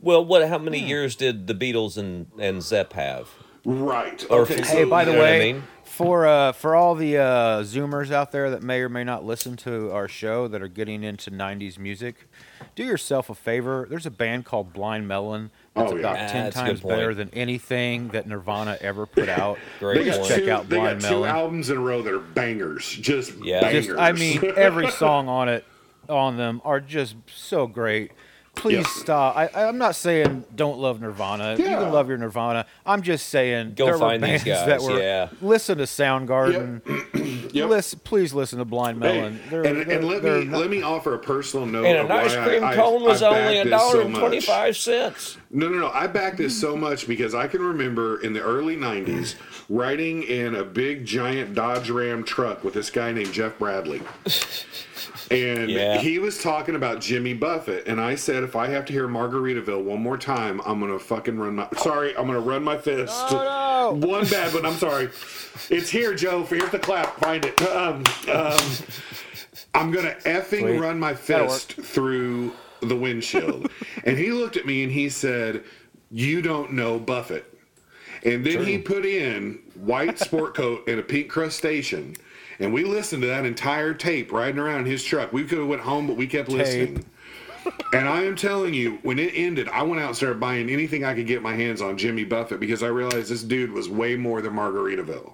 Well, 0.00 0.24
what? 0.24 0.48
How 0.48 0.56
many 0.58 0.80
Hmm. 0.80 0.86
years 0.86 1.14
did 1.14 1.46
the 1.46 1.54
Beatles 1.54 1.98
and 1.98 2.28
and 2.38 2.62
Zepp 2.62 2.94
have? 2.94 3.28
Right. 3.66 4.24
Or 4.30 4.40
okay. 4.40 4.62
so 4.62 4.76
Hey, 4.76 4.84
by 4.84 5.04
the 5.04 5.10
you 5.12 5.16
know 5.18 5.22
what 5.22 5.28
I 5.30 5.38
way, 5.38 5.52
mean? 5.52 5.62
For 5.96 6.26
uh, 6.26 6.52
for 6.52 6.74
all 6.74 6.94
the 6.94 7.16
uh, 7.18 7.62
Zoomers 7.62 8.10
out 8.10 8.32
there 8.32 8.50
that 8.50 8.62
may 8.62 8.80
or 8.80 8.88
may 8.88 9.04
not 9.04 9.24
listen 9.24 9.56
to 9.58 9.90
our 9.92 10.08
show 10.08 10.48
that 10.48 10.60
are 10.62 10.68
getting 10.68 11.02
into 11.04 11.30
'90s 11.30 11.78
music, 11.78 12.28
do 12.74 12.84
yourself 12.84 13.30
a 13.30 13.34
favor. 13.34 13.86
There's 13.88 14.06
a 14.06 14.10
band 14.10 14.44
called 14.44 14.72
Blind 14.72 15.06
Melon 15.08 15.50
that's 15.74 15.92
Oh, 15.92 15.94
yeah. 15.94 16.00
about 16.00 16.16
Ah, 16.16 16.26
ten 16.28 16.44
that's 16.44 16.56
times 16.56 16.80
better 16.80 17.14
than 17.14 17.30
anything 17.32 18.08
that 18.08 18.26
Nirvana 18.26 18.76
ever 18.80 19.06
put 19.06 19.28
out. 19.40 19.58
Great 19.78 19.98
they 19.98 20.04
got 20.06 20.16
point. 20.18 20.28
check 20.28 20.44
two, 20.44 20.50
out 20.50 20.68
they 20.68 20.76
Blind 20.76 21.00
got 21.00 21.08
two 21.08 21.14
Melon. 21.16 21.30
albums 21.30 21.70
in 21.70 21.76
a 21.76 21.80
row 21.80 22.02
that 22.02 22.12
are 22.12 22.18
bangers. 22.18 22.88
Just 22.90 23.32
Yeah. 23.42 23.60
bangers. 23.60 23.86
Just, 23.86 23.98
I 23.98 24.12
mean, 24.12 24.42
every 24.56 24.90
song 24.90 25.28
on 25.28 25.48
it, 25.48 25.64
on 26.08 26.36
them, 26.36 26.60
are 26.64 26.80
just 26.80 27.16
so 27.26 27.66
great. 27.66 28.12
Please 28.54 28.76
Yeah. 28.76 28.82
stop. 29.02 29.36
I, 29.36 29.48
I'm 29.54 29.78
not 29.78 29.94
saying 29.96 30.44
don't 30.54 30.78
love 30.78 31.00
Nirvana. 31.00 31.56
You 31.58 31.64
can 31.64 31.92
love 31.92 32.08
your 32.08 32.16
Nirvana. 32.18 32.66
I'm 32.86 33.02
just 33.02 33.28
saying 33.28 33.74
Go 33.74 33.86
there 33.86 33.98
find 33.98 34.22
were 34.22 34.28
these 34.28 34.44
bands 34.44 34.66
that 34.66 34.78
guys, 34.80 34.88
were 34.88 34.98
yeah. 35.00 35.28
listen 35.42 35.78
to 35.78 35.84
Soundgarden. 35.84 37.52
Yep. 37.52 37.68
Listen, 37.74 38.00
please 38.02 38.32
listen 38.34 38.58
to 38.58 38.64
Blind 38.64 39.00
Hey, 39.02 39.16
Melon. 39.18 39.40
They're- 39.48 39.62
and, 39.64 39.76
they're- 39.86 39.96
and 39.98 40.08
let 40.08 40.22
me 40.24 40.44
not- 40.44 40.60
let 40.60 40.70
me 40.70 40.82
offer 40.82 41.14
a 41.14 41.18
personal 41.18 41.66
note. 41.66 41.84
And 41.84 41.98
an 41.98 42.10
ice 42.10 42.34
cream 42.34 42.64
I, 42.64 42.72
I- 42.72 42.74
cone 42.76 43.02
was 43.02 43.22
I 43.22 43.28
only 43.28 43.54
back 43.58 43.66
a 43.66 43.70
dollar 43.70 44.00
and 44.02 44.14
twenty 44.14 44.40
five 44.40 44.76
cents. 44.76 45.36
No, 45.50 45.68
no, 45.68 45.78
no. 45.78 45.88
I 45.90 46.06
back 46.08 46.36
this 46.36 46.58
so 46.60 46.76
much 46.76 47.06
because 47.06 47.34
I 47.34 47.46
can 47.46 47.60
remember 47.62 48.20
in 48.22 48.32
the 48.32 48.40
early 48.40 48.76
'90s 48.76 49.34
riding 49.68 50.24
in 50.24 50.54
a 50.56 50.64
big 50.64 51.04
giant 51.04 51.54
Dodge 51.54 51.90
Ram 51.90 52.24
truck 52.24 52.64
with 52.64 52.74
this 52.74 52.90
guy 52.90 53.12
named 53.12 53.32
Jeff 53.32 53.56
Bradley. 53.58 54.02
And 55.30 55.70
Yeah. 55.70 55.98
he 55.98 56.18
was 56.18 56.42
talking 56.42 56.74
about 56.74 57.00
Jimmy 57.00 57.34
Buffett, 57.34 57.86
and 57.86 58.00
I 58.00 58.14
said, 58.14 58.42
if 58.44 58.56
I 58.56 58.68
have 58.68 58.84
to 58.86 58.92
hear 58.92 59.08
Margaritaville 59.08 59.82
one 59.82 60.00
more 60.02 60.16
time, 60.18 60.60
I'm 60.64 60.80
gonna 60.80 60.98
fucking 60.98 61.38
run 61.38 61.56
my. 61.56 61.68
Sorry, 61.78 62.16
I'm 62.16 62.26
gonna 62.26 62.40
run 62.40 62.62
my 62.62 62.76
fist. 62.78 63.12
Oh, 63.30 63.96
no. 64.00 64.06
One 64.06 64.26
bad 64.26 64.52
one. 64.54 64.64
I'm 64.66 64.74
sorry. 64.76 65.08
It's 65.70 65.90
here, 65.90 66.14
Joe. 66.14 66.44
Here's 66.44 66.70
the 66.70 66.78
clap. 66.78 67.16
Find 67.20 67.44
it. 67.44 67.60
Um, 67.62 68.02
um, 68.32 68.58
I'm 69.74 69.90
gonna 69.90 70.14
effing 70.24 70.60
Sweet. 70.60 70.78
run 70.78 70.98
my 70.98 71.14
fist 71.14 71.72
through 71.74 72.52
the 72.80 72.96
windshield. 72.96 73.70
and 74.04 74.16
he 74.18 74.30
looked 74.30 74.56
at 74.56 74.66
me 74.66 74.82
and 74.84 74.92
he 74.92 75.08
said, 75.08 75.64
"You 76.10 76.42
don't 76.42 76.72
know 76.72 76.98
Buffett." 76.98 77.50
And 78.24 78.44
then 78.44 78.64
he 78.64 78.78
put 78.78 79.04
in 79.04 79.58
white 79.74 80.18
sport 80.18 80.54
coat 80.54 80.84
and 80.88 80.98
a 80.98 81.02
pink 81.02 81.28
crustacean. 81.28 82.16
And 82.58 82.72
we 82.72 82.84
listened 82.84 83.22
to 83.22 83.28
that 83.28 83.44
entire 83.44 83.94
tape 83.94 84.32
riding 84.32 84.58
around 84.58 84.80
in 84.80 84.86
his 84.86 85.02
truck. 85.02 85.32
We 85.32 85.44
could 85.44 85.58
have 85.58 85.66
went 85.66 85.82
home, 85.82 86.06
but 86.06 86.16
we 86.16 86.26
kept 86.26 86.48
listening. 86.48 87.04
And 87.92 88.08
I 88.08 88.24
am 88.24 88.36
telling 88.36 88.74
you, 88.74 88.98
when 89.02 89.18
it 89.18 89.32
ended, 89.34 89.68
I 89.68 89.82
went 89.82 90.02
out 90.02 90.08
and 90.08 90.16
started 90.16 90.38
buying 90.38 90.68
anything 90.68 91.04
I 91.04 91.14
could 91.14 91.26
get 91.26 91.42
my 91.42 91.54
hands 91.54 91.80
on 91.80 91.96
Jimmy 91.96 92.24
Buffett 92.24 92.60
because 92.60 92.82
I 92.82 92.88
realized 92.88 93.30
this 93.30 93.42
dude 93.42 93.72
was 93.72 93.88
way 93.88 94.16
more 94.16 94.42
than 94.42 94.52
Margaritaville. 94.52 95.32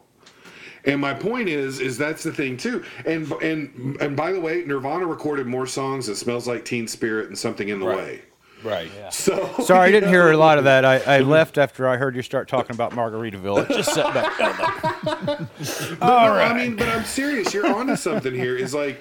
And 0.85 1.01
my 1.01 1.13
point 1.13 1.49
is, 1.49 1.81
is 1.81 1.99
that's 1.99 2.23
the 2.23 2.33
thing 2.33 2.57
too. 2.57 2.85
And 3.05 3.31
and 3.43 3.97
and 4.01 4.17
by 4.17 4.33
the 4.33 4.41
way, 4.41 4.65
Nirvana 4.65 5.07
recorded 5.07 5.47
more 5.47 5.67
songs 5.67 6.07
that 6.07 6.17
smells 6.17 6.49
like 6.49 6.65
Teen 6.65 6.87
Spirit 6.87 7.29
and 7.29 7.39
Something 7.39 7.69
in 7.69 7.81
the 7.81 7.87
Right. 7.87 7.97
Way. 7.97 8.23
Right. 8.63 8.91
So 9.13 9.55
Sorry, 9.65 9.89
I 9.89 9.91
didn't 9.91 10.09
hear 10.11 10.31
a 10.31 10.37
lot 10.37 10.59
of 10.59 10.65
that. 10.65 10.85
I, 10.85 10.99
I 10.99 11.21
left 11.21 11.59
after 11.59 11.89
I 11.89 11.97
heard 11.97 12.15
you 12.15 12.23
start 12.23 12.49
talking 12.49 12.75
about 12.75 12.93
Margaritaville. 12.93 13.69
I 13.71 13.75
just 13.75 13.95
sat 13.95 14.13
back. 14.15 15.49
But 15.99 16.01
no, 16.01 16.07
I 16.07 16.53
mean, 16.55 16.77
but 16.77 16.89
I'm 16.89 17.05
serious. 17.05 17.53
You're 17.55 17.67
onto 17.67 17.97
something 17.97 18.35
here. 18.35 18.57
Is 18.57 18.75
like 18.75 19.01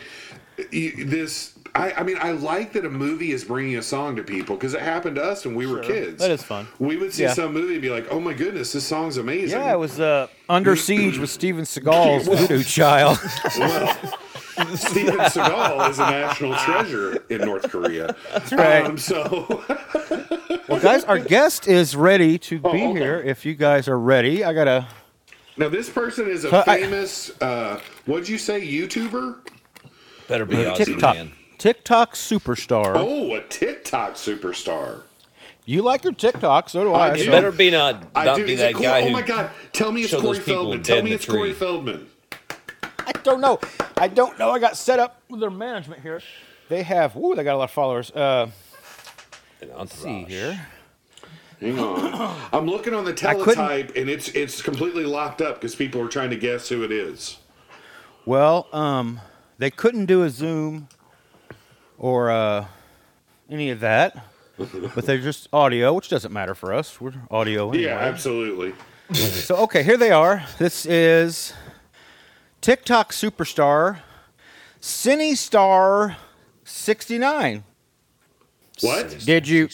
you, 0.72 1.06
this. 1.06 1.56
I, 1.76 1.92
I 1.94 2.04
mean, 2.04 2.18
I 2.20 2.32
like 2.32 2.74
that 2.74 2.84
a 2.86 2.90
movie 2.90 3.32
is 3.32 3.44
bringing 3.44 3.76
a 3.78 3.82
song 3.82 4.16
to 4.16 4.24
people 4.24 4.56
because 4.56 4.74
it 4.74 4.82
happened 4.82 5.18
to 5.18 5.24
us 5.24 5.46
when 5.46 5.56
we 5.56 5.68
were 5.68 5.80
kids. 5.82 6.20
That 6.22 6.32
is 6.32 6.42
fun. 6.42 6.68
We 6.80 6.96
would 6.98 7.14
see 7.14 7.24
Yeah. 7.24 7.34
some 7.34 7.54
movie 7.54 7.74
and 7.74 7.82
be 7.82 7.90
like, 7.90 8.08
"Oh 8.10 8.20
my 8.20 8.34
goodness, 8.34 8.72
this 8.74 8.86
song's 8.86 9.18
amazing." 9.18 9.60
Yeah, 9.60 9.74
it 9.74 9.78
was 9.78 10.00
uh, 10.00 10.28
Under 10.48 10.76
Siege 10.76 11.18
with 11.20 11.30
Steven 11.30 11.66
Seagal's 11.66 12.26
Voodoo 12.28 12.64
Child. 12.64 13.20
Well, 13.58 13.98
Steven 14.76 15.16
Seagal 15.20 15.90
is 15.90 16.00
a 16.00 16.10
national 16.10 16.56
treasure 16.56 17.24
in 17.30 17.42
North 17.42 17.70
Korea. 17.70 18.16
That's 18.32 18.52
right. 18.52 18.86
Um, 18.86 18.98
so, 18.98 19.64
Well, 20.68 20.80
guys, 20.80 21.04
our 21.06 21.18
guest 21.20 21.68
is 21.68 21.96
ready 21.96 22.38
to 22.40 22.60
be 22.60 22.68
Oh, 22.68 22.90
okay. 22.92 23.00
here. 23.00 23.20
If 23.22 23.46
you 23.46 23.56
guys 23.56 23.88
are 23.88 23.98
ready, 24.00 24.44
I 24.44 24.54
gotta. 24.54 24.88
now 25.58 25.70
this 25.70 25.90
person 25.90 26.28
is 26.30 26.44
a 26.46 26.50
So 26.52 26.64
I- 26.68 26.82
famous. 26.82 27.32
uh, 27.42 27.80
what'd 28.06 28.30
you 28.30 28.38
say? 28.38 28.62
YouTuber? 28.66 29.38
Better 30.28 30.46
be 30.46 30.58
Aussie 30.58 30.76
TikTok, 30.86 31.16
man. 31.16 31.32
TikTok 31.58 32.14
superstar. 32.14 32.94
Oh, 32.96 33.34
a 33.34 33.42
TikTok 33.42 34.14
superstar. 34.14 35.02
You 35.66 35.82
like 35.82 36.04
your 36.04 36.14
TikTok, 36.14 36.70
so 36.70 36.84
do 36.84 36.94
I. 36.94 37.12
I 37.12 37.18
do. 37.18 37.26
so- 37.26 37.32
Better 37.32 37.52
be 37.52 37.72
not 37.72 38.04
I 38.16 38.26
not 38.26 38.38
do. 38.38 38.46
be 38.46 38.54
Is 38.54 38.60
that 38.60 38.72
it 38.72 38.74
Cor- 38.74 38.84
guy 38.84 39.02
oh 39.02 39.06
who 39.08 39.12
my 39.12 39.22
God! 39.24 39.50
Tell 39.74 39.92
me 39.92 40.02
it's 40.02 40.10
show 40.12 40.22
Corey 40.22 40.40
Feldman. 40.40 40.84
Tell 40.84 41.02
me 41.04 41.10
the 41.10 41.16
it's 41.16 41.26
Corey. 41.26 41.54
Feldman. 41.54 42.09
I 43.10 43.12
don't 43.24 43.42
know. 43.42 43.60
I 43.98 44.08
don't 44.08 44.38
know. 44.38 44.52
I 44.52 44.60
got 44.60 44.78
set 44.78 45.00
up 45.00 45.22
with 45.30 45.40
their 45.40 45.50
management 45.50 46.04
here. 46.04 46.22
They 46.70 46.84
have. 46.84 47.16
Ooh, 47.16 47.34
they 47.34 47.44
got 47.44 47.56
a 47.56 47.58
lot 47.58 47.64
of 47.64 47.72
followers. 47.72 48.12
Uh, 48.12 48.52
let's 49.76 49.96
see 49.96 50.26
here. 50.26 50.68
Hang 51.60 51.80
on. 51.80 52.38
I'm 52.54 52.68
looking 52.68 52.94
on 52.94 53.06
the 53.06 53.14
teletype, 53.14 53.96
and 53.96 54.10
it's 54.10 54.30
it's 54.30 54.62
completely 54.62 55.06
locked 55.06 55.42
up 55.42 55.56
because 55.56 55.76
people 55.76 56.02
are 56.02 56.08
trying 56.08 56.30
to 56.30 56.36
guess 56.36 56.70
who 56.70 56.84
it 56.84 56.92
is. 56.92 57.40
Well, 58.28 58.68
um, 58.72 59.22
they 59.58 59.72
couldn't 59.72 60.06
do 60.06 60.22
a 60.22 60.30
Zoom 60.30 60.88
or 61.98 62.30
uh, 62.30 62.68
any 63.50 63.72
of 63.72 63.80
that, 63.80 64.24
but 64.56 65.06
they're 65.08 65.18
just 65.18 65.48
audio, 65.52 65.94
which 65.94 66.10
doesn't 66.10 66.32
matter 66.32 66.54
for 66.54 66.72
us. 66.74 67.02
We're 67.02 67.14
audio 67.32 67.70
anyway. 67.70 67.86
Yeah, 67.86 67.98
absolutely. 67.98 68.76
So 69.14 69.56
okay, 69.64 69.82
here 69.82 69.98
they 69.98 70.12
are. 70.12 70.46
This 70.60 70.86
is 70.86 71.54
TikTok 72.62 73.14
superstar 73.14 74.00
CineStar 74.82 76.16
69. 76.64 77.64
What? 78.82 79.20
Did 79.26 79.48
you 79.48 79.70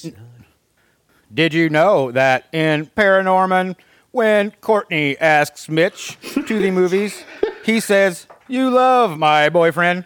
Did 1.34 1.54
you 1.54 1.70
know 1.70 2.12
that 2.12 2.46
in 2.52 2.86
Paranorman 2.88 3.76
when 4.12 4.52
Courtney 4.62 5.18
asks 5.18 5.68
Mitch 5.68 6.18
to 6.22 6.60
the 6.60 6.72
movies, 6.72 7.24
he 7.66 7.80
says, 7.80 8.28
"You 8.48 8.70
love 8.70 9.18
my 9.18 9.50
boyfriend." 9.50 10.06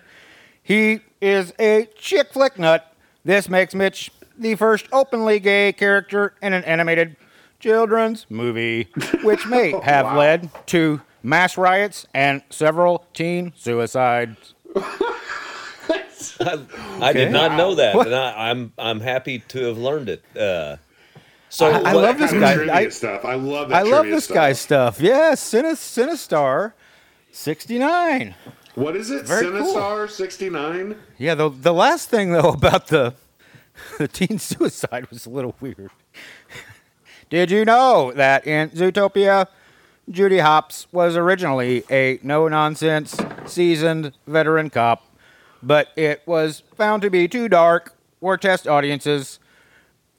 He 0.64 1.02
is 1.22 1.54
a 1.60 1.88
chick 1.98 2.34
flick 2.34 2.58
nut. 2.58 2.94
This 3.26 3.50
makes 3.50 3.76
Mitch 3.76 4.10
the 4.38 4.56
first 4.56 4.88
openly 4.92 5.40
gay 5.40 5.74
character 5.74 6.34
in 6.42 6.54
an 6.54 6.64
animated 6.64 7.18
children's 7.60 8.26
movie, 8.30 8.88
which 9.22 9.46
may 9.46 9.74
oh, 9.76 9.82
have 9.82 10.16
led 10.16 10.50
to 10.68 11.02
mass 11.24 11.58
riots 11.58 12.06
and 12.14 12.42
several 12.50 13.06
teen 13.14 13.54
suicides. 13.56 14.54
I, 16.42 16.60
I 17.02 17.14
did 17.14 17.32
not 17.32 17.56
know 17.58 17.76
that, 17.76 17.96
What? 17.96 18.08
and 18.08 18.16
I, 18.16 18.50
I'm 18.50 18.72
I'm 18.78 19.00
happy 19.00 19.40
to 19.40 19.64
have 19.66 19.78
learned 19.78 20.10
it. 20.10 20.24
Uh, 20.38 20.78
so 21.50 21.66
I- 21.68 21.80
I 21.80 21.94
what- 21.96 22.04
love 22.04 22.18
this 22.20 22.32
guy. 22.32 22.74
I- 22.78 22.90
stuff. 22.90 23.26
I 23.26 23.36
love. 23.36 23.72
I 23.74 23.82
love 23.82 24.06
this 24.06 24.26
stuff. 24.26 24.36
guy's 24.36 24.60
stuff. 24.60 25.02
Yes, 25.02 25.42
Cine, 25.52 25.64
Cinestar 25.74 26.74
69. 27.32 28.36
What 28.76 28.96
is 28.96 29.12
it? 29.12 29.26
Very 29.26 29.48
cool. 29.50 29.74
Cinestar 29.76 30.10
69? 30.10 30.96
Yeah, 31.18 31.36
the 31.36 31.50
the 31.50 31.74
last 31.74 32.10
thing 32.10 32.32
though 32.32 32.50
about 32.54 32.88
the 32.88 33.16
the 33.98 34.08
teen 34.08 34.40
suicide 34.40 35.10
was 35.10 35.26
a 35.26 35.30
little 35.30 35.56
weird. 35.60 35.90
Did 37.30 37.52
you 37.52 37.64
know 37.66 38.12
that 38.16 38.48
in 38.48 38.70
Zootopia, 38.70 39.48
Judy 40.10 40.40
Hopps 40.40 40.88
was 40.92 41.16
originally 41.16 41.84
a 41.92 42.20
no 42.24 42.48
nonsense, 42.48 43.16
seasoned 43.46 44.14
veteran 44.26 44.70
cop, 44.72 45.06
but 45.62 45.90
it 45.96 46.24
was 46.26 46.64
found 46.76 47.04
to 47.04 47.10
be 47.12 47.28
too 47.28 47.48
dark 47.48 47.94
for 48.20 48.36
test 48.38 48.68
audiences, 48.68 49.40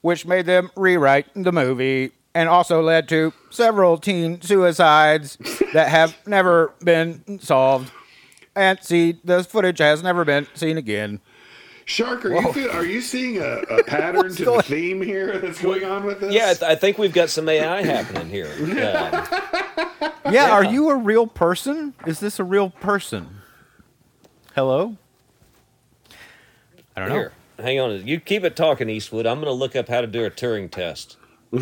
which 0.01 0.25
made 0.25 0.45
them 0.45 0.71
rewrite 0.75 1.27
the 1.35 1.51
movie 1.51 2.11
and 2.33 2.47
also 2.47 2.81
led 2.81 3.09
to 3.09 3.33
several 3.49 3.97
teen 3.97 4.41
suicides 4.41 5.37
that 5.73 5.89
have 5.89 6.15
never 6.25 6.73
been 6.83 7.39
solved. 7.41 7.91
and 8.55 8.83
see 8.83 9.17
the 9.23 9.43
footage 9.43 9.79
has 9.79 10.03
never 10.03 10.25
been 10.25 10.45
seen 10.53 10.77
again. 10.77 11.19
Shark, 11.85 12.25
are 12.25 12.33
you 12.33 12.53
feel, 12.53 12.71
are 12.71 12.85
you 12.85 13.01
seeing 13.01 13.37
a, 13.39 13.59
a 13.69 13.83
pattern 13.87 14.33
to 14.35 14.45
the 14.45 14.63
theme 14.63 15.01
here 15.01 15.37
that's 15.39 15.61
going 15.61 15.83
on 15.83 16.05
with 16.05 16.19
this? 16.21 16.33
Yeah, 16.33 16.53
I, 16.65 16.75
think 16.75 16.97
we've 16.97 17.13
got 17.13 17.29
some 17.29 17.47
AI 17.49 17.81
happening 17.83 18.29
here. 18.29 18.49
Uh, 20.01 20.31
Yeah, 20.31 20.51
are 20.51 20.63
you 20.63 20.89
a 20.89 20.95
real 20.95 21.27
person? 21.27 21.93
Is 22.05 22.19
this 22.19 22.39
a 22.39 22.43
real 22.43 22.69
person? 22.69 23.27
Hello? 24.55 24.95
I 26.95 26.99
don't 27.01 27.09
know. 27.09 27.29
hang 27.59 27.79
on. 27.79 28.07
You 28.07 28.19
keep 28.19 28.43
it 28.43 28.55
talking, 28.55 28.89
Eastwood. 28.89 29.25
I'm 29.25 29.37
going 29.37 29.47
to 29.47 29.51
look 29.53 29.75
up 29.75 29.87
how 29.87 30.01
to 30.01 30.07
do 30.07 30.23
a 30.25 30.31
Turing 30.31 30.69
test. 30.71 31.17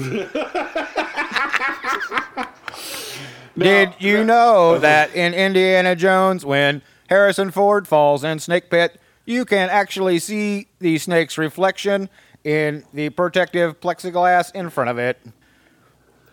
Did 3.58 3.94
you 4.00 4.24
know 4.24 4.78
that 4.80 5.14
in 5.14 5.34
Indiana 5.34 5.96
Jones, 5.96 6.46
when 6.46 6.82
Harrison 7.10 7.52
Ford 7.52 7.88
falls 7.88 8.24
in 8.24 8.40
Snake 8.40 8.70
Pit, 8.70 9.00
you 9.30 9.46
can 9.46 9.70
actually 9.70 10.20
see 10.20 10.68
the 10.80 10.98
snake's 10.98 11.38
reflection 11.38 12.10
in 12.44 12.84
the 12.94 13.10
protective 13.10 13.80
plexiglass 13.80 14.54
in 14.56 14.70
front 14.70 14.90
of 14.90 14.98
it? 14.98 15.20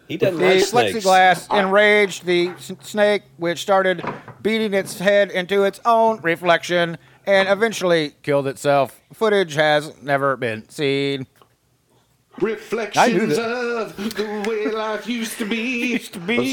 He 0.09 0.17
doesn't 0.17 0.39
The 0.39 0.47
like 0.47 0.65
snakes. 0.65 1.05
plexiglass 1.05 1.59
enraged 1.59 2.25
the 2.27 2.49
s- 2.51 2.73
snake, 2.81 3.23
which 3.39 3.59
started 3.61 4.05
beating 4.41 4.73
its 4.73 4.99
head 5.01 5.31
into 5.33 5.65
its 5.65 5.81
own 5.85 6.21
reflection 6.23 6.97
and 7.27 7.49
eventually 7.49 8.15
killed 8.23 8.47
itself. 8.47 9.01
Footage 9.13 9.55
has 9.55 9.93
never 10.01 10.37
been 10.37 10.69
seen. 10.69 11.27
Reflections 12.41 13.39
of 13.39 13.97
the 14.15 14.45
way 14.47 14.67
life 14.71 15.07
used 15.07 15.39
to 15.39 15.47
be. 15.47 15.57
Used 15.97 16.13
to 16.13 16.21
be. 16.21 16.39
Oh, 16.39 16.45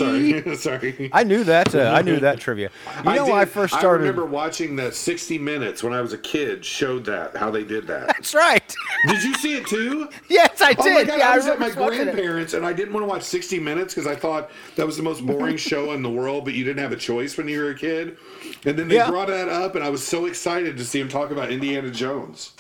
sorry, 0.56 0.56
sorry. 0.96 1.10
I 1.12 1.24
knew 1.24 1.44
that. 1.44 1.76
Uh, 1.76 1.92
I 1.92 2.02
knew 2.02 2.20
that 2.22 2.40
trivia. 2.40 2.70
You 3.06 3.16
know, 3.16 3.26
when 3.26 3.34
I 3.36 3.44
first 3.46 3.74
I 3.74 3.84
remember 3.84 4.26
watching 4.26 4.76
that 4.78 4.96
60 4.96 5.38
Minutes 5.40 5.84
when 5.84 5.92
I 5.94 6.00
was 6.02 6.14
a 6.14 6.18
kid. 6.18 6.64
Showed 6.64 7.04
that 7.06 7.36
how 7.36 7.52
they 7.52 7.64
did 7.66 7.86
that. 7.88 8.08
That's 8.08 8.34
right. 8.34 8.64
did 9.08 9.24
you 9.24 9.34
see 9.36 9.58
it 9.58 9.68
too? 9.68 10.08
yes, 10.30 10.62
I 10.62 10.74
Oh 10.78 10.84
did. 10.84 10.94
my 10.94 11.04
god! 11.04 11.20
yeah, 11.20 11.30
I 11.30 11.36
was 11.36 11.48
at 11.48 11.60
my 11.60 11.68
watching 11.74 12.00
it. 12.02 12.04
grandparents, 12.06 12.54
and 12.54 12.66
I 12.66 12.72
didn't 12.72 12.94
want 12.94 13.04
to 13.04 13.08
watch 13.10 13.24
60 13.24 13.60
Minutes 13.60 13.94
because 13.94 14.08
I 14.08 14.16
thought 14.16 14.52
that 14.78 14.86
was 14.86 14.96
the 14.96 15.04
most 15.04 15.26
boring 15.26 15.58
show 15.58 15.92
in 15.92 16.02
the 16.02 16.10
world. 16.10 16.46
But 16.46 16.54
you 16.54 16.64
didn't 16.64 16.82
have 16.82 16.94
a 16.94 16.98
choice 16.98 17.38
when 17.38 17.48
you 17.50 17.62
were 17.62 17.72
a 17.72 17.76
kid. 17.76 18.18
And 18.66 18.78
then 18.80 18.88
they 18.88 18.96
Yeah. 18.96 19.10
brought 19.10 19.28
that 19.28 19.50
up, 19.50 19.76
and 19.76 19.84
I 19.84 19.90
was 19.90 20.06
so 20.06 20.28
excited 20.28 20.78
to 20.78 20.86
see 20.86 21.00
him 21.02 21.10
talk 21.10 21.32
about 21.32 21.52
Indiana 21.52 21.92
Jones. 21.92 22.54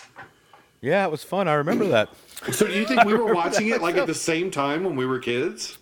Yeah, 0.81 1.05
it 1.05 1.11
was 1.11 1.23
fun. 1.23 1.47
I 1.47 1.53
remember 1.53 1.85
that. 1.87 2.09
So 2.51 2.67
do 2.67 2.73
you 2.73 2.85
think 2.85 3.03
we 3.05 3.13
were 3.13 3.33
watching 3.41 3.69
it 3.69 3.81
like 3.81 3.95
at 3.97 4.07
the 4.07 4.13
same 4.13 4.51
time 4.51 4.83
when 4.83 4.95
we 4.95 5.05
were 5.05 5.19
kids? 5.19 5.77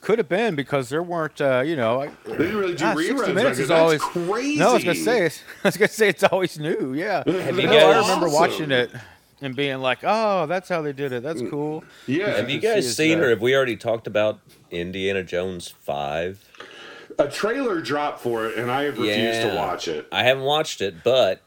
Could 0.00 0.16
have 0.18 0.30
been 0.30 0.54
because 0.54 0.88
there 0.88 1.02
weren't, 1.02 1.38
uh, 1.42 1.60
you 1.60 1.76
know, 1.76 2.00
I- 2.00 2.10
They 2.24 2.36
didn't 2.38 2.56
really 2.56 2.74
do 2.74 2.84
ah, 2.86 2.94
reruns. 2.94 3.18
60 3.18 3.32
minutes 3.34 3.58
is 3.58 3.68
That's 3.68 3.80
always 3.80 4.00
crazy. 4.02 4.58
No, 4.58 4.70
I 4.70 4.74
was 4.74 4.84
gonna 4.84 4.94
say, 4.96 5.26
I 5.64 5.68
was 5.68 5.76
gonna 5.76 5.88
say 5.88 6.08
it's 6.08 6.24
always 6.24 6.58
new. 6.58 6.94
Yeah, 6.94 7.22
Have 7.30 7.56
you 7.60 7.66
guys- 7.66 7.82
I 7.82 7.98
remember 8.00 8.26
Awesome. 8.28 8.32
watching 8.32 8.70
it 8.70 8.90
and 9.42 9.54
being 9.54 9.78
like, 9.80 9.98
"Oh, 10.02 10.46
that's 10.46 10.68
how 10.70 10.80
they 10.80 10.92
did 10.94 11.12
it. 11.12 11.22
That's 11.22 11.42
cool." 11.50 11.84
Yeah. 12.06 12.30
Have 12.36 12.48
you 12.48 12.60
guys 12.60 12.86
is 12.86 12.96
seen, 12.96 13.18
that- 13.18 13.26
or 13.26 13.30
have 13.30 13.42
we 13.42 13.54
already 13.54 13.76
talked 13.76 14.06
about 14.06 14.38
Indiana 14.70 15.22
Jones 15.22 15.68
5? 15.68 16.46
A 17.18 17.28
trailer 17.28 17.82
dropped 17.82 18.20
for 18.20 18.46
it, 18.46 18.56
and 18.56 18.70
I 18.70 18.84
have 18.84 18.98
refused 18.98 19.42
to 19.42 19.54
watch 19.54 19.86
it. 19.86 20.06
I 20.10 20.22
haven't 20.24 20.44
watched 20.44 20.80
it, 20.80 21.04
but 21.04 21.42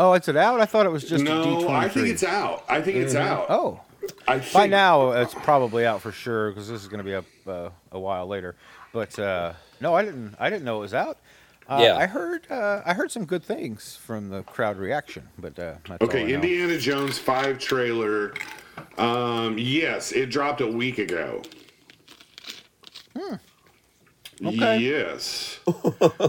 Oh, 0.00 0.14
is 0.14 0.28
it 0.28 0.36
out? 0.36 0.60
I 0.60 0.64
thought 0.66 0.86
it 0.86 0.90
was 0.92 1.02
just 1.02 1.24
a 1.24 1.26
D 1.26 1.32
no, 1.32 1.68
I 1.68 1.88
think 1.88 2.06
it's 2.06 2.22
out. 2.22 2.64
I 2.68 2.80
think 2.80 2.96
it's 2.98 3.14
out. 3.16 3.46
Oh, 3.50 3.80
I 4.28 4.38
think, 4.38 4.52
by 4.54 4.66
now 4.68 5.10
it's 5.10 5.34
probably 5.34 5.84
out 5.84 6.00
for 6.00 6.12
sure 6.12 6.50
because 6.50 6.68
this 6.68 6.80
is 6.80 6.88
gonna 6.88 7.02
be 7.02 7.14
up 7.16 7.24
uh, 7.46 7.70
a 7.92 7.98
while 7.98 8.26
later. 8.28 8.54
But 8.92 9.18
uh, 9.18 9.52
no, 9.80 9.94
I 9.94 10.04
didn't. 10.04 10.36
I 10.38 10.48
didn't 10.50 10.64
know 10.64 10.76
it 10.78 10.80
was 10.82 10.94
out. 10.94 11.18
Uh, 11.68 11.80
Yeah. 11.82 11.96
I 11.96 12.06
heard. 12.06 12.46
Uh, 12.50 12.80
I 12.86 12.94
heard 12.94 13.10
some 13.10 13.24
good 13.26 13.42
things 13.42 13.96
from 13.96 14.28
the 14.30 14.42
crowd 14.44 14.78
reaction, 14.78 15.28
but 15.38 15.58
uh, 15.58 15.74
that's 15.86 15.90
all 15.90 15.96
I 16.00 16.04
Okay, 16.04 16.24
know. 16.24 16.34
Indiana 16.36 16.78
Jones 16.78 17.18
5 17.18 17.58
trailer. 17.58 18.32
Um, 18.96 19.58
yes, 19.58 20.12
it 20.12 20.30
dropped 20.30 20.60
a 20.60 20.66
week 20.66 20.98
ago. 20.98 21.42
Okay. 24.44 24.78
Yes. 24.78 25.58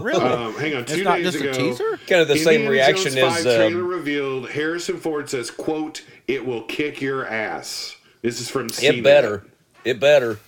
Really? 0.02 0.20
Um, 0.22 0.54
hang 0.54 0.74
on, 0.76 0.84
two 0.84 0.94
it's 0.94 1.02
not 1.04 1.16
days 1.16 1.32
just 1.32 1.38
ago. 1.40 1.50
a 1.50 1.54
teaser. 1.54 1.96
kind 2.06 2.22
of 2.22 2.28
the 2.28 2.36
same 2.38 2.66
reaction 2.66 3.12
Jones 3.12 3.36
5 3.36 3.46
as 3.46 3.56
trailer 3.56 3.80
um, 3.82 3.86
revealed. 3.88 4.50
Harrison 4.50 4.96
Ford 4.98 5.28
says, 5.28 5.50
"quote 5.50 6.02
It 6.26 6.44
will 6.46 6.62
kick 6.62 7.00
your 7.00 7.26
ass." 7.26 7.96
This 8.22 8.40
is 8.40 8.50
from 8.50 8.68
it 8.82 9.02
better. 9.04 9.44
It 9.84 10.00
better. 10.00 10.38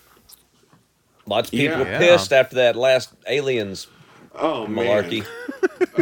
Lots 1.27 1.49
of 1.49 1.53
people 1.53 1.79
Yeah. 1.79 1.85
were 1.85 1.91
Yeah. 1.91 1.99
pissed 1.99 2.33
after 2.33 2.57
that 2.57 2.77
last 2.77 3.11
Aliens 3.29 3.87
Oh 4.35 4.67
man. 4.67 4.87
malarkey. 4.87 5.27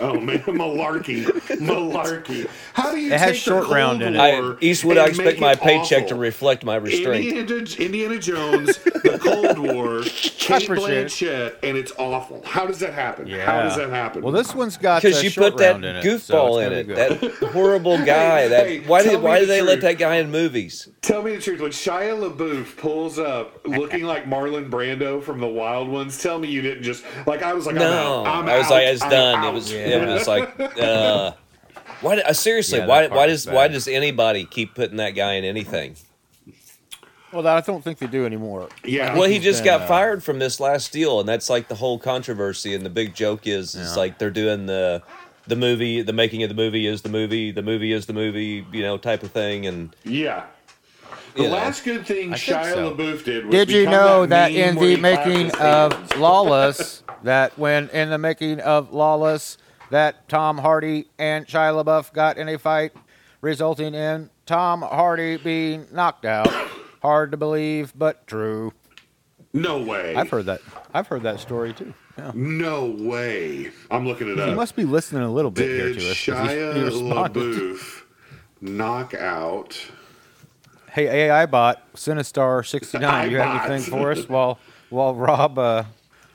Oh 0.00 0.20
man, 0.20 0.38
malarkey, 0.40 1.24
malarkey. 1.58 2.48
How 2.74 2.92
do 2.92 2.98
you 2.98 3.12
It 3.12 3.18
has 3.18 3.36
short 3.36 3.66
the 3.68 3.74
round 3.74 4.02
in 4.02 4.14
it. 4.14 4.18
I, 4.20 4.54
Eastwood, 4.60 4.98
I 4.98 5.06
expect 5.06 5.40
my 5.40 5.54
paycheck 5.54 6.04
awful? 6.04 6.08
to 6.10 6.14
reflect 6.16 6.64
my 6.64 6.76
restraint. 6.76 7.26
Indiana, 7.34 7.66
Indiana 7.78 8.18
Jones, 8.18 8.78
the 9.02 9.18
Cold 9.18 9.58
War, 9.58 10.02
Cate. 10.04 10.68
Blanchett, 10.68 11.56
and 11.62 11.76
it's 11.76 11.92
awful. 11.98 12.42
How 12.44 12.66
does 12.66 12.78
that 12.80 12.92
happen? 12.94 13.26
Yeah. 13.26 13.44
How 13.44 13.62
does 13.62 13.76
that 13.76 13.90
happen? 13.90 14.22
Well, 14.22 14.32
this 14.32 14.54
one's 14.54 14.76
got 14.76 15.02
Because 15.02 15.22
you 15.22 15.30
put 15.30 15.56
that 15.58 15.72
round 15.72 15.84
in 15.84 15.96
it, 15.96 16.18
so 16.20 16.58
in 16.58 16.72
it, 16.72 16.88
that 16.88 17.18
horrible 17.52 17.98
guy. 17.98 18.48
that 18.48 18.66
hey, 18.66 18.80
why 18.80 19.02
did 19.02 19.20
why 19.22 19.34
the 19.40 19.46
did 19.46 19.48
they 19.50 19.62
let 19.62 19.80
that 19.82 19.98
guy 19.98 20.16
in 20.16 20.30
movies? 20.30 20.88
Tell 21.02 21.22
me 21.22 21.34
the 21.36 21.40
truth. 21.42 21.60
When 21.60 21.70
Shia 21.70 22.18
LaBeouf 22.30 22.76
pulls 22.76 23.18
up 23.18 23.66
looking 23.66 24.04
like 24.04 24.24
Marlon 24.24 24.70
Brando 24.70 25.22
from 25.22 25.40
The 25.40 25.48
Wild 25.48 25.88
Ones, 25.88 26.20
tell 26.22 26.38
me 26.38 26.48
you 26.48 26.62
didn't 26.62 26.82
just 26.82 27.04
like 27.26 27.42
I 27.42 27.52
was 27.54 27.66
like 27.66 27.76
No, 27.76 28.24
I'm 28.24 28.26
out. 28.26 28.26
I'm 28.26 28.48
I 28.48 28.58
was 28.58 28.66
out, 28.66 28.70
like, 28.72 28.86
it's 28.86 29.02
I'm 29.02 29.10
done. 29.10 29.42
It 29.44 29.46
out. 29.46 29.54
was 29.54 29.72
it 29.72 30.06
was 30.08 30.26
like, 30.28 30.60
uh, 30.80 31.32
why? 32.00 32.16
Uh, 32.18 32.32
seriously, 32.32 32.78
Yeah, 32.78 32.86
why 32.86 33.06
why 33.08 33.26
does 33.26 33.46
was 33.46 33.54
why 33.54 33.68
does 33.68 33.86
anybody 33.88 34.44
keep 34.44 34.74
putting 34.74 34.96
that 34.98 35.10
guy 35.10 35.34
in 35.34 35.44
anything? 35.44 35.96
Well, 37.32 37.46
I 37.46 37.60
don't 37.60 37.82
think 37.82 37.98
they 37.98 38.06
do 38.08 38.26
anymore. 38.26 38.68
Yeah. 38.84 39.14
Well, 39.16 39.28
he 39.28 39.38
just 39.38 39.64
got 39.64 39.82
uh, 39.82 39.86
fired 39.86 40.22
from 40.24 40.38
this 40.40 40.58
last 40.58 40.92
deal, 40.92 41.20
and 41.20 41.28
that's 41.28 41.48
like 41.48 41.68
the 41.68 41.76
whole 41.76 41.98
controversy. 41.98 42.74
And 42.74 42.84
the 42.84 42.90
big 42.90 43.14
joke 43.14 43.46
is, 43.46 43.74
is 43.74 43.92
Yeah. 43.92 43.96
like 43.96 44.18
they're 44.18 44.30
doing 44.30 44.66
the 44.66 45.02
the 45.46 45.56
movie, 45.56 46.02
the 46.02 46.12
making 46.12 46.42
of 46.42 46.48
the 46.48 46.54
movie 46.54 46.86
is 46.86 47.02
the 47.02 47.08
movie, 47.08 47.50
the 47.50 47.62
movie 47.62 47.92
is 47.92 48.06
the 48.06 48.12
movie, 48.12 48.64
you 48.72 48.82
know, 48.82 48.96
type 48.98 49.22
of 49.22 49.30
thing. 49.32 49.66
And 49.66 49.94
Yeah. 50.04 50.44
The 51.34 51.42
You 51.44 51.48
know. 51.48 51.54
last 51.54 51.84
good 51.84 52.06
thing 52.06 52.32
I 52.32 52.36
Shia 52.36 52.72
so. 52.74 52.94
LaBeouf 52.94 53.24
did 53.24 53.46
was 53.46 53.52
Did 53.54 53.70
you 53.70 53.86
know 53.86 54.26
that 54.26 54.52
meme 54.52 54.60
in 54.60 54.74
the 54.76 54.96
making 54.96 55.50
of. 55.56 56.16
Lawless, 56.18 57.02
that 57.22 57.56
when 57.58 57.88
in 57.90 58.10
the 58.10 58.18
making 58.18 58.60
of 58.60 58.92
Lawless, 58.92 59.56
that 59.90 60.28
Tom 60.28 60.58
Hardy 60.58 61.06
and 61.18 61.46
Shia 61.46 61.82
LaBeouf 61.84 62.12
got 62.12 62.36
in 62.36 62.48
a 62.48 62.58
fight, 62.58 62.92
resulting 63.40 63.94
in 63.94 64.30
Tom 64.46 64.82
Hardy 64.82 65.36
being 65.36 65.86
knocked 65.92 66.24
out. 66.24 66.48
Hard 67.02 67.30
to 67.30 67.36
believe, 67.36 67.92
but 67.96 68.26
true. 68.26 68.72
No 69.52 69.82
way. 69.82 70.14
I've 70.14 70.30
heard 70.30 70.46
that. 70.46 70.60
I've 70.94 71.06
heard 71.08 71.22
that 71.22 71.40
story 71.40 71.72
too. 71.72 71.92
Yeah. 72.18 72.32
No 72.34 72.86
way. 72.86 73.70
I'm 73.90 74.06
looking 74.06 74.28
it 74.28 74.36
He 74.36 74.42
up. 74.42 74.48
You 74.50 74.54
must 74.54 74.76
be 74.76 74.84
listening 74.84 75.22
a 75.22 75.32
little 75.32 75.50
bit 75.50 75.66
here 75.68 75.88
Did 75.92 76.00
to 76.00 76.10
us. 76.10 76.24
'cause 76.24 76.50
he- 76.50 76.54
he 76.56 76.62
Shia. 76.62 77.32
LaBeouf 77.32 78.02
knock 78.60 79.14
out? 79.14 79.76
Hey 80.92 81.06
AI 81.28 81.46
bot, 81.46 81.82
Sinistar 81.94 82.66
sixty 82.66 82.98
nine. 82.98 83.30
You 83.30 83.38
have 83.38 83.70
anything 83.70 83.90
for 83.90 84.10
us 84.12 84.28
while 84.28 84.58
while 84.90 85.14
Rob 85.14 85.58
uh, 85.58 85.84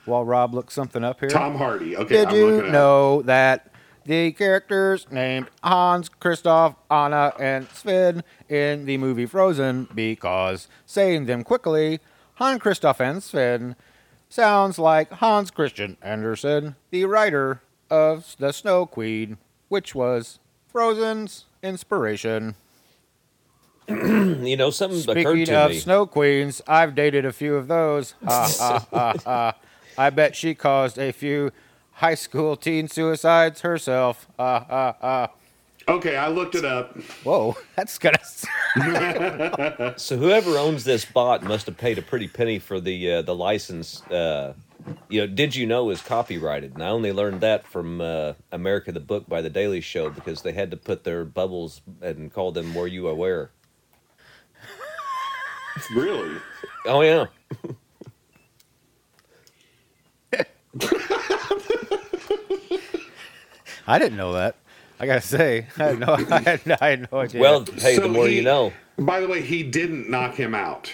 while 0.06 0.24
Rob 0.26 0.54
looks 0.54 0.74
something 0.74 1.04
up 1.04 1.20
here? 1.20 1.30
Tom 1.30 1.56
Hardy. 1.58 1.96
Okay, 1.98 2.16
Did 2.18 2.28
I'm 2.30 2.36
you 2.36 2.46
looking 2.48 2.72
know 2.72 3.22
that 3.24 3.72
the 4.06 4.32
characters 4.32 5.08
named 5.12 5.48
Hans, 5.64 6.10
Christoph, 6.10 6.76
Anna, 6.90 7.34
and 7.40 7.68
Sven 7.70 8.24
in 8.48 8.86
the 8.86 8.98
movie 8.98 9.26
Frozen 9.26 9.90
because 9.94 10.68
saying 10.86 11.26
them 11.26 11.44
quickly, 11.44 12.00
Hans, 12.36 12.62
Christoph 12.62 13.00
and 13.02 13.22
Sven 13.24 13.76
sounds 14.30 14.78
like 14.78 15.12
Hans 15.14 15.52
Christian 15.52 15.98
Andersen, 16.02 16.76
the 16.92 17.06
writer 17.06 17.62
of 17.90 18.36
The 18.38 18.52
Snow 18.52 18.86
Queen, 18.86 19.38
which 19.70 19.96
was 19.96 20.40
Frozen's 20.68 21.46
inspiration. 21.64 22.56
you 23.88 24.58
know, 24.58 24.70
something 24.72 25.00
occurred 25.00 25.36
Speaking 25.36 25.54
of 25.56 25.72
me. 25.72 25.78
snow 25.78 26.06
queens, 26.08 26.62
I've 26.68 26.96
dated 26.96 27.24
a 27.24 27.32
few 27.32 27.56
of 27.56 27.68
those. 27.68 28.16
Ha 28.26 28.50
ha 28.92 29.16
ha. 29.24 29.56
I 29.98 30.10
bet 30.10 30.36
she 30.36 30.56
caused 30.56 30.98
a 30.98 31.12
few 31.12 31.52
high 31.96 32.16
school 32.16 32.56
teen 32.56 32.88
suicides 32.88 33.62
herself. 33.62 34.28
Ha 34.38 34.66
ha 34.68 34.96
ha. 35.00 35.30
Okay, 35.88 36.16
I 36.16 36.30
looked 36.30 36.56
it 36.56 36.66
up. 36.66 36.98
Whoa, 37.24 37.56
that's 37.76 37.98
kind 37.98 38.16
of. 38.16 39.96
So 39.98 40.18
whoever 40.18 40.58
owns 40.58 40.84
this 40.84 41.06
bot 41.06 41.44
must 41.44 41.68
have 41.68 41.78
paid 41.78 41.98
a 41.98 42.02
pretty 42.02 42.28
penny 42.28 42.60
for 42.60 42.80
the 42.80 43.14
uh, 43.14 43.22
the 43.22 43.36
license. 43.36 44.02
Uh, 44.08 44.54
you 45.10 45.22
know, 45.22 45.28
did 45.28 45.56
you 45.56 45.66
know 45.66 45.90
is 45.90 46.02
copyrighted? 46.02 46.74
And 46.74 46.84
I 46.84 46.90
only 46.90 47.12
learned 47.12 47.42
that 47.42 47.66
from 47.68 48.02
uh, 48.02 48.34
America 48.52 48.92
the 48.92 49.00
Book 49.00 49.28
by 49.28 49.42
the 49.42 49.50
Daily 49.50 49.82
Show 49.82 50.10
because 50.10 50.42
they 50.42 50.52
had 50.52 50.72
to 50.72 50.78
put 50.78 51.04
their 51.04 51.24
bubbles 51.24 51.82
and 52.02 52.34
call 52.34 52.52
them 52.52 52.74
"Were 52.74 52.88
you 52.88 53.08
aware?" 53.08 53.52
Really? 55.94 56.38
Oh 56.86 57.02
yeah. 57.02 57.26
I 63.88 64.00
didn't 64.00 64.18
know 64.18 64.34
that. 64.34 64.56
I 65.00 65.06
gotta 65.06 65.22
say, 65.22 65.68
I 65.78 65.84
had 65.84 66.00
no, 66.00 66.14
I 66.30 66.40
had, 66.42 66.78
I 66.82 66.90
had 66.90 67.12
no 67.12 67.20
idea. 67.20 67.42
Well, 67.42 67.66
hey, 67.78 67.98
the 68.00 68.08
more 68.08 68.28
he- 68.28 68.38
you 68.38 68.42
know. 68.44 68.74
By 68.98 69.20
the 69.20 69.28
way, 69.28 69.42
he 69.42 69.62
didn't 69.64 70.10
knock 70.10 70.36
him 70.36 70.56
out. 70.56 70.94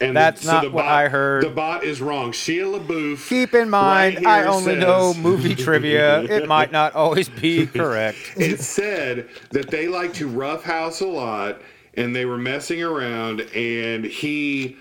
And 0.00 0.16
That's 0.16 0.44
not 0.44 0.64
the 0.64 0.70
what 0.70 0.82
bot- 0.82 0.92
I 0.92 1.08
heard. 1.08 1.44
The 1.44 1.50
bot 1.50 1.84
is 1.84 2.00
wrong. 2.00 2.32
Shia 2.32 2.78
LaBeouf. 2.80 3.28
keep 3.28 3.54
in 3.54 3.70
mind, 3.70 4.16
right 4.16 4.26
I 4.26 4.44
only 4.46 4.74
says- 4.74 4.82
know 4.82 5.14
movie 5.14 5.54
trivia. 5.54 6.22
It 6.24 6.48
might 6.48 6.72
not 6.72 6.94
always 6.94 7.28
be 7.28 7.66
correct. 7.68 8.34
It 8.36 8.60
said 8.60 9.28
that 9.52 9.70
they 9.70 9.86
like 9.86 10.12
to 10.14 10.26
roughhouse 10.26 11.00
a 11.00 11.06
lot, 11.06 11.60
and 11.96 12.14
they 12.14 12.24
were 12.24 12.36
messing 12.38 12.82
around, 12.82 13.42
and 13.54 14.04
he 14.04 14.76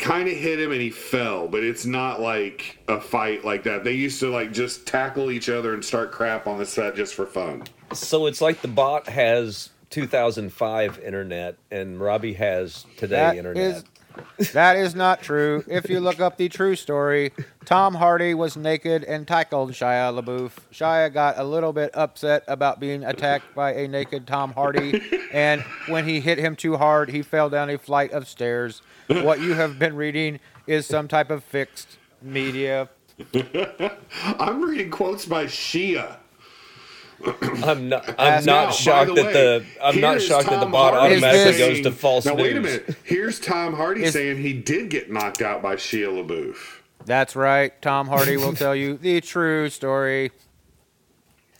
kind 0.00 0.28
of 0.28 0.34
hit 0.36 0.58
him 0.60 0.72
and 0.72 0.80
he 0.80 0.90
fell, 0.90 1.46
but 1.46 1.62
it's 1.62 1.84
not 1.86 2.20
like 2.20 2.78
a 2.88 3.00
fight 3.00 3.44
like 3.44 3.62
that. 3.64 3.84
They 3.84 3.92
used 3.92 4.18
to 4.20 4.30
like 4.30 4.52
just 4.52 4.86
tackle 4.86 5.30
each 5.30 5.48
other 5.48 5.74
and 5.74 5.84
start 5.84 6.10
crap 6.10 6.46
on 6.46 6.58
the 6.58 6.66
set 6.66 6.96
just 6.96 7.14
for 7.14 7.26
fun. 7.26 7.64
So 7.92 8.26
it's 8.26 8.40
like 8.40 8.62
the 8.62 8.68
bot 8.68 9.08
has 9.08 9.70
2005 9.90 10.98
internet 11.00 11.56
and 11.70 12.00
Robbie 12.00 12.34
has 12.34 12.86
today 12.96 13.16
That 13.16 13.36
internet. 13.36 13.84
is 14.38 14.52
that 14.52 14.76
is 14.76 14.94
not 14.94 15.22
true. 15.22 15.64
If 15.68 15.88
you 15.88 16.00
look 16.00 16.20
up 16.20 16.36
the 16.36 16.48
true 16.48 16.74
story, 16.74 17.32
Tom 17.64 17.94
Hardy 17.94 18.34
was 18.34 18.56
naked 18.56 19.04
and 19.04 19.26
tackled 19.26 19.70
Shia 19.72 20.12
LaBeouf. 20.20 20.52
Shia 20.72 21.12
got 21.12 21.38
a 21.38 21.44
little 21.44 21.72
bit 21.72 21.90
upset 21.94 22.42
about 22.48 22.80
being 22.80 23.04
attacked 23.04 23.54
by 23.54 23.72
a 23.74 23.86
naked 23.88 24.26
Tom 24.26 24.52
Hardy, 24.52 25.00
and 25.32 25.62
when 25.86 26.06
he 26.06 26.20
hit 26.20 26.38
him 26.38 26.56
too 26.56 26.76
hard, 26.76 27.10
he 27.10 27.22
fell 27.22 27.48
down 27.48 27.70
a 27.70 27.78
flight 27.78 28.10
of 28.12 28.26
stairs. 28.26 28.82
What 29.10 29.40
you 29.40 29.54
have 29.54 29.78
been 29.78 29.96
reading 29.96 30.38
is 30.66 30.86
some 30.86 31.08
type 31.08 31.30
of 31.30 31.42
fixed 31.42 31.98
media. 32.22 32.88
I'm 34.38 34.62
reading 34.62 34.90
quotes 34.90 35.26
by 35.26 35.44
Shia. 35.46 36.16
I'm 37.64 37.88
not. 37.90 38.08
I'm 38.10 38.14
As- 38.18 38.46
not 38.46 38.66
Now, 38.68 38.70
shocked 38.70 39.08
the 39.08 39.14
that 39.16 39.26
way, 39.26 39.32
the. 39.32 39.64
I'm 39.82 40.00
not 40.00 40.16
is 40.18 40.24
shocked 40.24 40.46
that 40.48 40.54
the 40.56 40.60
Tom 40.62 40.72
bot 40.72 40.94
Hardy 40.94 41.16
automatically 41.16 41.52
saying- 41.52 41.82
goes 41.82 41.92
to 41.92 41.92
false 41.98 42.24
Now 42.24 42.34
news. 42.34 42.42
wait 42.42 42.56
a 42.56 42.60
minute. 42.60 42.96
Here's 43.04 43.38
Tom 43.40 43.74
Hardy 43.74 44.04
Is- 44.04 44.12
saying 44.14 44.38
he 44.38 44.54
did 44.54 44.88
get 44.90 45.10
knocked 45.10 45.42
out 45.42 45.60
by 45.60 45.76
Shia 45.76 46.06
LaBeouf. 46.26 46.56
That's 47.04 47.34
right. 47.36 47.72
Tom 47.82 48.08
Hardy 48.08 48.36
will 48.36 48.54
tell 48.54 48.74
you 48.76 48.96
the 48.96 49.20
true 49.20 49.68
story. 49.70 50.30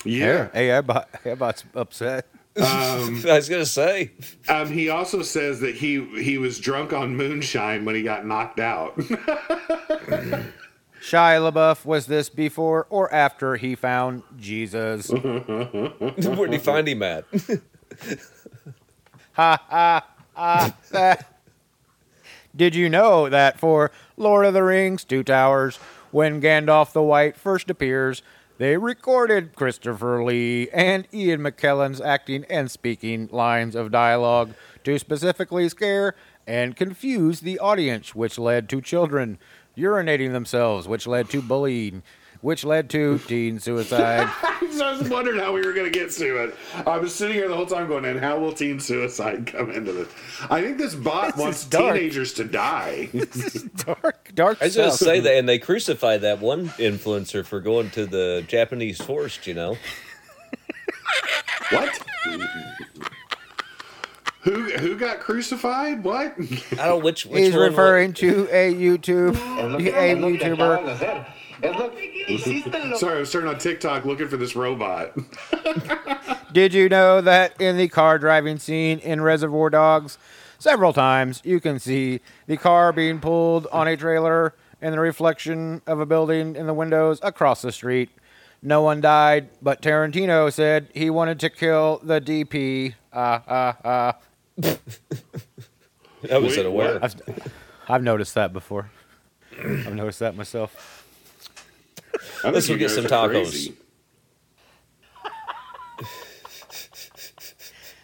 Yeah. 0.03 0.49
Hey, 0.55 0.71
everybody, 0.71 1.05
everybody's 1.27 1.63
upset. 1.75 2.27
Um, 2.57 3.23
I 3.29 3.35
was 3.35 3.49
gonna 3.49 3.65
say. 3.65 4.11
um, 4.49 4.71
he 4.73 4.89
also 4.89 5.23
says 5.23 5.61
that 5.61 5.77
he 5.77 6.05
he 6.23 6.37
was 6.39 6.59
drunk 6.59 6.93
on 6.93 7.17
moonshine 7.17 7.85
when 7.85 7.95
he 7.95 8.03
got 8.03 8.27
knocked 8.27 8.59
out. 8.61 8.97
Shia 11.03 11.51
LaBeouf 11.51 11.87
was 11.87 12.07
this 12.07 12.29
before 12.29 12.87
or 12.91 13.13
after 13.13 13.57
he 13.57 13.75
found 13.75 14.23
Jesus? 14.39 15.09
Where'd 15.11 16.53
he 16.53 16.59
find 16.59 16.87
him 16.87 17.03
at? 17.03 17.25
ha 19.33 19.65
ha 19.69 20.07
ha! 20.35 21.17
Did 22.55 22.75
you 22.75 22.89
know 22.91 23.29
that 23.31 23.59
for 23.59 23.91
Lord 24.17 24.45
of 24.45 24.53
the 24.55 24.63
Rings, 24.63 25.05
Two 25.05 25.23
Towers, 25.23 25.79
when 26.11 26.41
Gandalf 26.43 26.93
the 26.93 27.03
White 27.03 27.37
first 27.37 27.71
appears, 27.71 28.23
they 28.61 28.77
recorded 28.77 29.57
Christopher 29.57 30.23
Lee 30.23 30.69
and 30.69 31.09
Ian 31.15 31.41
McKellen's 31.41 31.99
acting 31.99 32.45
and 32.51 32.71
speaking 32.71 33.27
lines 33.33 33.75
of 33.75 33.91
dialogue 33.91 34.53
to 34.85 34.99
specifically 34.99 35.67
scare 35.71 36.15
and 36.47 36.77
confuse 36.77 37.41
the 37.41 37.59
audience, 37.59 38.15
which 38.15 38.39
led 38.39 38.69
to 38.69 38.83
children 38.83 39.39
urinating 39.79 40.33
themselves, 40.33 40.87
which 40.87 41.07
led 41.07 41.31
to 41.31 41.41
bullying, 41.41 42.03
which 42.41 42.65
led 42.65 42.89
to 42.91 43.19
teen 43.19 43.59
suicide. 43.59 44.29
so 44.73 44.87
I 44.87 44.97
was 44.99 45.09
wondering 45.09 45.39
how 45.39 45.53
we 45.53 45.61
were 45.61 45.73
going 45.73 45.91
to 45.91 45.99
get 45.99 46.11
to 46.13 46.45
it. 46.45 46.55
I 46.87 46.97
was 46.99 47.15
sitting 47.15 47.35
here 47.35 47.49
the 47.49 47.55
whole 47.57 47.67
time 47.67 47.87
going, 47.89 48.05
and 48.05 48.19
how 48.19 48.39
will 48.39 48.53
teen 48.53 48.81
suicide 48.81 49.47
come 49.47 49.71
into 49.71 49.93
this? 49.93 50.09
I 50.49 50.63
think 50.63 50.79
this 50.79 50.95
bot 50.95 51.37
wants 51.37 51.65
teenagers 51.65 52.33
to 52.35 52.45
die. 52.45 53.09
dark, 53.77 54.31
dark 54.35 54.59
I 54.61 54.67
was 54.67 54.77
gonna 54.77 54.93
say 54.93 55.21
that, 55.21 55.35
and 55.37 55.49
they 55.49 55.59
crucified 55.59 56.23
that 56.23 56.41
one 56.41 56.69
influencer 56.71 57.45
for 57.45 57.61
going 57.61 57.91
to 57.91 58.07
the 58.07 58.45
Japanese 58.49 59.01
forest. 59.01 59.47
You 59.47 59.55
know, 59.55 59.77
what? 61.71 62.01
Who 64.43 64.71
who 64.71 64.97
got 64.97 65.21
crucified? 65.21 66.03
What? 66.03 66.35
I 66.39 66.77
don't 66.77 66.77
know 66.77 66.99
which. 66.99 67.27
which 67.27 67.45
He's 67.45 67.53
one 67.53 67.61
wa- 67.61 67.67
referring 67.69 68.15
to 68.15 68.49
a 68.51 68.73
YouTube, 68.73 69.37
oh, 69.41 69.77
a 69.77 69.79
YouTuber. 69.79 71.27
Sorry, 71.63 73.17
I 73.17 73.21
was 73.21 73.31
turning 73.31 73.49
on 73.49 73.59
TikTok 73.59 74.05
looking 74.05 74.29
for 74.29 74.37
this 74.37 74.57
robot. 74.57 75.17
Did 76.53 76.75
you 76.75 76.89
know 76.89 77.21
that 77.21 77.61
in 77.61 77.77
the 77.77 77.89
car 77.89 78.19
driving 78.19 78.59
scene 78.59 78.99
in 78.99 79.21
Reservoir 79.21 79.71
Dogs, 79.71 80.19
several 80.59 80.93
times 80.93 81.41
you 81.45 81.61
can 81.61 81.79
see 81.79 82.21
the 82.47 82.57
car 82.57 82.93
being 82.93 83.21
pulled 83.21 83.67
on 83.69 83.87
a 83.89 83.97
trailer 83.97 84.55
and 84.81 84.95
the 84.95 85.01
reflection 85.01 85.83
of 85.87 86.01
a 86.01 86.07
building 86.07 86.57
in 86.57 86.67
the 86.67 86.75
windows 86.75 87.21
across 87.23 87.63
the 87.63 87.73
street? 87.73 88.11
No 88.63 88.83
one 88.83 89.01
died, 89.01 89.49
but 89.63 89.81
Tarantino 89.81 90.53
said 90.53 90.89
he 90.95 91.09
wanted 91.09 91.41
to 91.41 91.51
kill 91.51 92.01
the 92.03 92.21
DP. 92.21 92.95
Ah, 93.13 93.43
ah, 93.49 93.77
ah. 93.85 94.17
I 96.31 96.39
wasn't 96.39 96.57
Wait, 96.57 96.67
aware. 96.67 96.99
I've, 97.03 97.15
I've 97.89 98.03
noticed 98.03 98.35
that 98.35 98.53
before. 98.53 98.91
I've 99.59 99.95
noticed 99.95 100.19
that 100.19 100.37
myself. 100.37 101.00
I 102.45 102.51
Let's 102.51 102.67
go 102.67 102.75
you 102.75 102.79
get 102.79 102.91
some 102.91 103.05
tacos. 103.05 103.73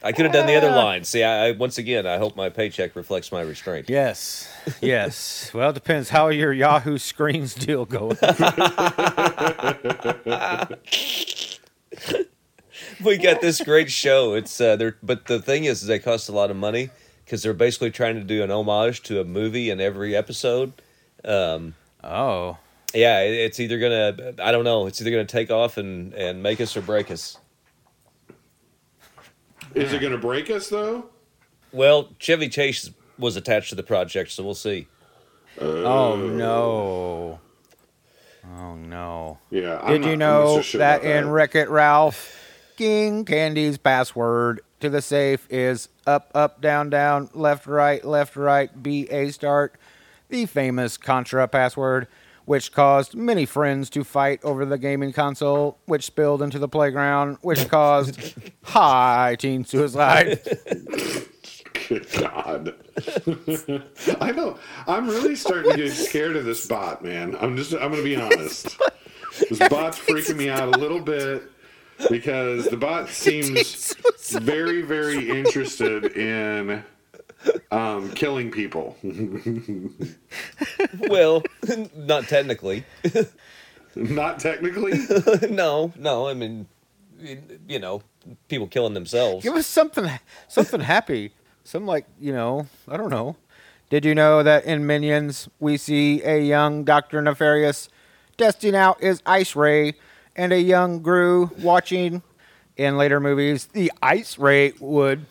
I 0.02 0.12
could 0.12 0.24
have 0.26 0.32
done 0.32 0.46
the 0.46 0.54
other 0.54 0.70
line. 0.70 1.02
See, 1.04 1.24
I, 1.24 1.48
I 1.48 1.52
once 1.52 1.78
again, 1.78 2.06
I 2.06 2.18
hope 2.18 2.36
my 2.36 2.48
paycheck 2.48 2.94
reflects 2.94 3.32
my 3.32 3.40
restraint. 3.40 3.90
Yes, 3.90 4.48
yes. 4.80 5.50
Well, 5.52 5.70
it 5.70 5.72
depends 5.72 6.10
how 6.10 6.28
your 6.28 6.52
Yahoo 6.52 6.98
screens 6.98 7.54
deal 7.54 7.84
going. 7.86 8.16
we 13.04 13.16
got 13.16 13.40
this 13.40 13.60
great 13.64 13.90
show. 13.90 14.34
It's 14.34 14.60
uh, 14.60 14.76
they're, 14.76 14.96
but 15.02 15.26
the 15.26 15.40
thing 15.40 15.64
is, 15.64 15.82
is 15.82 15.88
they 15.88 15.98
cost 15.98 16.28
a 16.28 16.32
lot 16.32 16.52
of 16.52 16.56
money 16.56 16.90
because 17.24 17.42
they're 17.42 17.52
basically 17.52 17.90
trying 17.90 18.14
to 18.14 18.22
do 18.22 18.44
an 18.44 18.52
homage 18.52 19.02
to 19.04 19.20
a 19.20 19.24
movie 19.24 19.70
in 19.70 19.80
every 19.80 20.14
episode. 20.14 20.72
Um, 21.24 21.74
Oh. 22.06 22.58
Yeah, 22.96 23.20
it's 23.20 23.60
either 23.60 23.78
gonna, 23.78 24.34
I 24.42 24.50
don't 24.52 24.64
know, 24.64 24.86
it's 24.86 25.00
either 25.00 25.10
gonna 25.10 25.24
take 25.24 25.50
off 25.50 25.76
and 25.76 26.12
and 26.14 26.42
make 26.42 26.60
us 26.60 26.76
or 26.76 26.80
break 26.82 27.10
us. 27.10 27.38
Is 29.74 29.92
it 29.92 30.00
going 30.00 30.12
to 30.12 30.18
break 30.18 30.48
us 30.48 30.68
though? 30.70 31.06
Well, 31.72 32.08
Chevy 32.18 32.48
Chase 32.48 32.90
was 33.18 33.36
attached 33.36 33.68
to 33.70 33.74
the 33.74 33.82
project, 33.82 34.30
so 34.30 34.42
we'll 34.42 34.54
see. 34.54 34.86
Oh, 35.60 35.84
oh 35.84 36.16
no. 36.16 37.40
Oh 38.58 38.74
no. 38.76 39.38
Yeah. 39.50 39.78
I'm 39.82 39.92
Did 39.92 40.00
not- 40.00 40.06
you 40.06 40.12
I'm 40.14 40.18
know 40.18 40.44
not 40.44 40.54
so 40.56 40.62
sure 40.62 40.78
that 40.78 41.00
about 41.00 41.10
in 41.10 41.28
Wreck 41.30 41.54
It 41.54 41.68
Ralph, 41.68 42.34
King 42.76 43.24
Candy's 43.26 43.76
password 43.76 44.60
to 44.80 44.88
the 44.88 45.02
safe 45.02 45.46
is 45.50 45.88
up, 46.06 46.30
up, 46.34 46.60
down, 46.62 46.88
down, 46.88 47.28
left, 47.34 47.66
right, 47.66 48.02
left, 48.04 48.36
right, 48.36 48.82
B, 48.82 49.08
A 49.10 49.30
start, 49.30 49.74
the 50.28 50.46
famous 50.46 50.96
Contra 50.96 51.48
password, 51.48 52.06
which 52.46 52.72
caused 52.72 53.14
many 53.14 53.44
friends 53.44 53.90
to 53.90 54.02
fight 54.02 54.42
over 54.42 54.64
the 54.64 54.78
gaming 54.78 55.12
console, 55.12 55.78
which 55.84 56.04
spilled 56.04 56.40
into 56.40 56.58
the 56.58 56.68
playground, 56.68 57.36
which 57.42 57.68
caused 57.68 58.34
high 58.62 59.36
teen 59.38 59.64
suicide. 59.64 60.40
Good 61.88 62.08
God. 62.18 62.74
I 64.20 64.32
know. 64.32 64.58
I'm 64.86 65.08
really 65.08 65.36
starting 65.36 65.72
to 65.72 65.76
get 65.76 65.92
scared 65.92 66.36
of 66.36 66.44
this 66.44 66.66
bot, 66.66 67.04
man. 67.04 67.36
I'm 67.40 67.56
just, 67.56 67.72
I'm 67.74 67.90
going 67.90 67.96
to 67.96 68.02
be 68.02 68.16
honest. 68.16 68.76
This 69.50 69.58
bot's 69.68 69.98
freaking 69.98 70.36
me 70.36 70.48
out 70.48 70.74
a 70.74 70.78
little 70.78 70.98
bit 70.98 71.42
because 72.08 72.68
the 72.68 72.76
bot 72.78 73.10
seems 73.10 73.94
very, 74.30 74.80
very 74.80 75.28
interested 75.28 76.16
in 76.16 76.82
um, 77.70 78.10
killing 78.12 78.50
people. 78.50 78.96
Well, 81.08 81.42
not 81.96 82.24
technically. 82.24 82.84
Not 83.94 84.38
technically. 84.38 84.98
no, 85.50 85.92
no. 85.96 86.28
I 86.28 86.34
mean, 86.34 86.66
you 87.68 87.78
know, 87.78 88.02
people 88.48 88.66
killing 88.66 88.94
themselves. 88.94 89.42
Give 89.44 89.54
us 89.54 89.66
something, 89.66 90.10
something 90.48 90.80
happy. 90.80 91.32
Some 91.64 91.86
like 91.86 92.06
you 92.20 92.32
know, 92.32 92.66
I 92.88 92.96
don't 92.96 93.10
know. 93.10 93.36
Did 93.88 94.04
you 94.04 94.14
know 94.14 94.42
that 94.42 94.64
in 94.64 94.86
Minions 94.86 95.48
we 95.60 95.76
see 95.76 96.22
a 96.22 96.38
young 96.40 96.84
Doctor 96.84 97.22
Nefarious 97.22 97.88
testing 98.36 98.74
out 98.74 99.00
his 99.00 99.22
ice 99.24 99.56
ray, 99.56 99.94
and 100.34 100.52
a 100.52 100.60
young 100.60 101.00
Gru 101.00 101.50
watching? 101.58 102.22
In 102.76 102.98
later 102.98 103.20
movies, 103.20 103.66
the 103.72 103.90
ice 104.02 104.38
ray 104.38 104.74
would 104.80 105.24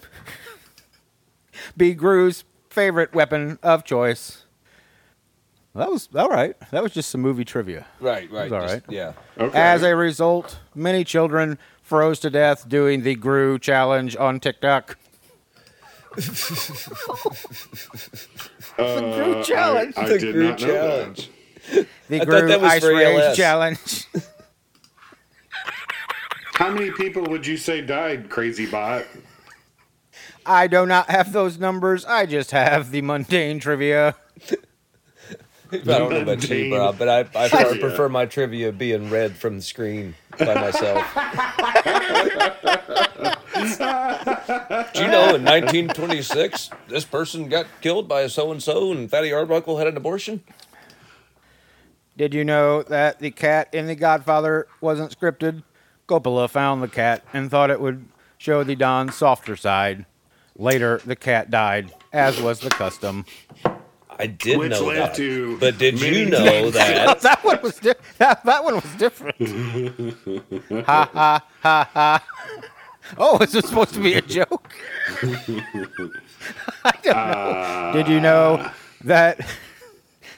be 1.77 1.93
Gru's 1.93 2.43
favorite 2.69 3.13
weapon 3.13 3.59
of 3.63 3.83
choice. 3.83 4.43
That 5.75 5.91
was 5.91 6.07
all 6.15 6.29
right. 6.29 6.55
That 6.71 6.81
was 6.83 6.93
just 6.93 7.09
some 7.09 7.21
movie 7.21 7.43
trivia. 7.45 7.85
Right, 7.99 8.31
right. 8.31 8.51
all 8.51 8.61
just- 8.61 8.73
right. 8.73 8.83
Yeah. 8.89 9.13
Okay. 9.37 9.57
As 9.57 9.83
a 9.83 9.95
result, 9.95 10.59
many 10.73 11.03
children 11.03 11.57
froze 11.81 12.19
to 12.21 12.29
death 12.29 12.67
doing 12.69 13.03
the 13.03 13.15
GRU 13.15 13.59
challenge 13.59 14.15
on 14.15 14.39
TikTok. 14.39 14.97
the 16.15 16.21
GRU 18.77 19.43
challenge. 19.43 19.97
Uh, 19.97 20.01
I 20.01 20.09
The 20.09 20.17
did 20.19 20.33
GRU 20.33 20.43
not 20.49 20.61
know 20.61 20.67
challenge. 20.67 21.29
the 22.07 22.15
I 22.15 22.19
thought 22.19 22.25
GRU 22.27 22.47
that 22.47 22.61
was 22.61 22.71
ice 22.71 22.81
for 22.83 22.95
rage 22.95 23.19
ALS. 23.19 23.37
challenge. 23.37 24.07
How 26.55 26.71
many 26.71 26.89
people 26.91 27.23
would 27.25 27.45
you 27.45 27.57
say 27.57 27.81
died, 27.81 28.29
crazy 28.29 28.65
bot? 28.65 29.03
I 30.45 30.67
do 30.67 30.85
not 30.85 31.09
have 31.09 31.31
those 31.31 31.57
numbers. 31.57 32.05
I 32.05 32.25
just 32.25 32.51
have 32.51 32.91
the 32.91 33.01
mundane 33.01 33.59
trivia. 33.59 34.15
I 35.71 35.77
don't 35.83 36.11
know 36.11 36.21
about 36.21 36.47
you, 36.47 36.55
Mundane 36.55 36.69
Bob, 36.69 36.97
but 36.97 37.09
I, 37.09 37.19
I 37.19 37.49
far 37.49 37.63
trivia. 37.63 37.81
prefer 37.81 38.09
my 38.09 38.25
trivia 38.25 38.71
being 38.71 39.09
read 39.09 39.35
from 39.35 39.57
the 39.57 39.61
screen 39.61 40.15
by 40.37 40.53
myself. 40.53 41.03
Do 43.55 45.01
you 45.01 45.07
know 45.07 45.35
in 45.35 45.43
1926 45.43 46.69
this 46.87 47.05
person 47.05 47.49
got 47.49 47.65
killed 47.81 48.07
by 48.07 48.21
a 48.21 48.29
so 48.29 48.51
and 48.51 48.61
so 48.61 48.91
and 48.91 49.09
Fatty 49.09 49.33
Arbuckle 49.33 49.77
had 49.77 49.87
an 49.87 49.97
abortion? 49.97 50.43
Did 52.15 52.33
you 52.33 52.45
know 52.45 52.83
that 52.83 53.19
the 53.19 53.31
cat 53.31 53.73
in 53.73 53.87
The 53.87 53.95
Godfather 53.95 54.67
wasn't 54.79 55.17
scripted? 55.17 55.63
Coppola 56.07 56.49
found 56.49 56.83
the 56.83 56.87
cat 56.87 57.23
and 57.33 57.49
thought 57.49 57.71
it 57.71 57.81
would 57.81 58.05
show 58.37 58.63
the 58.63 58.75
Don's 58.75 59.15
softer 59.15 59.55
side. 59.55 60.05
Later, 60.57 61.01
the 61.05 61.15
cat 61.15 61.49
died, 61.49 61.91
as 62.13 62.41
was 62.41 62.59
the 62.61 62.69
custom. 62.69 63.25
I 64.17 64.27
did 64.27 64.57
Which 64.57 64.71
know 64.71 64.93
that. 64.93 65.13
to 65.15 65.57
but 65.59 65.77
did 65.77 65.99
you 65.99 66.25
know 66.27 66.71
deaths. 66.71 66.77
that? 66.77 67.21
that 67.23 67.43
one 67.43 67.59
was 67.61 67.75
di- 67.79 67.93
that, 68.17 68.45
that 68.45 68.63
one 68.63 68.75
was 68.75 68.95
different. 68.97 69.35
ha 70.85 71.09
ha 71.13 71.45
ha 71.61 71.89
ha. 71.93 72.23
Oh, 73.17 73.37
is 73.39 73.51
this 73.51 73.65
supposed 73.67 73.93
to 73.95 73.99
be 73.99 74.13
a 74.13 74.21
joke? 74.21 74.71
I 76.83 76.93
don't 77.03 77.05
know. 77.05 77.13
Ah. 77.13 77.91
Did 77.93 78.07
you 78.07 78.19
know 78.21 78.71
that 79.03 79.39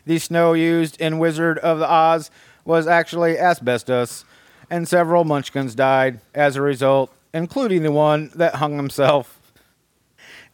the 0.06 0.18
snow 0.18 0.54
used 0.54 1.00
in 1.00 1.20
Wizard 1.20 1.60
of 1.60 1.78
the 1.80 1.90
Oz 1.90 2.32
was 2.66 2.88
actually 2.88 3.38
asbestos, 3.38 4.26
and 4.70 4.88
several 4.88 5.24
munchkins 5.24 5.76
died 5.76 6.20
as 6.34 6.56
a 6.56 6.62
result, 6.62 7.14
including 7.34 7.84
the 7.84 7.92
one 7.92 8.32
that 8.36 8.56
hung 8.56 8.76
himself 8.76 9.37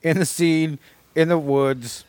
in 0.03 0.19
the 0.19 0.25
scene 0.25 0.79
in 1.15 1.29
the 1.29 1.37
woods. 1.37 2.05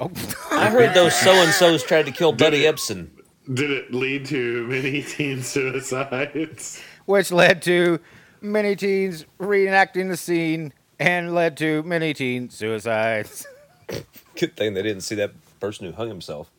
Oh. 0.00 0.10
I 0.50 0.70
heard 0.70 0.94
those 0.94 1.14
so 1.14 1.32
and 1.32 1.52
so's 1.52 1.82
tried 1.82 2.06
to 2.06 2.12
kill 2.12 2.32
Buddy 2.32 2.64
it? 2.66 2.74
Ebsen. 2.76 3.08
Did 3.52 3.70
it 3.70 3.92
lead 3.92 4.26
to 4.26 4.66
many 4.68 5.02
teen 5.02 5.42
suicides? 5.42 6.80
which 7.06 7.32
led 7.32 7.62
to 7.62 7.98
many 8.40 8.76
teens 8.76 9.24
reenacting 9.40 10.08
the 10.08 10.16
scene 10.16 10.72
and 11.00 11.34
led 11.34 11.56
to 11.56 11.82
many 11.82 12.14
teen 12.14 12.48
suicides. 12.48 13.46
Good 14.36 14.56
thing 14.56 14.74
they 14.74 14.82
didn't 14.82 15.02
see 15.02 15.16
that 15.16 15.32
person 15.60 15.86
who 15.86 15.92
hung 15.92 16.08
himself. 16.08 16.50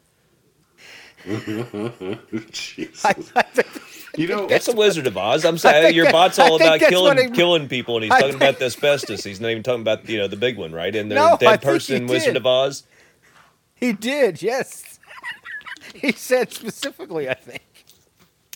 Jesus. 2.51 3.05
I, 3.05 3.15
I 3.35 3.45
You 4.17 4.27
know, 4.27 4.47
That's 4.47 4.67
a 4.67 4.75
Wizard 4.75 5.07
of 5.07 5.17
Oz. 5.17 5.45
I'm 5.45 5.57
saying 5.57 5.95
your 5.95 6.11
bot's 6.11 6.37
all 6.37 6.55
about 6.55 6.79
killing 6.79 7.17
what 7.17 7.25
he- 7.25 7.31
killing 7.31 7.67
people, 7.67 7.95
and 7.95 8.03
he's 8.03 8.11
I 8.13 8.21
talking 8.21 8.35
about 8.35 8.59
the 8.59 8.65
asbestos. 8.65 9.23
He's 9.23 9.39
not 9.41 9.49
even 9.49 9.63
talking 9.63 9.81
about 9.81 10.07
you 10.07 10.17
know 10.19 10.27
the 10.27 10.35
big 10.37 10.57
one, 10.57 10.71
right? 10.71 10.95
And 10.95 11.09
the 11.09 11.15
No, 11.15 11.37
dead 11.39 11.61
person, 11.61 12.07
Wizard 12.07 12.35
of 12.37 12.45
Oz. 12.45 12.83
he 13.75 13.93
did, 13.93 14.41
yes. 14.41 14.99
he 15.95 16.11
said 16.11 16.51
specifically, 16.51 17.29
I 17.29 17.33
think. 17.35 17.61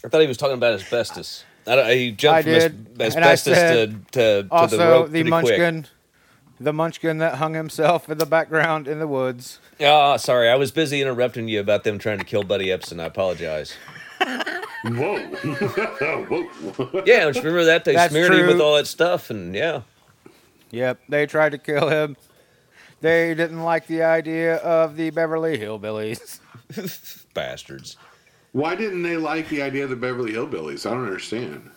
I 0.06 0.10
thought 0.10 0.22
he 0.22 0.28
was 0.28 0.38
talking 0.38 0.56
about 0.58 0.74
asbestos. 0.74 1.44
I 1.66 1.76
don't, 1.76 1.90
he 1.92 2.12
jumped 2.12 2.38
I 2.38 2.42
from 2.44 2.52
did, 2.52 3.02
asbestos 3.02 3.56
said 3.56 4.12
to, 4.14 4.44
to, 4.44 4.48
to 4.48 4.54
Also, 4.54 4.78
the 4.78 4.86
rope 4.86 5.06
the 5.08 5.12
pretty 5.12 5.30
munchkin, 5.30 5.86
the 6.60 6.74
munchkin 6.74 7.20
that 7.20 7.36
hung 7.36 7.54
himself 7.54 8.10
in 8.10 8.18
the 8.18 8.26
background 8.26 8.88
in 8.88 9.00
the 9.00 9.08
woods. 9.08 9.60
quick. 9.78 9.88
Ah, 9.88 10.18
sorry, 10.18 10.50
I 10.50 10.56
was 10.56 10.72
busy 10.72 11.02
interrupting 11.02 11.48
you 11.48 11.60
about 11.60 11.84
them 11.84 12.00
trying 12.00 12.20
to 12.20 12.26
kill 12.26 12.44
Buddy 12.44 12.68
Ebsen. 12.68 13.00
I 13.00 13.06
apologize. 13.06 13.74
whoa. 14.84 15.20
whoa. 16.26 17.04
Yeah, 17.06 17.26
don't 17.26 17.36
you 17.36 17.42
remember 17.42 17.66
that? 17.66 17.86
They 17.86 17.94
That's 17.94 18.12
smeared 18.12 18.34
him 18.34 18.48
with 18.48 18.60
all 18.60 18.76
that 18.76 18.88
stuff, 18.88 19.30
and 19.30 19.54
yeah. 19.54 19.82
Yep, 20.72 21.00
they 21.08 21.26
tried 21.26 21.52
to 21.52 21.58
kill 21.58 21.90
him. 21.90 22.18
They 23.00 23.36
didn't 23.36 23.62
like 23.62 23.88
the 23.88 24.04
idea 24.04 24.56
of 24.58 24.96
the 24.96 25.12
Beverly 25.12 25.58
Hillbillies. 25.58 26.40
Bastards. 27.34 27.96
Why 28.54 28.76
didn't 28.76 29.04
they 29.04 29.18
like 29.18 29.50
the 29.50 29.62
idea 29.62 29.84
of 29.84 29.92
the 29.92 29.96
Beverly 29.96 30.32
Hillbillies? 30.34 30.90
I 30.90 30.96
don't 30.96 31.06
understand. 31.06 31.70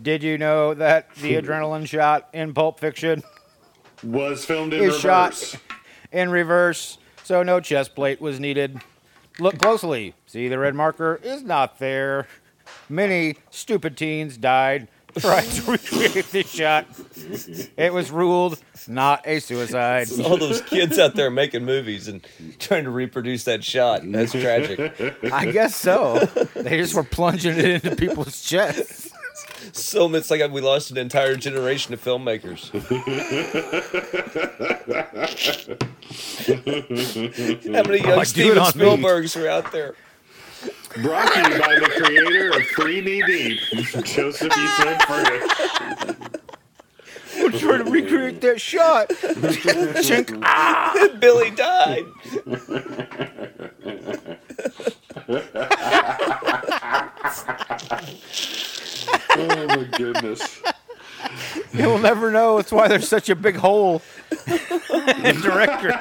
Did 0.00 0.22
you 0.22 0.38
know 0.38 0.74
that 0.74 1.12
the 1.16 1.34
adrenaline 1.34 1.86
shot 1.86 2.28
in 2.32 2.54
Pulp 2.54 2.78
Fiction 2.78 3.22
Was 4.02 4.44
filmed 4.44 4.72
in 4.72 4.82
is 4.84 4.98
shot 4.98 5.54
in 6.12 6.30
reverse, 6.30 6.98
so 7.22 7.42
no 7.42 7.60
chest 7.60 7.94
plate 7.94 8.20
was 8.20 8.40
needed. 8.40 8.80
Look 9.38 9.58
closely. 9.58 10.14
See, 10.26 10.48
the 10.48 10.58
red 10.58 10.74
marker 10.74 11.20
is 11.22 11.42
not 11.42 11.78
there. 11.78 12.26
Many 12.88 13.36
stupid 13.50 13.96
teens 13.96 14.36
died 14.36 14.88
trying 15.18 15.48
to 15.50 15.62
recreate 15.72 16.26
this 16.30 16.50
shot. 16.50 16.86
It 17.76 17.92
was 17.92 18.10
ruled 18.10 18.60
not 18.88 19.22
a 19.26 19.40
suicide. 19.40 20.08
All 20.24 20.36
those 20.36 20.60
kids 20.62 20.98
out 20.98 21.14
there 21.14 21.30
making 21.30 21.64
movies 21.64 22.08
and 22.08 22.26
trying 22.58 22.84
to 22.84 22.90
reproduce 22.90 23.44
that 23.44 23.62
shot. 23.64 24.02
And 24.02 24.14
that's 24.14 24.32
tragic. 24.32 24.94
I 25.32 25.50
guess 25.50 25.76
so. 25.76 26.18
They 26.54 26.78
just 26.78 26.94
were 26.94 27.04
plunging 27.04 27.58
it 27.58 27.84
into 27.84 27.96
people's 27.96 28.42
chests. 28.42 29.10
So 29.72 30.12
it's 30.14 30.30
like 30.30 30.50
we 30.50 30.60
lost 30.60 30.90
an 30.90 30.98
entire 30.98 31.36
generation 31.36 31.94
of 31.94 32.02
filmmakers. 32.02 32.70
How 37.74 37.82
many 37.82 37.98
young 37.98 38.14
do 38.14 38.20
it 38.20 38.26
Steven 38.26 38.58
on 38.58 38.72
me. 38.76 38.84
Spielbergs 38.84 39.40
are 39.40 39.48
out 39.48 39.70
there? 39.72 39.94
Brought 41.02 41.32
to 41.32 41.50
you 41.50 41.58
by 41.60 41.74
the 41.78 41.86
creator 41.96 42.50
of 42.50 42.62
Three 42.74 43.00
Knee 43.00 43.22
Deep, 43.22 43.60
Joseph 44.04 44.52
E. 44.56 44.66
Smith 44.76 45.02
Furnish. 45.02 45.52
We're 47.40 47.52
trying 47.58 47.84
to 47.84 47.90
recreate 47.90 48.40
that 48.42 48.60
shot. 48.60 49.08
Chink. 49.08 50.38
Ah! 50.42 51.08
Billy 51.20 51.50
died. 51.50 52.04
Oh 59.32 59.66
my 59.68 59.84
goodness. 59.96 60.60
You'll 61.72 61.98
never 61.98 62.30
know. 62.30 62.58
It's 62.58 62.72
why 62.72 62.88
there's 62.88 63.08
such 63.08 63.28
a 63.28 63.36
big 63.36 63.56
hole 63.56 64.02
in 65.22 65.40
directors. 65.40 65.94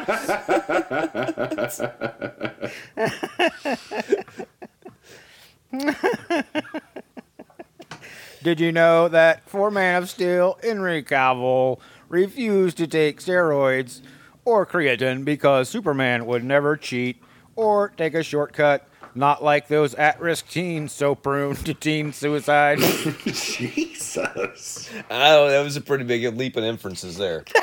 Did 8.42 8.60
you 8.60 8.72
know 8.72 9.08
that 9.10 9.48
for 9.48 9.70
Man 9.70 10.02
of 10.04 10.10
Steel, 10.10 10.58
Henry 10.64 11.04
Cavill 11.04 11.80
refused 12.08 12.78
to 12.78 12.88
take 12.88 13.22
steroids 13.22 14.02
or 14.46 14.66
creatine 14.66 15.24
because 15.24 15.70
Superman 15.70 16.26
would 16.26 16.44
never 16.44 16.76
cheat 16.78 17.22
or 17.56 17.90
take 17.90 18.14
a 18.16 18.24
shortcut, 18.24 18.88
not 19.16 19.44
like 19.44 19.68
those 19.68 19.94
at 19.96 20.20
risk 20.20 20.50
teens 20.50 20.92
so 20.92 21.16
prone 21.16 21.56
to 21.56 21.74
teen 21.74 22.14
suicide? 22.14 22.80
Jesus. 23.26 24.90
I 25.10 25.30
don't. 25.30 25.50
That 25.50 25.64
was 25.64 25.76
a 25.78 25.82
pretty 25.82 26.04
big 26.04 26.24
leap 26.38 26.58
in 26.58 26.64
inferences 26.64 27.18
there. 27.18 27.44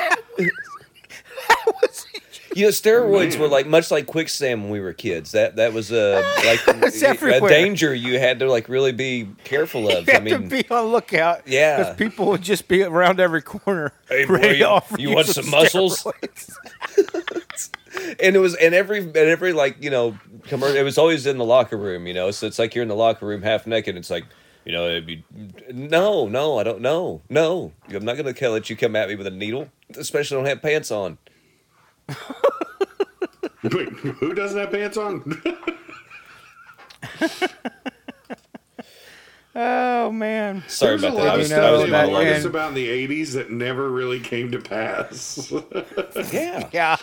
You 2.55 2.63
know, 2.63 2.69
steroids 2.69 3.33
Man. 3.33 3.41
were 3.41 3.47
like 3.49 3.67
much 3.67 3.91
like 3.91 4.07
quicksand 4.07 4.63
when 4.63 4.71
we 4.71 4.79
were 4.79 4.91
kids. 4.93 5.33
That 5.33 5.57
that 5.57 5.73
was 5.73 5.91
uh, 5.91 6.23
like 6.43 6.59
It's 6.67 7.03
a 7.03 7.47
danger 7.47 7.93
you 7.93 8.17
had 8.17 8.39
to 8.39 8.49
like 8.49 8.67
really 8.67 8.93
be 8.93 9.27
careful 9.43 9.87
of. 9.91 10.07
You 10.07 10.13
I 10.15 10.19
mean, 10.21 10.33
to 10.41 10.63
be 10.63 10.67
on 10.71 10.85
lookout. 10.85 11.43
Yeah. 11.47 11.77
Because 11.77 11.95
people 11.97 12.25
would 12.29 12.41
just 12.41 12.67
be 12.67 12.81
around 12.81 13.19
every 13.19 13.43
corner. 13.43 13.93
Hey, 14.09 14.25
boy, 14.25 14.33
ready 14.33 14.47
to 14.49 14.57
you- 14.57 14.65
offer 14.65 14.99
you 14.99 15.11
want 15.13 15.27
some 15.27 15.47
muscles? 15.51 16.07
Steroids. 17.97 18.15
and 18.23 18.35
it 18.35 18.39
was 18.39 18.55
and 18.55 18.73
every 18.75 18.99
and 18.99 19.15
every 19.17 19.53
like 19.53 19.81
you 19.83 19.89
know 19.89 20.17
commercial. 20.43 20.75
It 20.77 20.83
was 20.83 20.97
always 20.97 21.25
in 21.25 21.37
the 21.37 21.45
locker 21.45 21.77
room. 21.77 22.07
You 22.07 22.13
know, 22.13 22.31
so 22.31 22.47
it's 22.47 22.59
like 22.59 22.75
you're 22.75 22.81
in 22.83 22.87
the 22.89 22.95
locker 22.95 23.25
room 23.25 23.41
half 23.41 23.67
naked. 23.67 23.95
It's 23.97 24.09
like. 24.09 24.25
You 24.65 24.73
know, 24.73 24.85
it'd 24.89 25.05
be, 25.05 25.23
no, 25.71 26.27
no, 26.27 26.59
I 26.59 26.63
don't 26.63 26.81
know. 26.81 27.21
No, 27.29 27.71
I'm 27.89 28.03
not 28.03 28.17
going 28.17 28.33
to 28.33 28.49
let 28.49 28.69
you 28.69 28.75
come 28.75 28.97
at 28.97 29.07
me 29.07 29.15
with 29.15 29.25
a 29.25 29.29
needle, 29.31 29.69
especially 29.95 30.35
don't 30.35 30.45
have 30.45 30.61
pants 30.61 30.91
on. 30.91 31.17
Wait, 33.63 33.87
who 33.93 34.33
doesn't 34.33 34.59
have 34.59 34.69
pants 34.71 34.97
on? 34.97 35.41
Oh, 39.59 40.11
man. 40.11 40.63
Sorry 40.67 40.97
There's 40.97 41.03
about 41.03 41.13
a 41.13 41.15
that. 41.17 41.23
lot 41.25 41.33
I 41.33 41.37
was, 41.37 41.49
you 41.49 41.55
I 41.55 41.71
was 41.71 41.81
they 41.85 41.89
that 41.89 42.05
monologuing. 42.07 42.11
warned 42.11 42.29
us 42.29 42.41
in- 42.43 42.49
about 42.49 42.69
in 42.69 42.75
the 42.75 43.07
80s 43.07 43.31
that 43.33 43.49
never 43.49 43.89
really 43.89 44.19
came 44.19 44.51
to 44.51 44.59
pass. 44.59 45.51
Yeah. 46.31 46.69
Yeah. 46.71 46.97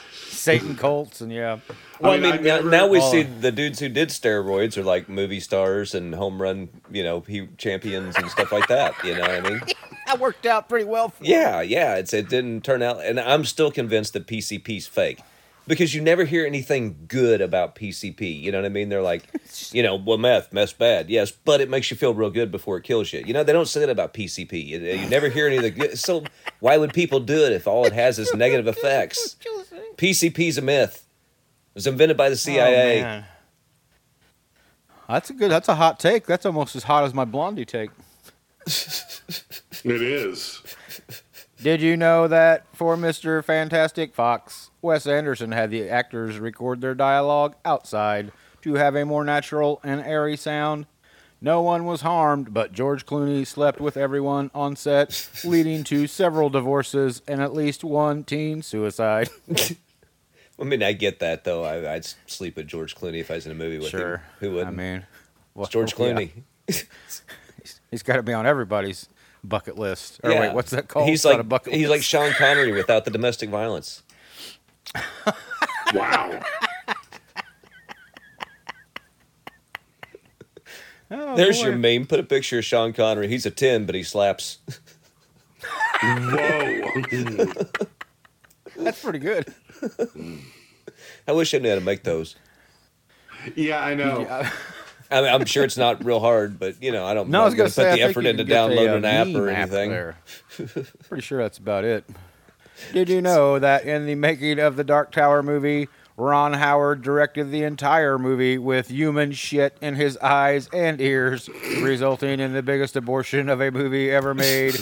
Satan 0.45 0.77
cults 0.77 1.21
and 1.21 1.33
yeah. 1.33 1.59
Well, 2.01 2.13
I 2.13 2.17
I 2.17 2.21
mean, 2.21 2.23
mean, 2.23 2.33
I 2.33 2.37
now, 2.37 2.57
never- 2.57 2.71
now 2.71 2.87
we 2.87 3.01
see 3.01 3.23
the 3.23 3.51
dudes 3.51 3.81
who 3.81 3.89
did 3.89 4.11
steroids 4.11 4.77
are 4.77 4.83
like 4.83 5.09
movie 5.09 5.41
stars 5.41 5.95
and 5.95 6.15
home 6.15 6.41
run, 6.41 6.69
you 6.93 7.03
know, 7.03 7.21
he 7.21 7.49
champions 7.57 8.17
and 8.17 8.31
stuff 8.31 8.53
like 8.53 8.69
that. 8.69 8.93
You 9.05 9.15
know 9.15 9.21
what 9.23 9.31
I 9.31 9.41
mean? 9.41 9.61
That 10.07 10.21
worked 10.21 10.45
out 10.45 10.69
pretty 10.69 10.85
well. 10.85 11.09
For 11.09 11.25
Yeah, 11.25 11.63
yeah. 11.63 11.95
It's 11.97 12.13
it 12.13 12.29
didn't 12.29 12.63
turn 12.63 12.83
out, 12.83 13.03
and 13.03 13.19
I'm 13.19 13.43
still 13.47 13.71
convinced 13.71 14.13
that 14.13 14.27
PCP's 14.27 14.87
fake 14.87 15.21
because 15.67 15.95
you 15.95 16.01
never 16.01 16.25
hear 16.25 16.47
anything 16.47 17.07
good 17.09 17.41
about 17.41 17.75
PCP. 17.75 18.41
You 18.41 18.53
know 18.53 18.59
what 18.59 18.67
I 18.67 18.71
mean? 18.71 18.89
They're 18.89 19.03
like, 19.03 19.25
you 19.73 19.83
know, 19.83 19.97
well, 19.97 20.19
meth, 20.19 20.53
meth's 20.53 20.73
bad, 20.73 21.09
yes, 21.09 21.31
but 21.31 21.61
it 21.61 21.71
makes 21.71 21.91
you 21.91 21.97
feel 21.97 22.15
real 22.15 22.31
good 22.31 22.51
before 22.51 22.77
it 22.77 22.85
kills 22.85 23.13
you. 23.13 23.23
You 23.27 23.33
know, 23.33 23.43
they 23.45 23.53
don't 23.53 23.69
say 23.69 23.81
that 23.81 23.91
about 23.91 24.15
PCP. 24.15 24.53
You, 24.67 24.79
you 24.81 25.09
never 25.09 25.29
hear 25.29 25.47
any 25.47 25.57
of 25.57 25.63
the 25.63 25.71
good. 25.71 25.99
So 25.99 26.25
why 26.61 26.77
would 26.77 26.93
people 26.93 27.21
do 27.21 27.45
it 27.45 27.53
if 27.53 27.67
all 27.67 27.87
it 27.87 27.93
has 27.93 28.19
is 28.19 28.33
negative 28.35 28.67
effects? 28.67 29.37
PCP's 29.97 30.59
a 30.59 30.63
myth. 30.63 31.07
It 31.71 31.75
was 31.75 31.87
invented 31.87 32.17
by 32.17 32.29
the 32.29 32.37
CIA. 32.37 33.01
Oh, 33.01 33.03
man. 33.03 33.25
That's 35.09 35.31
a 35.31 35.35
good. 35.35 35.51
That's 35.51 35.69
a 35.69 35.75
hot 35.75 36.01
take. 36.01 36.27
That's 36.27 36.47
almost 36.47 36.75
as 36.77 36.85
hot 36.85 37.05
as 37.05 37.13
my 37.13 37.25
Blondie 37.25 37.65
take. 37.65 37.91
It 39.85 40.01
is. 40.01 40.63
Did 41.63 41.83
you 41.83 41.97
know 41.97 42.27
that 42.29 42.65
for 42.73 42.97
Mr. 42.97 43.45
Fantastic 43.45 44.15
Fox, 44.15 44.71
Wes 44.85 45.07
Anderson 45.07 45.53
had 45.53 45.71
the 45.71 45.89
actors 45.89 46.39
record 46.39 46.83
their 46.83 46.95
dialogue 46.95 47.57
outside 47.65 48.31
to 48.61 48.75
have 48.75 48.95
a 48.95 49.05
more 49.05 49.25
natural 49.25 49.81
and 49.83 50.01
airy 50.03 50.37
sound? 50.37 50.85
No 51.41 51.63
one 51.63 51.85
was 51.87 52.03
harmed, 52.03 52.53
but 52.55 52.73
George 52.73 53.05
Clooney 53.07 53.47
slept 53.47 53.81
with 53.81 53.97
everyone 53.97 54.51
on 54.55 54.77
set, 54.77 55.29
leading 55.45 55.85
to 55.85 56.07
several 56.07 56.51
divorces 56.51 57.23
and 57.27 57.41
at 57.41 57.55
least 57.55 57.83
one 57.83 58.25
teen 58.25 58.61
suicide. 58.63 59.31
I 60.61 60.65
mean, 60.65 60.83
I 60.83 60.93
get 60.93 61.19
that 61.21 61.45
though. 61.45 61.65
I, 61.65 61.95
I'd 61.95 62.05
sleep 62.27 62.57
with 62.57 62.69
George 62.69 62.95
Clooney 62.95 63.21
if 63.21 63.31
I 63.31 63.35
was 63.35 63.47
in 63.47 63.53
a 63.53 63.57
movie 63.57 63.79
with 63.79 63.91
him. 63.93 64.21
Who 64.41 64.53
wouldn't? 64.53 64.69
I 64.69 64.71
mean, 64.71 65.07
well, 65.55 65.65
It's 65.65 65.73
George 65.73 65.99
yeah. 65.99 66.13
Clooney. 66.13 66.31
He's 67.91 68.03
got 68.03 68.17
to 68.17 68.23
be 68.23 68.33
on 68.33 68.47
everybody's 68.47 69.09
bucket 69.43 69.79
list. 69.79 70.21
Or 70.23 70.31
Yeah. 70.31 70.41
wait, 70.41 70.55
what's 70.55 70.71
that 70.71 70.89
called? 70.89 71.09
He's 71.09 71.21
It's 71.21 71.25
like 71.25 71.39
a 71.41 71.45
bucket 71.45 71.75
he's 71.75 71.89
like. 71.89 72.03
Sean 72.03 72.33
Connery 72.33 72.73
without 72.73 73.05
the 73.05 73.11
domestic 73.11 73.51
violence. 73.51 74.03
Wow. 75.95 76.41
Oh, 81.11 81.37
There's 81.37 81.61
boy. 81.61 81.67
your 81.69 81.77
meme. 81.77 82.07
Put 82.07 82.19
a 82.19 82.25
picture 82.25 82.59
of 82.59 82.65
Sean 82.65 82.93
Connery. 82.93 83.29
He's 83.29 83.47
a 83.47 83.51
ten, 83.51 83.87
but 83.87 83.95
he 83.95 84.03
slaps. 84.03 84.59
Whoa. 86.03 86.91
That's 88.77 89.01
pretty 89.03 89.21
good. 89.21 89.55
I 91.29 91.33
wish 91.33 91.55
I 91.55 91.59
knew 91.59 91.69
how 91.69 91.75
to 91.77 91.81
make 91.81 92.03
those. 92.03 92.35
Yeah, 93.55 93.79
I 93.85 93.95
know. 93.95 94.27
I 95.11 95.21
mean, 95.21 95.33
I'm 95.33 95.45
sure 95.45 95.63
it's 95.65 95.77
not 95.77 96.05
real 96.05 96.19
hard, 96.21 96.59
but 96.59 96.83
you 96.83 96.91
know, 96.91 97.05
I 97.05 97.15
don't. 97.15 97.29
No, 97.29 97.43
I 97.43 97.45
was 97.45 97.55
gonna 97.55 97.69
put 97.69 97.75
say 97.75 97.85
the 97.85 97.91
think 97.99 98.11
effort 98.11 98.27
into 98.27 98.43
downloading 98.45 98.89
uh, 98.95 98.97
an 98.97 99.05
app 99.05 99.27
or 99.29 99.47
meme 99.47 99.49
anything. 99.55 99.91
there. 99.91 100.17
Pretty 101.09 101.23
sure 101.23 101.41
that's 101.41 101.59
about 101.59 101.85
it. 101.85 102.05
Did 102.93 103.09
you 103.09 103.21
know 103.21 103.59
that 103.59 103.85
in 103.85 104.07
the 104.07 104.15
making 104.15 104.59
of 104.59 104.77
the 104.77 104.85
Dark 104.85 105.13
Tower 105.13 105.43
movie, 105.43 105.89
Ron 106.17 106.53
Howard 106.53 107.03
directed 107.03 107.51
the 107.51 107.65
entire 107.65 108.19
movie 108.19 108.57
with 108.57 108.89
human 108.89 109.33
shit 109.33 109.77
in 109.81 109.97
his 109.97 110.17
eyes 110.19 110.69
and 110.73 111.01
ears, 111.01 111.49
resulting 111.81 112.39
in 112.39 112.53
the 112.53 112.63
biggest 112.63 112.95
abortion 112.95 113.49
of 113.49 113.61
a 113.61 113.71
movie 113.71 114.13
ever 114.13 114.33
made, 114.33 114.77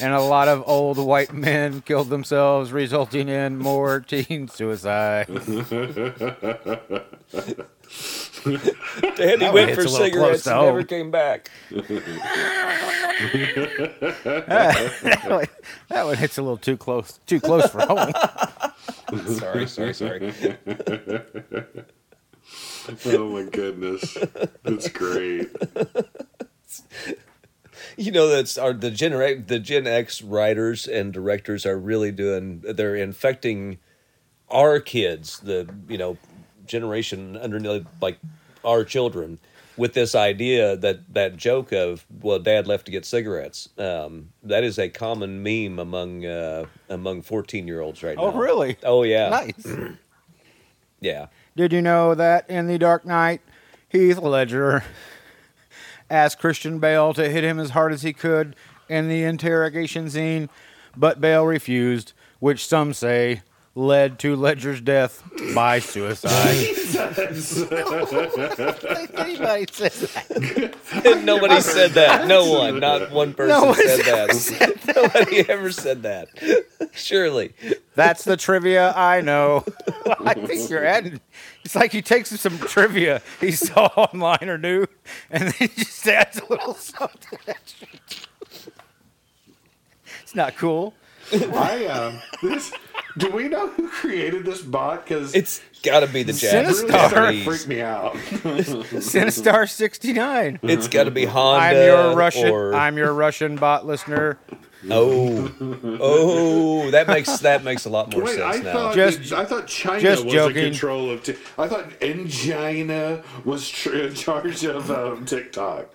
and 0.00 0.12
a 0.12 0.20
lot 0.20 0.48
of 0.48 0.62
old 0.66 0.98
white 0.98 1.32
men 1.32 1.80
killed 1.80 2.10
themselves, 2.10 2.70
resulting 2.70 3.30
in 3.30 3.56
more 3.56 4.00
teen 4.00 4.48
suicide. 4.48 5.26
Daddy 9.16 9.44
one 9.46 9.54
went 9.54 9.70
hits 9.70 9.82
for 9.82 9.88
a 9.88 9.90
little 9.90 10.06
cigarettes 10.06 10.44
to 10.44 10.54
and 10.54 10.66
never 10.66 10.84
came 10.84 11.10
back. 11.10 11.50
that, 11.70 11.90
one, 15.26 15.46
that 15.88 16.04
one 16.04 16.16
hits 16.16 16.36
a 16.36 16.42
little 16.42 16.58
too 16.58 16.76
close, 16.76 17.20
too 17.26 17.40
close 17.40 17.66
for 17.70 17.80
home. 17.86 18.12
sorry, 19.38 19.66
sorry, 19.66 19.94
sorry. 19.94 20.34
Oh 23.06 23.30
my 23.30 23.48
goodness. 23.50 24.18
That's 24.62 24.88
great. 24.88 25.48
You 27.96 28.12
know 28.12 28.28
that's 28.28 28.58
our 28.58 28.74
the 28.74 28.90
Gen 28.90 29.44
the 29.46 29.58
Gen 29.58 29.86
X 29.86 30.20
writers 30.20 30.86
and 30.86 31.14
directors 31.14 31.64
are 31.64 31.78
really 31.78 32.12
doing. 32.12 32.60
They're 32.60 32.96
infecting 32.96 33.78
our 34.50 34.80
kids, 34.80 35.40
the 35.40 35.72
you 35.88 35.96
know 35.96 36.18
generation 36.66 37.36
underneath 37.36 37.86
like 38.00 38.18
our 38.64 38.84
children, 38.84 39.38
with 39.76 39.94
this 39.94 40.14
idea 40.14 40.76
that 40.76 41.12
that 41.14 41.36
joke 41.36 41.72
of 41.72 42.04
well, 42.20 42.38
Dad 42.38 42.66
left 42.66 42.86
to 42.86 42.92
get 42.92 43.04
cigarettes. 43.04 43.68
Um, 43.78 44.30
that 44.42 44.64
is 44.64 44.78
a 44.78 44.88
common 44.88 45.42
meme 45.42 45.78
among 45.78 46.24
uh, 46.24 46.66
among 46.88 47.22
fourteen 47.22 47.66
year 47.66 47.80
olds 47.80 48.02
right 48.02 48.16
now. 48.16 48.24
Oh, 48.24 48.32
really? 48.32 48.76
Oh 48.82 49.02
yeah, 49.02 49.28
Nice. 49.28 49.66
yeah. 51.00 51.26
Did 51.56 51.72
you 51.72 51.82
know 51.82 52.14
that 52.14 52.48
in 52.50 52.66
The 52.66 52.78
Dark 52.78 53.04
Knight, 53.04 53.40
Heath 53.88 54.18
Ledger 54.18 54.82
asked 56.10 56.38
Christian 56.40 56.78
Bale 56.80 57.14
to 57.14 57.28
hit 57.28 57.44
him 57.44 57.60
as 57.60 57.70
hard 57.70 57.92
as 57.92 58.02
he 58.02 58.12
could 58.12 58.56
in 58.88 59.08
the 59.08 59.22
interrogation 59.22 60.10
scene, 60.10 60.50
but 60.96 61.20
Bale 61.20 61.44
refused, 61.44 62.12
which 62.40 62.66
some 62.66 62.92
say 62.92 63.42
led 63.74 64.20
to 64.20 64.36
Ledger's 64.36 64.80
death 64.80 65.22
by 65.54 65.80
suicide. 65.80 66.54
Anybody 69.16 69.66
says 69.72 70.12
that? 70.12 71.20
Nobody 71.24 71.60
said 71.60 71.90
that. 71.92 72.28
No 72.28 72.50
one. 72.50 72.78
Not 72.78 73.10
one 73.10 73.34
person 73.34 73.48
No 73.48 73.64
one 73.66 73.74
said 73.74 74.00
that. 74.00 74.94
Nobody 74.96 75.48
ever 75.48 75.72
said 75.72 76.04
that. 76.04 76.28
Surely. 76.92 77.52
That's 77.96 78.24
the 78.24 78.36
trivia 78.36 78.92
I 78.94 79.20
know. 79.20 79.64
I 80.24 80.34
think 80.34 80.70
you're 80.70 80.84
adding. 80.84 81.20
It's 81.64 81.74
like 81.74 81.90
he 81.92 82.02
takes 82.02 82.28
some 82.40 82.58
trivia 82.58 83.22
he 83.40 83.50
saw 83.52 83.86
online 83.96 84.48
or 84.48 84.58
knew, 84.58 84.86
and 85.30 85.44
then 85.44 85.52
he 85.52 85.68
just 85.68 86.06
adds 86.06 86.38
a 86.38 86.46
little 86.46 86.74
something 86.74 87.38
extra. 87.48 87.88
It's 90.22 90.34
not 90.34 90.56
cool. 90.56 90.94
I 91.32 91.86
um 91.86 92.20
this 92.42 92.72
do 93.16 93.30
we 93.30 93.48
know 93.48 93.68
who 93.68 93.88
created 93.88 94.44
this 94.44 94.60
bot? 94.60 95.04
Because 95.06 95.34
It's 95.34 95.60
got 95.84 96.00
to 96.00 96.08
be 96.08 96.24
the 96.24 96.32
Japanese. 96.32 96.82
really 96.82 96.92
Sinistar. 96.92 97.08
started 97.10 97.44
freak 97.44 97.68
me 97.68 97.80
out. 97.80 98.14
Sinistar 98.14 99.68
sixty 99.70 100.12
nine. 100.12 100.58
It's 100.62 100.88
got 100.88 101.04
to 101.04 101.10
be 101.10 101.24
Honda. 101.24 101.64
I'm 101.64 101.76
your 101.76 102.16
Russian. 102.16 102.50
Or, 102.50 102.74
I'm 102.74 102.96
your 102.96 103.12
Russian 103.12 103.56
bot 103.56 103.86
listener. 103.86 104.38
oh, 104.90 105.50
oh, 106.00 106.90
that 106.90 107.06
makes 107.08 107.38
that 107.38 107.64
makes 107.64 107.84
a 107.86 107.88
lot 107.90 108.12
more 108.12 108.24
Wait, 108.24 108.40
I 108.40 108.52
sense 108.52 108.64
now. 108.64 108.72
thought 108.72 108.94
Just- 108.94 109.32
I 109.32 109.44
thought 109.44 109.66
China 109.66 110.00
just 110.00 110.24
was 110.24 110.34
joking. 110.34 110.56
in 110.58 110.70
control 110.72 111.10
of. 111.10 111.22
T- 111.22 111.36
I 111.56 111.68
thought 111.68 111.98
China 112.28 113.22
was 113.44 113.68
tr- 113.68 113.94
in 113.94 114.14
charge 114.14 114.64
of 114.64 114.90
um, 114.90 115.24
TikTok. 115.24 115.86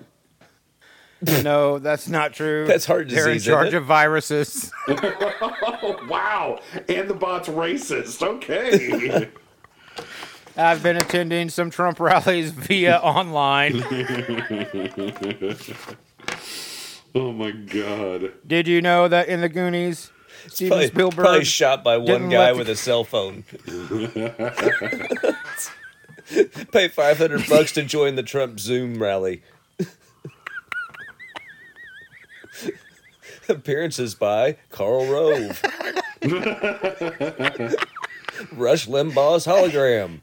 No, 1.43 1.79
that's 1.79 2.07
not 2.07 2.33
true. 2.33 2.65
That's 2.65 2.85
heart 2.85 3.09
They're 3.09 3.27
in 3.27 3.33
disease, 3.33 3.47
isn't 3.47 3.53
charge 3.53 3.73
of 3.73 3.85
viruses. 3.85 4.71
Oh 4.87 5.99
wow! 6.09 6.59
And 6.87 7.09
the 7.09 7.13
bot's 7.13 7.49
racist. 7.49 8.21
Okay. 8.21 9.29
I've 10.55 10.81
been 10.81 10.95
attending 10.97 11.49
some 11.49 11.69
Trump 11.71 11.99
rallies 11.99 12.51
via 12.51 12.97
online. 12.97 13.83
oh 17.15 17.31
my 17.33 17.51
god. 17.51 18.33
Did 18.47 18.67
you 18.67 18.81
know 18.81 19.07
that 19.07 19.27
in 19.27 19.41
the 19.41 19.49
Goonies, 19.49 20.11
Steven 20.47 20.69
Probably, 20.69 20.87
Spielberg 20.87 21.25
probably 21.25 21.43
shot 21.45 21.83
by 21.83 21.97
one 21.97 22.29
guy 22.29 22.51
let 22.51 22.53
the- 22.53 22.57
with 22.59 22.69
a 22.69 22.75
cell 22.75 23.03
phone. 23.03 23.43
Pay 26.71 26.87
five 26.89 27.17
hundred 27.17 27.47
bucks 27.49 27.71
to 27.73 27.83
join 27.83 28.15
the 28.15 28.23
Trump 28.23 28.59
Zoom 28.59 29.01
rally. 29.01 29.41
Appearances 33.59 34.13
by 34.13 34.57
Karl 34.69 35.07
Rove. 35.07 35.63
Rush 38.51 38.87
Limbaugh's 38.87 39.47
hologram. 39.47 40.21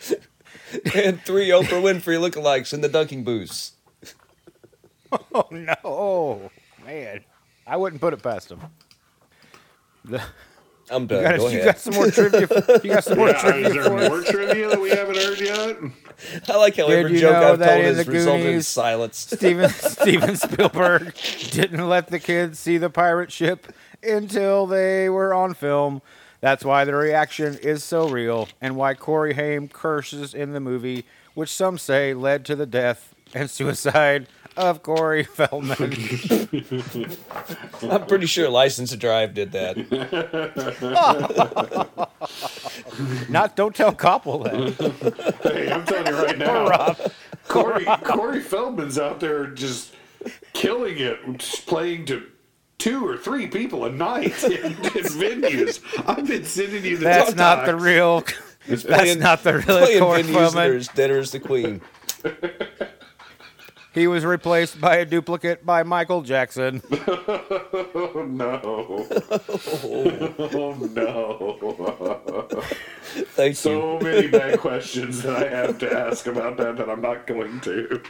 and 0.94 1.20
three 1.22 1.48
Oprah 1.48 1.82
Winfrey 1.82 2.18
lookalikes 2.18 2.72
in 2.72 2.80
the 2.80 2.88
dunking 2.88 3.24
booths. 3.24 3.72
Oh 5.34 5.46
no, 5.50 6.50
man! 6.84 7.22
I 7.66 7.76
wouldn't 7.76 8.00
put 8.00 8.14
it 8.14 8.22
past 8.22 8.50
him. 8.50 8.60
The, 10.04 10.22
I'm 10.90 11.06
done. 11.06 11.22
you, 11.22 11.28
got, 11.28 11.36
Go 11.38 11.48
you 11.48 11.58
ahead. 11.60 11.64
got 11.64 11.78
some 11.78 11.94
more 11.94 12.10
trivia. 12.10 12.40
You 12.84 12.90
got 12.90 13.04
some 13.04 13.18
more 13.18 13.28
Yeah, 13.30 13.40
trivia 13.40 13.66
is 13.68 13.74
there 13.74 13.90
more 13.90 14.18
us? 14.20 14.28
trivia 14.30 14.68
that 14.68 14.80
we 14.80 14.90
haven't 14.90 15.16
heard 15.16 15.40
yet? 15.40 15.76
I 16.48 16.56
like 16.56 16.76
how 16.76 16.86
Did 16.88 17.04
every 17.06 17.18
joke 17.18 17.34
I've 17.36 17.58
told 17.58 17.84
has 17.84 18.06
resulted 18.06 18.46
in 18.46 18.62
silence. 18.62 19.18
Steven 19.32 19.68
Steven 19.70 20.36
Spielberg 20.36 21.14
didn't 21.50 21.88
let 21.88 22.08
the 22.08 22.18
kids 22.18 22.58
see 22.58 22.78
the 22.78 22.88
pirate 22.90 23.32
ship 23.32 23.66
until 24.02 24.66
they 24.66 25.08
were 25.08 25.34
on 25.34 25.54
film. 25.54 26.02
That's 26.40 26.64
why 26.64 26.84
the 26.84 26.94
reaction 26.94 27.58
is 27.58 27.82
so 27.82 28.08
real, 28.08 28.48
and 28.60 28.76
why 28.76 28.94
Corey 28.94 29.34
Haim 29.34 29.68
curses 29.68 30.34
in 30.34 30.52
the 30.52 30.60
movie, 30.60 31.04
which 31.34 31.50
some 31.50 31.78
say 31.78 32.14
led 32.14 32.44
to 32.46 32.54
the 32.54 32.66
death 32.66 33.14
and 33.34 33.50
suicide 33.50 34.28
of 34.56 34.82
Corey 34.82 35.22
Feldman. 35.36 35.92
I'm 37.82 38.06
pretty 38.06 38.26
sure 38.26 38.48
License 38.48 38.90
to 38.90 38.96
Drive 38.96 39.34
did 39.34 39.52
that. 39.52 39.76
Not, 43.30 43.56
don't 43.56 43.74
tell 43.74 43.92
Koppel 43.92 44.44
that. 44.44 45.34
Hey, 45.52 45.70
I'm 45.70 45.84
telling 45.84 46.06
you 46.06 46.22
right 46.22 46.38
now, 46.46 46.66
Rob. 46.68 46.98
Corey 47.48 47.84
Corey 48.04 48.40
Feldman's 48.40 48.98
out 48.98 49.20
there 49.20 49.46
just 49.46 49.92
killing 50.52 50.98
it, 50.98 51.18
just 51.38 51.66
playing 51.66 52.04
to 52.06 52.24
two 52.78 53.06
or 53.06 53.16
three 53.16 53.46
people 53.46 53.84
a 53.84 53.90
night 53.92 54.42
in, 54.44 54.52
in 54.64 54.72
venues. 54.74 55.80
I've 56.08 56.26
been 56.26 56.44
sending 56.44 56.84
you 56.84 56.96
the 56.96 57.04
That's 57.04 57.34
not 57.36 57.64
the 57.66 57.72
TikToks. 57.72 57.80
real. 57.80 58.24
That's 58.68 58.82
playing- 58.82 59.18
not 59.20 59.44
the 59.44 59.58
real 59.58 59.64
Corey 60.00 60.22
venues 60.22 60.32
Feldman. 60.32 60.54
there's 60.70 60.88
Dinner's 60.88 61.30
the 61.30 61.40
Queen. 61.40 61.80
He 63.96 64.06
was 64.06 64.26
replaced 64.26 64.78
by 64.78 64.96
a 64.96 65.06
duplicate 65.06 65.64
by 65.64 65.82
Michael 65.82 66.20
Jackson. 66.20 66.82
Oh 66.92 68.26
no! 68.30 68.60
oh 69.82 70.76
no! 70.92 72.60
Thank 73.14 73.48
you. 73.48 73.54
So 73.54 73.98
many 74.00 74.26
bad 74.26 74.58
questions 74.60 75.22
that 75.22 75.36
I 75.36 75.48
have 75.48 75.78
to 75.78 75.90
ask 75.90 76.26
about 76.26 76.58
that 76.58 76.76
that 76.76 76.90
I'm 76.90 77.00
not 77.00 77.26
going 77.26 77.58
to. 77.60 78.02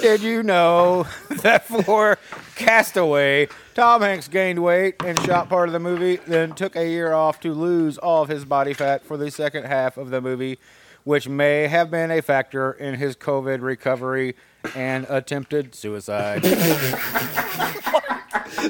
Did 0.00 0.22
you 0.22 0.42
know 0.42 1.06
that 1.42 1.68
for 1.68 2.18
Castaway, 2.56 3.46
Tom 3.74 4.02
Hanks 4.02 4.26
gained 4.26 4.64
weight 4.64 4.96
and 5.04 5.16
shot 5.20 5.48
part 5.48 5.68
of 5.68 5.74
the 5.74 5.78
movie, 5.78 6.16
then 6.26 6.56
took 6.56 6.74
a 6.74 6.88
year 6.88 7.12
off 7.12 7.38
to 7.42 7.52
lose 7.52 7.98
all 7.98 8.24
of 8.24 8.28
his 8.28 8.44
body 8.44 8.72
fat 8.72 9.04
for 9.04 9.16
the 9.16 9.30
second 9.30 9.66
half 9.66 9.96
of 9.96 10.10
the 10.10 10.20
movie, 10.20 10.58
which 11.04 11.28
may 11.28 11.68
have 11.68 11.88
been 11.88 12.10
a 12.10 12.20
factor 12.20 12.72
in 12.72 12.96
his 12.96 13.14
COVID 13.14 13.62
recovery 13.62 14.34
and 14.74 15.06
attempted 15.08 15.74
suicide. 15.74 16.44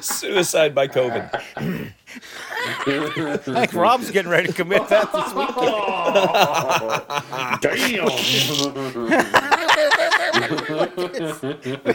Suicide 0.00 0.74
by 0.74 0.88
COVID. 0.88 1.30
I 2.86 3.36
think 3.36 3.72
Rob's 3.72 4.10
getting 4.10 4.30
ready 4.30 4.48
to 4.48 4.52
commit 4.52 4.86
that 4.88 5.10
this 5.12 5.32
week. 5.34 5.48
Damn! 7.62 8.10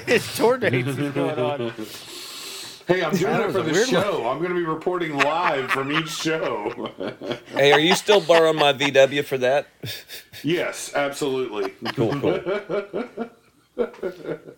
His 0.05 0.35
tour 0.35 0.57
dates 0.57 0.87
is 0.89 1.11
going 1.11 1.39
on. 1.39 1.73
Hey, 2.87 3.03
I'm 3.03 3.15
doing 3.15 3.35
it 3.35 3.45
was 3.45 3.55
for 3.55 3.61
the 3.61 3.71
weird 3.71 3.87
show. 3.87 4.27
I'm 4.27 4.39
going 4.39 4.49
to 4.49 4.55
be 4.55 4.65
reporting 4.65 5.17
live 5.17 5.71
from 5.71 5.91
each 5.91 6.09
show. 6.09 6.91
Hey, 7.53 7.71
are 7.71 7.79
you 7.79 7.95
still 7.95 8.19
borrowing 8.21 8.57
my 8.57 8.73
VW 8.73 9.23
for 9.23 9.37
that? 9.37 9.67
yes, 10.43 10.93
absolutely. 10.93 11.69
Cool, 11.93 12.19
cool. 12.19 12.39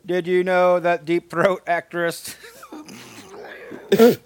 Did 0.05 0.27
you 0.27 0.43
know 0.43 0.79
that 0.79 1.05
Deep 1.05 1.29
Throat 1.29 1.61
actress 1.67 2.35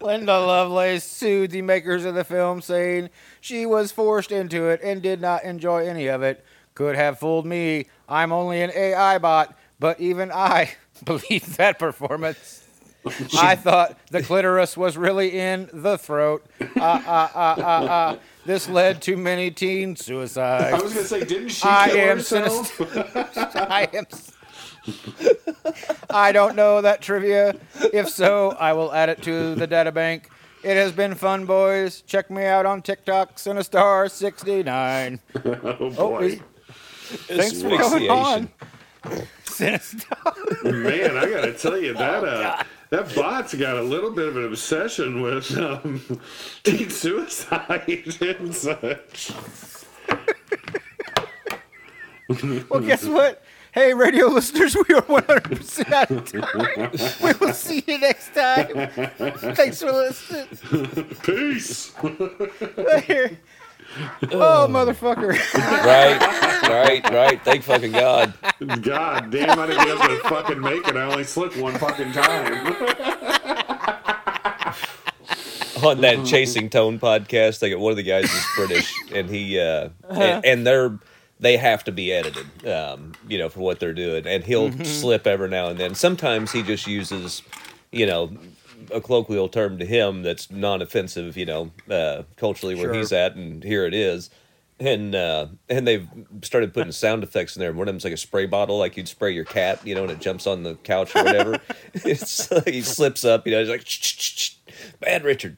Linda 0.00 0.38
Lovelace 0.38 1.04
sued 1.04 1.50
the 1.50 1.62
makers 1.62 2.04
of 2.04 2.14
the 2.14 2.24
film, 2.24 2.60
saying 2.60 3.10
she 3.40 3.66
was 3.66 3.92
forced 3.92 4.32
into 4.32 4.68
it 4.68 4.80
and 4.82 5.02
did 5.02 5.20
not 5.20 5.44
enjoy 5.44 5.86
any 5.86 6.06
of 6.08 6.22
it? 6.22 6.44
Could 6.74 6.96
have 6.96 7.18
fooled 7.18 7.46
me. 7.46 7.86
I'm 8.08 8.32
only 8.32 8.60
an 8.62 8.70
AI 8.74 9.18
bot, 9.18 9.56
but 9.78 10.00
even 10.00 10.32
I 10.32 10.72
believed 11.04 11.56
that 11.56 11.78
performance. 11.78 12.62
I 13.36 13.54
thought 13.54 13.98
the 14.10 14.22
clitoris 14.22 14.76
was 14.76 14.96
really 14.96 15.38
in 15.38 15.68
the 15.72 15.98
throat. 15.98 16.44
Ah, 16.76 17.02
ah, 17.06 17.56
ah. 17.58 18.18
This 18.46 18.68
led 18.68 19.00
to 19.02 19.16
many 19.16 19.50
teen 19.50 19.96
suicides. 19.96 20.74
I 20.74 20.82
was 20.82 20.92
going 20.92 21.04
to 21.04 21.08
say, 21.08 21.24
didn't 21.24 21.48
she 21.48 21.66
I 21.68 21.88
kill 21.88 21.98
am 21.98 22.16
herself? 22.18 22.80
I 23.56 23.88
am. 23.94 24.06
I 26.10 26.30
don't 26.32 26.54
know 26.56 26.82
that 26.82 27.00
trivia. 27.00 27.54
If 27.92 28.08
so, 28.10 28.50
I 28.50 28.74
will 28.74 28.92
add 28.92 29.08
it 29.08 29.22
to 29.22 29.54
the 29.54 29.66
data 29.66 29.90
bank. 29.92 30.28
It 30.62 30.76
has 30.76 30.92
been 30.92 31.14
fun, 31.14 31.46
boys. 31.46 32.02
Check 32.02 32.30
me 32.30 32.44
out 32.44 32.66
on 32.66 32.82
TikTok, 32.82 33.36
Sinistar69. 33.36 35.18
oh 35.44 35.76
Oh, 35.80 35.90
boy, 35.90 36.20
is- 36.26 36.40
thanks 37.26 37.62
for 37.62 37.76
coming 37.78 38.10
on. 38.10 38.48
Sinistar. 39.44 40.64
Man! 40.64 41.16
I 41.16 41.30
got 41.30 41.42
to 41.42 41.52
tell 41.52 41.78
you 41.78 41.94
that 41.94 42.24
Oh, 42.24 42.26
uh, 42.26 42.62
that 42.94 43.12
bot's 43.16 43.54
got 43.54 43.76
a 43.76 43.82
little 43.82 44.12
bit 44.12 44.28
of 44.28 44.36
an 44.36 44.44
obsession 44.44 45.20
with 45.20 45.56
um, 45.58 46.00
teen 46.62 46.88
suicide 46.90 47.82
and 48.20 48.54
such. 48.54 49.32
Well, 52.68 52.80
guess 52.80 53.04
what? 53.04 53.42
Hey, 53.72 53.92
radio 53.92 54.28
listeners, 54.28 54.76
we 54.76 54.94
are 54.94 55.02
100% 55.02 55.92
out 55.92 56.10
of 56.12 56.24
time. 56.30 56.90
We 57.20 57.32
will 57.44 57.52
see 57.52 57.82
you 57.84 57.98
next 57.98 58.32
time. 58.32 58.88
Thanks 59.54 59.80
for 59.80 59.90
listening. 59.90 60.46
Peace. 61.24 61.92
Oh, 64.32 64.66
motherfucker. 64.70 65.38
Right, 65.84 66.20
right, 66.68 67.10
right. 67.10 67.44
Thank 67.44 67.62
fucking 67.62 67.92
God. 67.92 68.34
God 68.82 69.30
damn! 69.30 69.58
I 69.58 69.66
didn't 69.66 69.84
get 69.84 70.00
up 70.00 70.10
to 70.10 70.28
fucking 70.28 70.60
make 70.60 70.88
it. 70.88 70.96
I 70.96 71.02
only 71.02 71.24
slipped 71.24 71.56
one 71.56 71.74
fucking 71.74 72.12
time. 72.12 72.76
on 75.84 76.00
that 76.00 76.24
Chasing 76.24 76.70
Tone 76.70 76.98
podcast, 76.98 77.62
like 77.62 77.76
one 77.78 77.90
of 77.90 77.96
the 77.96 78.02
guys 78.02 78.24
is 78.24 78.46
British, 78.56 78.92
and 79.12 79.28
he 79.28 79.58
uh, 79.58 79.90
and, 80.08 80.44
and 80.44 80.66
they're 80.66 80.98
they 81.40 81.56
have 81.56 81.84
to 81.84 81.92
be 81.92 82.12
edited, 82.12 82.66
um, 82.66 83.12
you 83.28 83.38
know, 83.38 83.48
for 83.48 83.60
what 83.60 83.80
they're 83.80 83.92
doing, 83.92 84.26
and 84.26 84.44
he'll 84.44 84.72
slip 84.84 85.26
every 85.26 85.48
now 85.48 85.68
and 85.68 85.78
then. 85.78 85.94
Sometimes 85.94 86.52
he 86.52 86.62
just 86.62 86.86
uses, 86.86 87.42
you 87.92 88.06
know, 88.06 88.30
a 88.92 89.00
colloquial 89.00 89.48
term 89.48 89.78
to 89.78 89.86
him 89.86 90.22
that's 90.22 90.50
non-offensive, 90.50 91.36
you 91.36 91.46
know, 91.46 91.70
uh, 91.90 92.22
culturally 92.36 92.74
where 92.74 92.84
Sure. 92.86 92.94
he's 92.94 93.12
at, 93.12 93.34
and 93.36 93.62
here 93.62 93.86
it 93.86 93.94
is. 93.94 94.30
And 94.80 95.14
uh, 95.14 95.46
and 95.68 95.86
they've 95.86 96.08
started 96.42 96.74
putting 96.74 96.90
sound 97.06 97.22
effects 97.22 97.54
in 97.56 97.60
there. 97.60 97.72
One 97.72 97.86
of 97.88 97.94
them's 97.94 98.02
like 98.04 98.12
a 98.12 98.16
spray 98.16 98.46
bottle, 98.46 98.76
like 98.78 98.96
you'd 98.96 99.06
spray 99.08 99.30
your 99.32 99.44
cat, 99.44 99.80
you 99.86 99.94
know, 99.94 100.02
and 100.02 100.10
it 100.10 100.20
jumps 100.20 100.46
on 100.48 100.64
the 100.64 100.74
couch 100.76 101.14
or 101.14 101.22
whatever. 101.22 101.60
it's 101.94 102.50
like 102.50 102.66
he 102.68 102.82
slips 102.82 103.24
up, 103.24 103.46
you 103.46 103.52
know, 103.52 103.60
he's 103.64 103.68
like, 104.66 104.98
"Bad 105.00 105.22
Richard." 105.24 105.56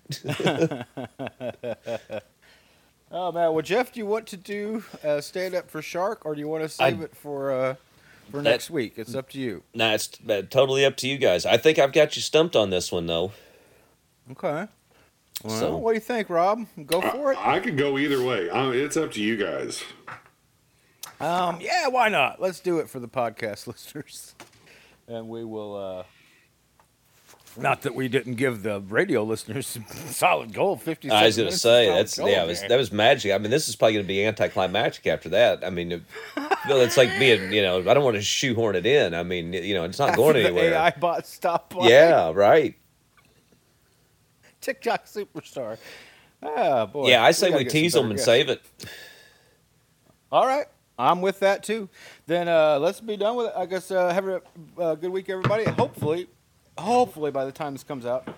Oh 3.11 3.31
man, 3.33 3.53
well 3.53 3.63
Jeff, 3.63 3.93
do 3.93 4.01
you 4.01 4.07
want 4.07 4.27
to 4.29 4.37
do 4.37 4.85
uh, 5.05 5.21
stand 5.21 5.55
up 5.55 5.71
for 5.71 5.81
Shark, 5.81 6.27
or 6.27 6.35
do 6.35 6.41
you 6.41 6.49
want 6.49 6.65
to 6.65 6.69
save 6.69 7.01
I- 7.01 7.05
it 7.05 7.17
for 7.17 7.53
uh, 7.53 7.75
for 8.31 8.39
That- 8.39 8.51
next 8.51 8.71
week? 8.71 8.95
It's 8.97 9.15
up 9.15 9.29
to 9.31 9.39
you. 9.39 9.63
Nah, 9.75 9.93
it's 9.95 10.11
uh, 10.29 10.43
totally 10.49 10.85
up 10.85 10.97
to 10.99 11.09
you 11.09 11.19
guys. 11.19 11.47
I 11.47 11.57
think 11.57 11.79
I've 11.79 11.93
got 11.93 12.17
you 12.17 12.23
stumped 12.23 12.55
on 12.57 12.71
this 12.71 12.91
one, 12.93 13.07
though. 13.07 13.33
Okay. 14.33 14.67
Well, 15.45 15.61
So- 15.61 15.77
what 15.77 15.93
do 15.93 15.95
you 15.97 16.01
think, 16.01 16.31
Rob? 16.31 16.67
Go 16.87 17.01
for 17.01 17.33
it. 17.33 17.39
I 17.47 17.61
could 17.61 17.77
go 17.77 17.99
either 17.99 18.23
way. 18.25 18.49
Um, 18.51 18.73
it's 18.73 18.97
up 18.97 19.13
to 19.13 19.21
you 19.23 19.37
guys. 19.37 19.83
Um, 21.21 21.59
yeah, 21.61 21.89
why 21.89 22.09
not? 22.09 22.41
Let's 22.43 22.61
do 22.61 22.79
it 22.79 22.91
for 22.91 23.01
the 23.01 23.09
podcast 23.09 23.67
listeners, 23.73 24.35
and 25.09 25.29
we 25.29 25.45
will. 25.45 25.77
uh 25.77 26.05
Not 27.59 27.83
that 27.83 27.95
we 27.95 28.09
didn't 28.09 28.35
give 28.35 28.63
the 28.63 28.81
radio 28.81 29.23
listeners 29.23 29.79
solid 30.07 30.53
gold. 30.53 30.83
Fifty. 30.83 31.11
I 31.11 31.27
was 31.27 31.37
gonna 31.37 31.53
say 31.53 31.87
that's 31.87 32.19
yeah, 32.19 32.45
was, 32.45 32.61
that 32.63 32.77
was 32.77 32.93
magic. 32.93 33.33
I 33.33 33.39
mean, 33.39 33.51
this 33.51 33.69
is 33.69 33.77
probably 33.77 33.95
gonna 33.95 34.05
be 34.05 34.25
anticlimactic 34.25 35.07
after 35.07 35.29
that. 35.31 35.65
I 35.65 35.71
mean, 35.71 35.93
it, 35.93 36.03
it's 36.67 36.97
like 36.97 37.19
being 37.19 37.53
you 37.53 37.63
know, 37.63 37.79
I 37.81 37.95
don't 37.95 38.05
want 38.05 38.17
to 38.17 38.23
shoehorn 38.23 38.77
it 38.77 38.87
in. 38.87 39.15
I 39.15 39.23
mean, 39.23 39.53
you 39.53 39.75
know, 39.75 39.85
it's 39.85 39.99
not 39.99 40.11
After 40.11 40.17
going 40.23 40.37
anywhere. 40.37 40.75
AI 40.75 40.91
bot 40.91 41.27
stop. 41.27 41.75
Yeah, 41.81 42.33
right. 42.33 42.75
TikTok 44.61 45.07
superstar. 45.07 45.79
Ah, 46.43 46.87
boy. 46.87 47.09
Yeah, 47.09 47.23
I 47.23 47.31
say 47.31 47.51
gotta 47.51 47.65
we 47.65 47.71
tease 47.71 47.93
them 47.93 48.11
and 48.11 48.21
save 48.21 48.49
it. 48.49 48.63
All 50.31 50.47
right. 50.47 50.67
I'm 50.99 51.21
with 51.21 51.41
that 51.41 51.63
too. 51.63 51.89
Then 52.27 52.49
uh, 52.49 52.79
let's 52.81 53.01
be 53.01 53.17
done 53.17 53.37
with 53.37 53.49
it. 53.49 53.53
I 53.57 53.67
guess 53.67 53.91
uh, 53.91 54.13
have 54.13 54.27
a 54.29 54.43
uh, 54.79 54.95
good 54.95 55.11
week, 55.11 55.29
everybody. 55.29 55.65
Hopefully, 55.65 56.27
hopefully 56.79 57.31
by 57.31 57.45
the 57.45 57.53
time 57.53 57.73
this 57.73 57.85
comes 57.85 58.07
out, 58.07 58.29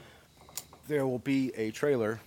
there 0.86 1.06
will 1.06 1.18
be 1.18 1.52
a 1.56 1.70
trailer. 1.70 2.20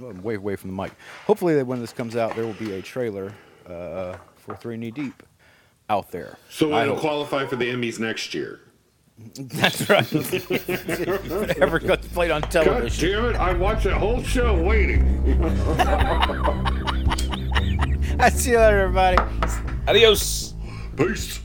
Oh, 0.00 0.10
I'm 0.10 0.22
way 0.22 0.36
away 0.36 0.56
from 0.56 0.74
the 0.74 0.82
mic. 0.82 0.92
Hopefully, 1.26 1.54
that 1.56 1.66
when 1.66 1.80
this 1.80 1.92
comes 1.92 2.16
out, 2.16 2.36
there 2.36 2.46
will 2.46 2.52
be 2.54 2.74
a 2.74 2.82
trailer 2.82 3.32
uh, 3.66 4.16
for 4.36 4.54
Three 4.56 4.76
Knee 4.76 4.92
Deep 4.92 5.22
out 5.90 6.10
there. 6.10 6.38
So 6.48 6.72
I 6.72 6.82
it'll 6.82 6.94
hope. 6.94 7.02
qualify 7.02 7.46
for 7.46 7.56
the 7.56 7.70
Emmys 7.70 7.98
next 7.98 8.34
year. 8.34 8.60
That's 9.34 9.88
right. 9.90 10.00
if 10.12 10.50
it 10.50 11.58
ever 11.58 11.78
gets 11.80 12.06
played 12.08 12.30
on 12.30 12.42
television. 12.42 12.70
God 12.74 12.78
television. 12.78 13.10
damn 13.10 13.24
it! 13.34 13.36
I 13.36 13.52
watched 13.54 13.84
that 13.84 13.94
whole 13.94 14.22
show 14.22 14.62
waiting. 14.62 15.02
I 18.20 18.30
see 18.30 18.52
you 18.52 18.58
later, 18.58 18.80
everybody. 18.80 19.16
Adios. 19.88 20.54
Peace. 20.96 21.40